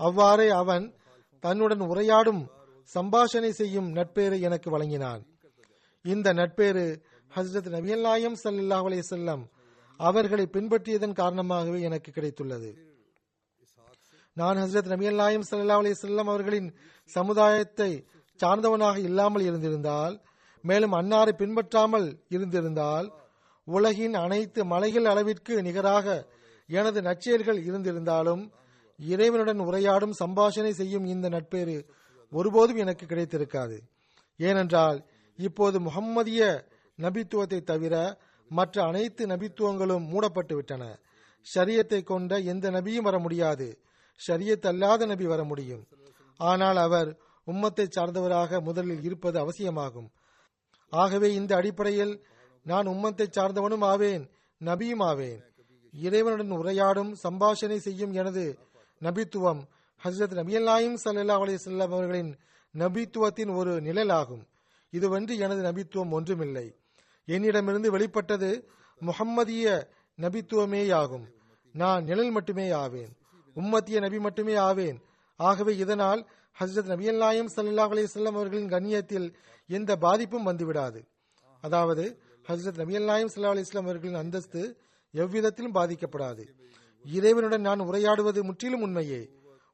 அவ்வாறே 0.00 0.48
அவன் 0.48 0.84
தன்னுடன் 1.40 1.80
உரையாடும் 1.80 2.42
சம்பாஷணை 2.94 3.50
செய்யும் 3.60 3.88
நட்பேறு 3.98 4.36
எனக்கு 4.46 4.68
வழங்கினான். 4.74 5.22
இந்த 6.04 6.28
நட்பேறு 6.40 6.84
ஹஸ்ரத் 7.32 7.70
நபியல்லாயம் 7.76 8.36
ஸல்லல்லாஹு 8.42 8.86
அலைஹி 8.88 9.04
வஸல்லம் 9.06 9.42
அவர்களை 10.00 10.44
பின்பற்றியதன் 10.56 11.18
காரணமாகவே 11.20 11.78
எனக்கு 11.88 12.10
கிடைத்துள்ளது. 12.12 12.70
நான் 14.36 14.58
ஹசரத் 14.62 14.92
நபியல்லாயம் 14.94 15.46
ஸல்லல்லாஹு 15.50 15.82
அலைஹி 15.82 15.98
செல்லம் 16.04 16.30
அவர்களின் 16.32 16.68
சமுதாயத்தை 17.10 17.90
சார்ந்தவனாக 18.40 18.96
இல்லாமல் 19.08 19.44
இருந்திருந்தால் 19.48 20.14
மேலும் 20.64 20.94
அன்னாரை 21.00 21.32
பின்பற்றாமல் 21.40 22.08
இருந்திருந்தால் 22.36 23.06
உலகின் 23.68 24.16
அனைத்து 24.24 24.60
மலைகள் 24.72 25.06
அளவிற்கு 25.12 25.54
நிகராக 25.62 26.06
எனது 26.68 27.00
நற்செயல்கள் 27.08 27.60
இருந்திருந்தாலும் 27.68 28.42
இறைவனுடன் 28.98 29.60
உரையாடும் 29.68 30.14
சம்பாஷணை 30.22 30.72
செய்யும் 30.80 31.06
இந்த 31.14 31.26
நட்பேறு 31.28 31.76
ஒருபோதும் 32.38 32.80
எனக்கு 32.84 33.04
கிடைத்திருக்காது. 33.06 33.76
ஏனென்றால் 34.40 34.98
இப்போது 35.38 35.76
முகம்மதிய 35.80 36.42
நபித்துவத்தை 36.98 37.60
தவிர 37.62 37.94
மற்ற 38.50 38.76
அனைத்து 38.84 39.22
நபித்துவங்களும் 39.26 40.04
மூடப்பட்டு 40.12 40.54
விட்டன. 40.54 40.84
ஷரியத்தை 41.46 42.00
கொண்ட 42.02 42.38
எந்த 42.52 42.66
நபியும் 42.70 43.06
வர 43.08 43.16
முடியாது. 43.18 43.66
ஷரியத் 44.20 44.68
அல்லாத 44.70 45.06
நபி 45.06 45.26
வர 45.32 45.42
முடியும். 45.44 45.84
ஆனால் 46.40 46.78
அவர் 46.86 47.10
உம்மத்தை 47.46 47.86
சார்ந்தவராக 47.96 48.60
முதலில் 48.68 49.02
இருப்பது 49.08 49.36
அவசியமாகும். 49.38 50.08
ஆகவே 50.92 51.28
இந்த 51.34 51.52
அடிப்படையில் 51.56 52.14
நான் 52.66 52.86
உம்மத்தை 52.86 53.26
சார்ந்தவனும் 53.28 53.84
ஆவேன் 53.90 54.24
நபியும் 54.60 55.02
ஆவேன். 55.10 55.40
இறைவனுடன் 55.94 56.54
உரையாடும் 56.60 57.12
சம்பாஷணை 57.24 57.78
செய்யும் 57.86 58.12
எனது 58.12 58.44
நபித்துவம் 59.02 59.62
ஹசரத் 60.04 60.38
நபியல்லாயும் 60.40 60.96
சல்லா 61.04 61.58
அலிசல்லாம் 61.64 61.90
அவர்களின் 61.90 62.36
நபித்துவத்தின் 62.78 63.56
ஒரு 63.56 63.76
நிழலாகும். 63.76 64.44
இதுவன்று 64.92 65.36
எனது 65.36 65.72
நபித்துவம் 65.72 66.10
ஒன்றுமில்லை. 66.10 66.76
என்னிடமிருந்து 67.24 67.90
வெளிப்பட்டது 67.90 68.68
முகம்மதிய 69.00 69.88
நபித்துவமேயாகும். 70.20 71.26
நான் 71.72 72.04
நிழல் 72.04 72.30
மட்டுமே 72.30 72.70
ஆவேன். 72.70 73.16
உம்மத்திய 73.54 74.00
நபி 74.00 74.18
மட்டுமே 74.18 74.54
ஆவேன். 74.54 75.00
ஆகவே 75.36 75.76
இதனால் 75.76 76.26
ஹசரத் 76.60 76.90
நபியல்லாயும் 76.92 77.80
அலி 77.86 78.04
அலிசல்லாம் 78.04 78.34
அவர்களின் 78.34 78.68
கண்ணியத்தில் 78.68 79.34
எந்த 79.66 79.96
பாதிப்பும் 79.96 80.46
வந்துவிடாது. 80.46 81.06
அதாவது 81.60 82.20
ஹசரத் 82.48 82.80
நபியல்லாயும் 82.82 83.28
சல்லா 83.34 83.50
அலிஸ்லாம் 83.54 83.86
அவர்களின் 83.86 84.14
அந்தஸ்து 84.14 84.80
எவ்விதத்திலும் 85.10 85.74
பாதிக்கப்படாது. 85.74 86.48
இறைவனுடன் 87.12 87.60
நான் 87.60 87.80
உரையாடுவது 87.80 88.42
முற்றிலும் 88.42 88.80
உண்மையே. 88.80 89.30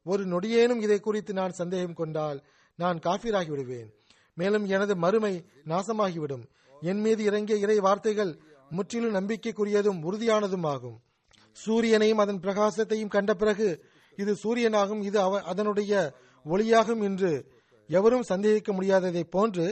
ஒரு 0.07 0.22
நொடியேனும் 0.26 0.80
இதை 0.80 1.00
குறித்து 1.00 1.32
நான் 1.32 1.53
சந்தேகம் 1.53 1.98
கொண்டால் 2.00 2.38
நான் 2.78 2.98
காஃபிராகி 2.98 3.50
விடுவேன் 3.50 3.90
மேலும் 4.34 4.64
எனது 4.64 4.94
மறுமை 4.96 5.34
நாசமாகிவிடும். 5.64 6.44
என் 6.82 7.00
மீது 7.00 7.24
இறங்கிய 7.24 7.57
இறை 7.57 7.78
வார்த்தைகள் 7.78 8.32
முற்றிலும் 8.70 9.14
நம்பிக்கைக்குரியதும் 9.14 9.98
உறுதியானதும் 10.09 10.66
ஆகும் 10.66 10.98
சூரியனையும் 11.66 12.22
அதன் 12.24 12.40
பிரகாசத்தையும் 12.40 13.14
கண்ட 13.14 13.34
பிறகு 13.34 13.68
இது 14.18 14.32
சூரியனாகும் 14.42 15.03
இது 15.03 15.18
அதனுடைய 15.53 15.92
ஒளியாகும் 16.44 17.03
என்று 17.03 17.32
எவரும் 17.90 18.22
சந்தேகிக்க 18.22 18.70
முடியாததை 18.72 19.22
போன்று 19.30 19.66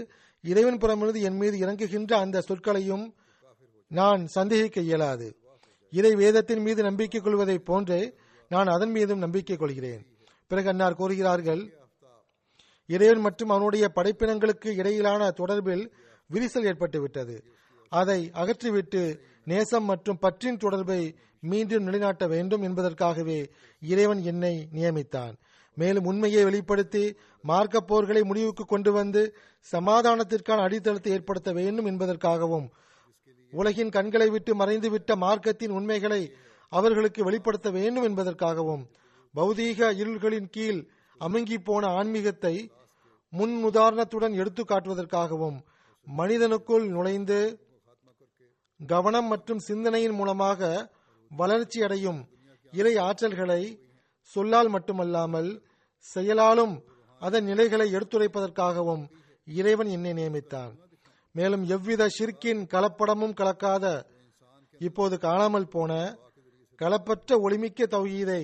இறைவன் 0.44 0.78
புறமிருந்து 0.78 1.20
என் 1.20 1.36
மீது 1.36 1.56
இறங்குகின்ற 1.58 2.12
அந்த 2.14 2.42
சொற்களையும் 2.48 3.04
நான் 3.90 4.26
சந்தேகிக்க 4.26 4.80
இயலாது. 4.80 5.28
இறை 5.92 6.14
வேதத்தின் 6.14 6.62
மீது 6.62 6.82
நம்பிக்கை 6.82 7.20
கொள்வதைப் 7.20 7.64
போன்றே 7.64 8.02
நான் 8.50 8.66
அதன் 8.66 8.90
மீதும் 8.90 9.18
நம்பிக்கை 9.18 9.56
கொள்கிறேன். 9.56 10.02
பிறகு 10.50 10.70
அன்னார் 10.72 10.98
கூறுகிறார்கள் 11.00 11.62
இறைவன் 12.88 13.24
மற்றும் 13.24 13.52
அவனுடைய 13.54 13.84
படைப்பினங்களுக்கு 13.96 14.70
இடையிலான 14.80 15.22
தொடர்பில் 15.40 15.84
விரிசல் 16.30 16.66
ஏற்பட்டுவிட்டது. 16.70 17.36
அதை 17.92 18.20
அகற்றிவிட்டு 18.40 19.02
நேசம் 19.50 19.86
மற்றும் 19.90 20.20
பற்றின் 20.24 20.60
தொடர்பை 20.64 21.00
மீண்டும் 21.42 21.86
நிலைநாட்ட 21.86 22.24
வேண்டும் 22.32 22.64
என்பதற்காகவே 22.68 23.38
இறைவன் 23.82 24.20
என்னை 24.30 24.54
நியமித்தான். 24.76 25.34
மேலும் 25.76 26.08
உண்மையை 26.10 26.42
வெளிப்படுத்தி 26.48 27.04
மார்க்க 27.44 27.80
போர்களை 27.90 28.22
முடிவுக்கு 28.30 28.64
கொண்டு 28.72 28.90
வந்து 28.98 29.22
சமாதானத்திற்கான 29.66 30.64
அடித்தளத்தை 30.66 31.12
ஏற்படுத்த 31.16 31.50
வேண்டும் 31.58 31.88
என்பதற்காகவும் 31.90 32.66
உலகின் 33.52 33.94
கண்களை 33.96 34.28
விட்டு 34.34 34.52
மறைந்துவிட்ட 34.60 35.12
மார்க்கத்தின் 35.24 35.76
உண்மைகளை 35.78 36.22
அவர்களுக்கு 36.72 37.20
வெளிப்படுத்த 37.28 37.68
வேண்டும் 37.76 38.06
என்பதற்காகவும் 38.08 38.82
பௌதீக 39.34 39.90
இருள்களின் 40.00 40.48
கீழ் 40.50 40.80
அமுங்கி 41.20 41.58
போன 41.60 41.84
ஆன்மீகத்தை 41.92 42.54
முன் 43.32 43.56
உதாரணத்துடன் 43.64 44.34
எடுத்து 44.34 44.62
காட்டுவதற்காகவும் 44.64 45.58
மனிதனுக்குள் 46.06 46.86
நுழைந்து 46.88 47.38
கவனம் 48.80 49.28
மற்றும் 49.28 49.60
சிந்தனையின் 49.60 50.16
மூலமாக 50.16 50.68
வளர்ச்சி 51.30 51.80
அடையும் 51.82 52.20
இறை 52.72 52.94
ஆற்றல்களை 52.98 53.62
சொல்லால் 54.32 54.68
மட்டுமல்லாமல் 54.68 55.50
செயலாலும் 56.06 56.74
அதன் 57.22 57.44
நிலைகளை 57.44 57.86
எடுத்துரைப்பதற்காகவும் 57.92 59.04
இறைவன் 59.46 59.90
என்னை 59.90 60.12
நியமித்தான் 60.12 60.72
மேலும் 61.34 61.64
எவ்வித 61.68 62.02
ஷிர்கின் 62.08 62.62
கலப்படமும் 62.66 63.34
கலக்காத 63.34 63.86
இப்போது 64.80 65.14
காணாமல் 65.18 65.68
போன 65.68 65.92
களப்பற்ற 66.78 67.36
ஒளிமிக்க 67.40 67.86
தௌஹீதை 67.90 68.42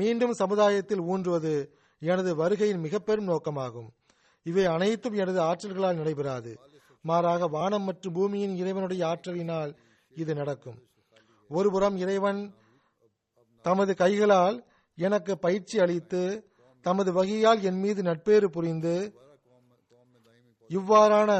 மீண்டும் 0.00 0.32
சமுதாயத்தில் 0.32 1.02
ஊன்றுவது 1.12 1.54
எனது 2.02 2.30
வருகையின் 2.34 2.82
மிக 2.84 2.98
பெரும் 2.98 3.28
நோக்கமாகும். 3.28 3.88
இவை 4.46 4.64
அனைத்தும் 4.64 5.16
எனது 5.22 5.40
ஆற்றல்களால் 5.40 6.00
நடைபெறாது. 6.00 6.52
மாறாக 7.04 7.46
வானம் 7.46 7.82
மற்றும் 7.82 8.14
பூமியின் 8.16 8.54
இறைவனுடைய 8.56 9.02
ஆற்றலினால் 9.06 9.72
இது 10.14 10.34
நடக்கும். 10.34 10.78
ஒருபுறம் 11.50 11.96
இறைவன் 11.96 12.40
தமது 13.64 13.94
கைகளால் 13.94 14.56
எனக்கு 14.98 15.32
பயிற்சி 15.38 15.76
அளித்து 15.78 16.22
தமது 16.80 17.10
வகையால் 17.12 17.60
என் 17.62 17.80
மீது 17.80 18.00
நட்பேறு 18.02 18.48
புரிந்து 18.50 18.96
இவ்வாறான 20.70 21.30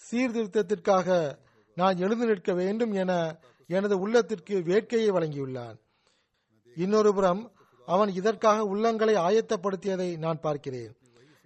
சீர்திருத்தத்திற்காக 0.00 1.38
நான் 1.76 1.96
எழுந்து 1.96 2.26
நிற்க 2.26 2.52
வேண்டும் 2.52 2.92
என 2.92 3.12
எனது 3.70 3.94
உள்ளத்திற்கு 3.98 4.54
வேட்கையை 4.70 5.10
வழங்கியுள்ளான். 5.16 5.76
இன்னொரு 6.76 7.14
புறம் 7.14 7.42
அவன் 7.86 8.08
இதற்காக 8.08 8.64
உள்ளங்களை 8.74 9.14
ஆயத்தப்படுத்தியதை 9.28 10.18
நான் 10.18 10.40
பார்க்கிறேன். 10.40 10.92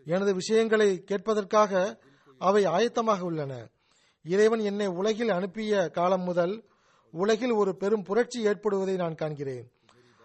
எனது 0.05 0.35
விஷயங்களை 0.35 1.05
கேட்பதற்காக 1.11 2.01
அவை 2.39 2.65
ஆயத்தமாக 2.65 3.21
உள்ளன. 3.21 3.69
இறைவன் 4.25 4.61
என்னை 4.61 4.87
உலகில் 4.87 5.29
அனுப்பிய 5.29 5.89
காலம் 5.89 6.23
முதல் 6.23 6.65
உலகில் 7.11 7.51
ஒரு 7.51 7.77
பெரும் 7.77 8.03
புரட்சி 8.03 8.47
ஏற்படுவதை 8.47 8.95
நான் 8.95 9.15
காண்கிறேன். 9.15 9.67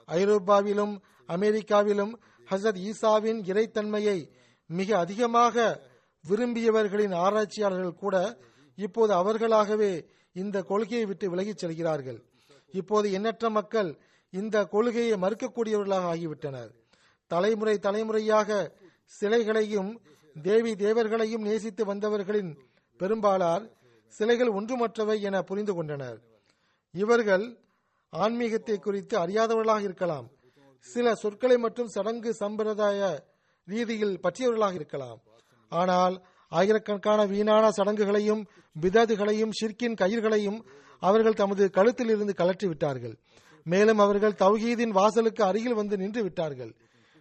ஐரோப்பாவிலும் 0.07 1.01
அமெரிக்காவிலும் 1.27 2.13
ஹசரத் 2.49 2.79
ஈசாவின் 2.89 3.39
இறைத்தன்மையை 3.41 4.29
மிக 4.67 4.97
அதிகமாக 4.97 5.81
விரும்பியவர்களின் 6.29 7.15
ஆராய்ச்சியாளர்கள் 7.15 7.93
கூட 7.93 8.37
இப்போது 8.75 9.13
அவர்களாகவே 9.13 10.05
இந்த 10.33 10.61
கொள்கையை 10.61 11.05
விட்டு 11.05 11.29
விலகிச் 11.29 11.57
செல்கிறார்கள். 11.57 12.23
இப்போது 12.71 13.11
எண்ணற்ற 13.11 13.49
மக்கள் 13.49 13.99
இந்த 14.33 14.57
கொள்கையை 14.73 15.15
மறுக்கக்கூடியவர்களாக 15.23 16.05
ஆகிவிட்டனர். 16.13 16.71
தலைமுறை 17.31 17.75
தலைமுறையாக 17.85 18.49
சிலைகளையும் 19.11 19.91
தேவி 20.35 20.71
தேவர்களையும் 20.85 21.47
நேசித்து 21.49 21.83
வந்தவர்களின் 21.91 22.51
பெரும்பாலார் 22.99 23.65
சிலைகள் 24.13 24.51
ஒன்றுமற்றவை 24.57 25.17
என 25.27 25.35
புரிந்து 25.49 25.73
கொண்டனர். 25.73 26.17
இவர்கள் 26.93 27.45
ஆன்மீகத்தை 28.13 28.75
குறித்து 28.79 29.15
அறியாதவர்களாக 29.23 29.83
இருக்கலாம். 29.89 30.27
சில 30.85 31.15
சொற்களை 31.21 31.57
மற்றும் 31.65 31.93
சடங்கு 31.95 32.31
சம்பிரதாய 32.41 32.99
ரீதியில் 33.67 34.15
பற்றியவர்களாக 34.23 34.75
இருக்கலாம். 34.79 35.19
ஆனால் 35.71 36.15
ஆயிரக்கணக்கான 36.51 37.21
வீணான 37.31 37.65
சடங்குகளையும் 37.77 38.41
விததுகளையும் 38.75 39.53
ஷிர்கின் 39.59 39.99
கயிர்களையும் 40.01 40.59
அவர்கள் 41.03 41.39
தமது 41.41 41.63
கழுத்தில் 41.77 42.11
இருந்து 42.15 42.33
கலற்றி 42.41 42.67
விட்டார்கள் 42.67 43.15
மேலும் 43.63 43.97
அவர்கள் 43.97 44.33
தௌஹீதின் 44.33 44.89
வாசலுக்கு 44.89 45.43
அருகில் 45.43 45.73
வந்து 45.73 45.97
நின்று 45.97 46.23
விட்டார்கள். 46.23 46.75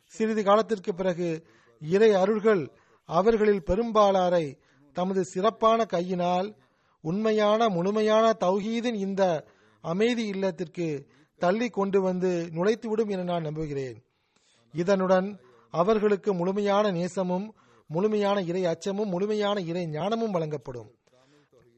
சிறிது 0.05 0.43
காலத்திற்கு 0.45 0.95
பிறகு 0.95 1.47
இறை 1.81 2.15
அருள்கள் 2.15 2.71
அவர்களில் 3.05 3.63
பெரும்பாலாரை 3.63 4.59
தமது 4.93 5.25
சிறப்பான 5.25 5.85
கையினால் 5.85 6.55
உண்மையான 7.01 7.69
முழுமையான 7.69 8.37
தௌஹீதின் 8.41 8.95
இந்த 8.95 9.45
அமைதி 9.81 10.27
இல்லத்திற்கு 10.27 11.07
தள்ளி 11.39 11.69
கொண்டு 11.69 12.01
வந்து 12.01 12.49
நுழைத்துவிடும் 12.53 13.09
என 13.09 13.23
நான் 13.23 13.43
நம்புகிறேன். 13.43 14.05
இதனுடன் 14.73 15.41
அவர்களுக்கு 15.71 16.35
முழுமையான 16.35 16.91
நேசமும் 16.91 17.47
முழுமையான 17.87 18.41
இறை 18.41 18.65
அச்சமும் 18.65 19.09
முழுமையான 19.09 19.61
இறை 19.61 19.87
ஞானமும் 19.87 20.31
வழங்கப்படும். 20.31 20.91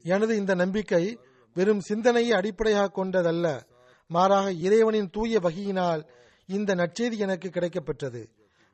எனது 0.03 0.35
இந்த 0.35 0.53
நம்பிக்கை 0.53 1.19
வெறும் 1.53 1.79
சிந்தனையை 1.79 2.31
அடிப்படையாக 2.31 2.87
கொண்டதல்ல. 2.87 3.74
மாறாக 4.09 4.51
இறைவனின் 4.51 5.09
தூய 5.09 5.39
வகையினால் 5.39 6.01
இந்த 6.49 6.75
நற்செய்தி 6.75 7.17
எனக்கு 7.17 7.49
கிடைக்கப்பெற்றது. 7.49 8.21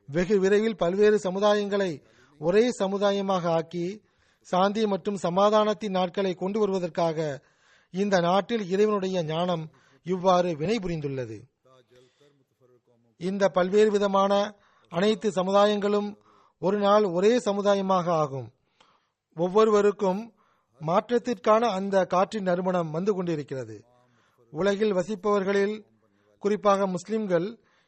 வெகு 0.08 0.40
விரைவில் 0.40 0.76
பல்வேறு 0.76 1.18
சமுதாயங்களை 1.18 1.92
ஒரே 2.40 2.64
சமுதாயமாக 2.78 3.44
ஆக்கி 3.58 4.02
சாந்தி 4.46 4.86
மற்றும் 4.86 5.16
சமாதானத்தின் 5.16 5.96
நாட்களை 5.98 6.34
கொண்டு 6.34 6.58
வருவதற்காக 6.60 7.46
இந்த 7.90 8.20
நாட்டில் 8.20 8.64
இறைவனுடைய 8.68 9.22
ஞானம் 9.24 9.64
இவ்வாறு 10.06 10.56
வினை 10.56 10.76
புரிந்துள்ளது 10.76 11.38
இந்த 13.20 13.48
பல்வேறு 13.48 13.90
விதமான 13.90 14.32
அனைத்து 14.88 15.28
சமுதாயங்களும் 15.30 16.08
ஒரு 16.58 16.78
நாள் 16.78 17.04
ஒரே 17.04 17.32
சமுதாயமாக 17.38 18.06
ஆகும். 18.22 18.48
ஒவ்வொருவருக்கும் 19.36 20.20
மாற்றத்திற்கான 20.80 21.62
அந்த 21.78 22.04
காற்றின் 22.04 22.48
நறுமணம் 22.48 22.90
வந்து 22.90 23.14
கொண்டிருக்கிறது. 23.14 23.76
உலகில் 24.52 24.96
வசிப்பவர்களில் 24.98 25.76
குறிப்பாக 26.42 26.86
முஸ்லிம்கள் 26.86 27.46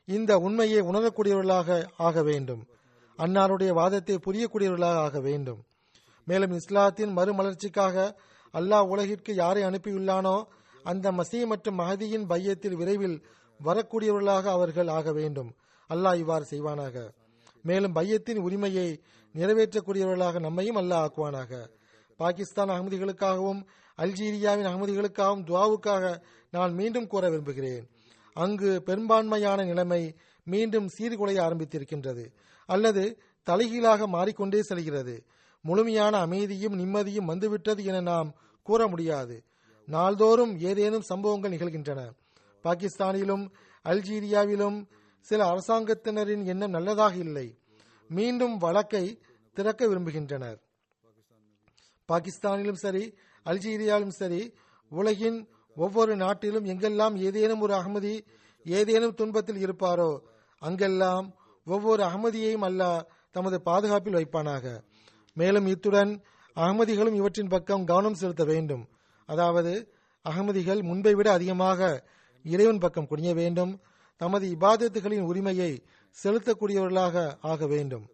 இந்த 0.09 0.33
உண்மையை 0.47 0.81
உணரக்கூடியவர்களாக 0.91 1.79
ஆக 1.97 2.23
வேண்டும். 2.23 2.63
அன்னாருடைய 3.19 3.71
வாதத்தை 3.81 4.17
புரியக்கூடியவர்களாக 4.27 4.99
ஆக 5.07 5.21
வேண்டும். 5.21 5.61
மேலும் 6.25 6.55
இஸ்லாத்தின் 6.61 7.13
மறுமலர்ச்சிக்காக 7.19 7.97
அல்லாஹ் 8.55 8.91
உலகிற்கு 8.93 9.33
யாரை 9.35 9.63
அனுப்பியுள்ளானோ 9.63 10.37
அந்த 10.91 11.07
மசீ 11.13 11.39
மற்றும் 11.53 11.79
மஹதியின் 11.81 12.27
பையத்தில் 12.33 12.79
விரைவில் 12.81 13.19
வரக்கூடியவர்களாக 13.61 14.45
அவர்கள் 14.57 14.91
ஆக 14.99 15.13
வேண்டும். 15.13 15.51
அல்லாஹ் 15.91 16.19
இவ்வாறு 16.23 16.45
செய்வானாக. 16.51 16.97
மேலும் 17.63 17.97
பையத்தின் 17.99 18.41
உரிமையை 18.47 18.89
நிறைவேற்றக்கூடியவர்களாக 19.35 20.41
நம்மையும் 20.47 20.79
அல்லாஹ் 20.83 21.05
ஆக்குவானாக. 21.07 21.53
பாகிஸ்தான் 22.21 22.73
அகமதிகளுக்காகவும் 22.75 23.63
அல்ஜீரியாவின் 23.97 24.67
அகமதிகளுக்காகவும் 24.67 25.45
துவாவுக்காக 25.45 26.21
நான் 26.51 26.73
மீண்டும் 26.73 27.07
கூற 27.07 27.29
விரும்புகிறேன். 27.29 27.89
அங்கு 28.33 28.83
பெரும்பான்மையான 28.83 29.65
நிலைமை 29.65 30.17
மீண்டும் 30.45 30.91
சீர்குலைய 30.99 31.41
ஆரம்பித்திருக்கின்றது. 31.41 32.25
அல்லது 32.67 33.19
தலைகீழாக 33.43 34.07
மாறிக்கொண்டே 34.07 34.63
செல்கிறது. 34.63 35.25
முழுமையான 35.63 36.19
அமைதியும் 36.19 36.79
நிம்மதியும் 36.79 37.25
வந்துவிட்டது 37.25 37.85
என 37.85 38.01
நாம் 38.01 38.35
கூற 38.63 38.87
முடியாது. 38.87 39.45
நாள்தோறும் 39.87 40.59
ஏதேனும் 40.59 41.03
சம்பவங்கள் 41.03 41.53
நிகழ்கின்றன. 41.53 42.11
பாகிஸ்தானிலும் 42.65 43.51
அல்ஜீரியாவிலும் 43.85 44.87
சில 45.21 45.45
அரசாங்கத்தினரின் 45.45 46.45
எண்ணம் 46.45 46.71
நல்லதாக 46.71 47.15
இல்லை. 47.15 47.59
மீண்டும் 48.09 48.59
வழக்கை 48.59 49.21
திறக்க 49.53 49.87
விரும்புகின்றனர். 49.87 50.59
பாகிஸ்தானிலும் 52.09 52.81
சரி 52.85 53.15
அல்ஜீரியாலும் 53.47 54.15
சரி 54.21 54.43
உலகின் 54.93 55.39
ஒவ்வொரு 55.77 56.13
நாட்டிலும் 56.17 56.67
எங்கெல்லாம் 56.73 57.15
ஏதேனும் 57.27 57.63
ஒரு 57.67 57.75
அகமதி 57.81 58.15
ஏதேனும் 58.67 59.17
துன்பத்தில் 59.21 59.63
இருப்பாரோ 59.65 60.11
அங்கெல்லாம் 60.63 61.27
ஒவ்வொரு 61.67 62.03
அகமதியையும் 62.03 62.67
அல்லாஹ் 62.69 63.01
தமது 63.31 63.57
பாதுகாப்பில் 63.69 64.17
வைப்பானாக. 64.19 64.65
மேலும் 65.37 65.67
இத்துடன் 65.67 66.13
அகமதிகளும் 66.57 67.19
இவற்றின் 67.21 67.53
பக்கம் 67.55 67.85
கவனம் 67.85 68.19
செலுத்த 68.21 68.45
வேண்டும். 68.45 68.85
அதாவது 69.29 69.73
அகமதிகள் 70.27 70.81
முன்பை 70.83 71.15
விட 71.15 71.29
அதிகமாக 71.33 71.81
இறைவன் 72.45 72.83
பக்கம் 72.85 73.09
குனிய 73.11 73.33
வேண்டும். 73.35 73.73
தமது 74.21 74.45
இபாதத்துகளின் 74.57 75.27
உரிமையை 75.31 75.71
செலுத்தக்கூடியவர்களாக 76.17 77.17
ஆக 77.53 77.67
வேண்டும். 77.67 78.05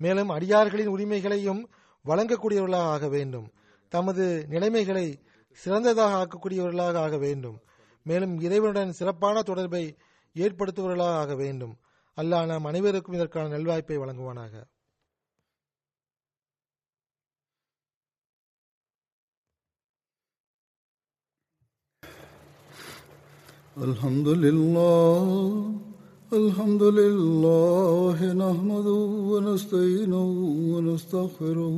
மேலும் 0.00 0.28
அடியார்களின் 0.28 0.92
உரிமைகளையும் 0.94 1.62
வழங்கக்கூடியவர்களாக 2.04 2.88
ஆக 2.96 3.08
வேண்டும். 3.08 3.46
தமது 3.93 4.25
நிலைமைகளை 4.47 5.05
சிறந்ததாக 5.59 6.17
ஆக்கக்கூடியவர்களாக 6.21 6.97
ஆக 6.97 7.17
வேண்டும் 7.17 7.57
மேலும் 8.05 8.35
இறைவனுடன் 8.41 8.97
சிறப்பான 8.99 9.41
தொடர்பை 9.41 9.83
ஏற்படுத்துபவர்களாக 10.35 11.15
ஆக 11.23 11.33
வேண்டும் 11.35 11.73
அல்லாஹ் 12.17 12.49
நாம் 12.51 12.69
அனைவருக்கும் 12.71 13.17
இதற்கான 13.17 13.51
நல்வாய்ப்பை 13.55 13.97
வழங்குவானாக 13.97 14.53
الحمد 23.77 24.27
لله 24.27 25.27
الحمد 26.31 26.83
لله 26.99 28.17
نحمده 28.35 28.99
ونستعينه 29.31 30.27
ونستغفره 30.71 31.77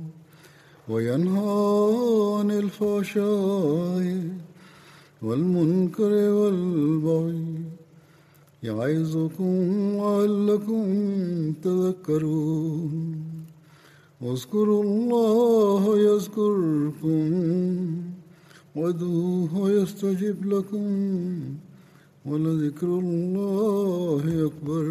وينهى 0.91 1.55
عن 2.39 2.51
الفحشاء 2.51 4.05
والمنكر 5.21 6.11
والبغي 6.37 7.45
يعظكم 8.63 9.53
لعلكم 9.97 10.83
تذكرون. 11.63 12.91
واذكروا 14.21 14.83
الله 14.83 15.83
يذكركم 15.99 17.23
وادعوه 18.75 19.71
يستجب 19.71 20.45
لكم 20.45 20.89
ولذكر 22.25 22.87
الله 22.87 24.23
أكبر. 24.49 24.85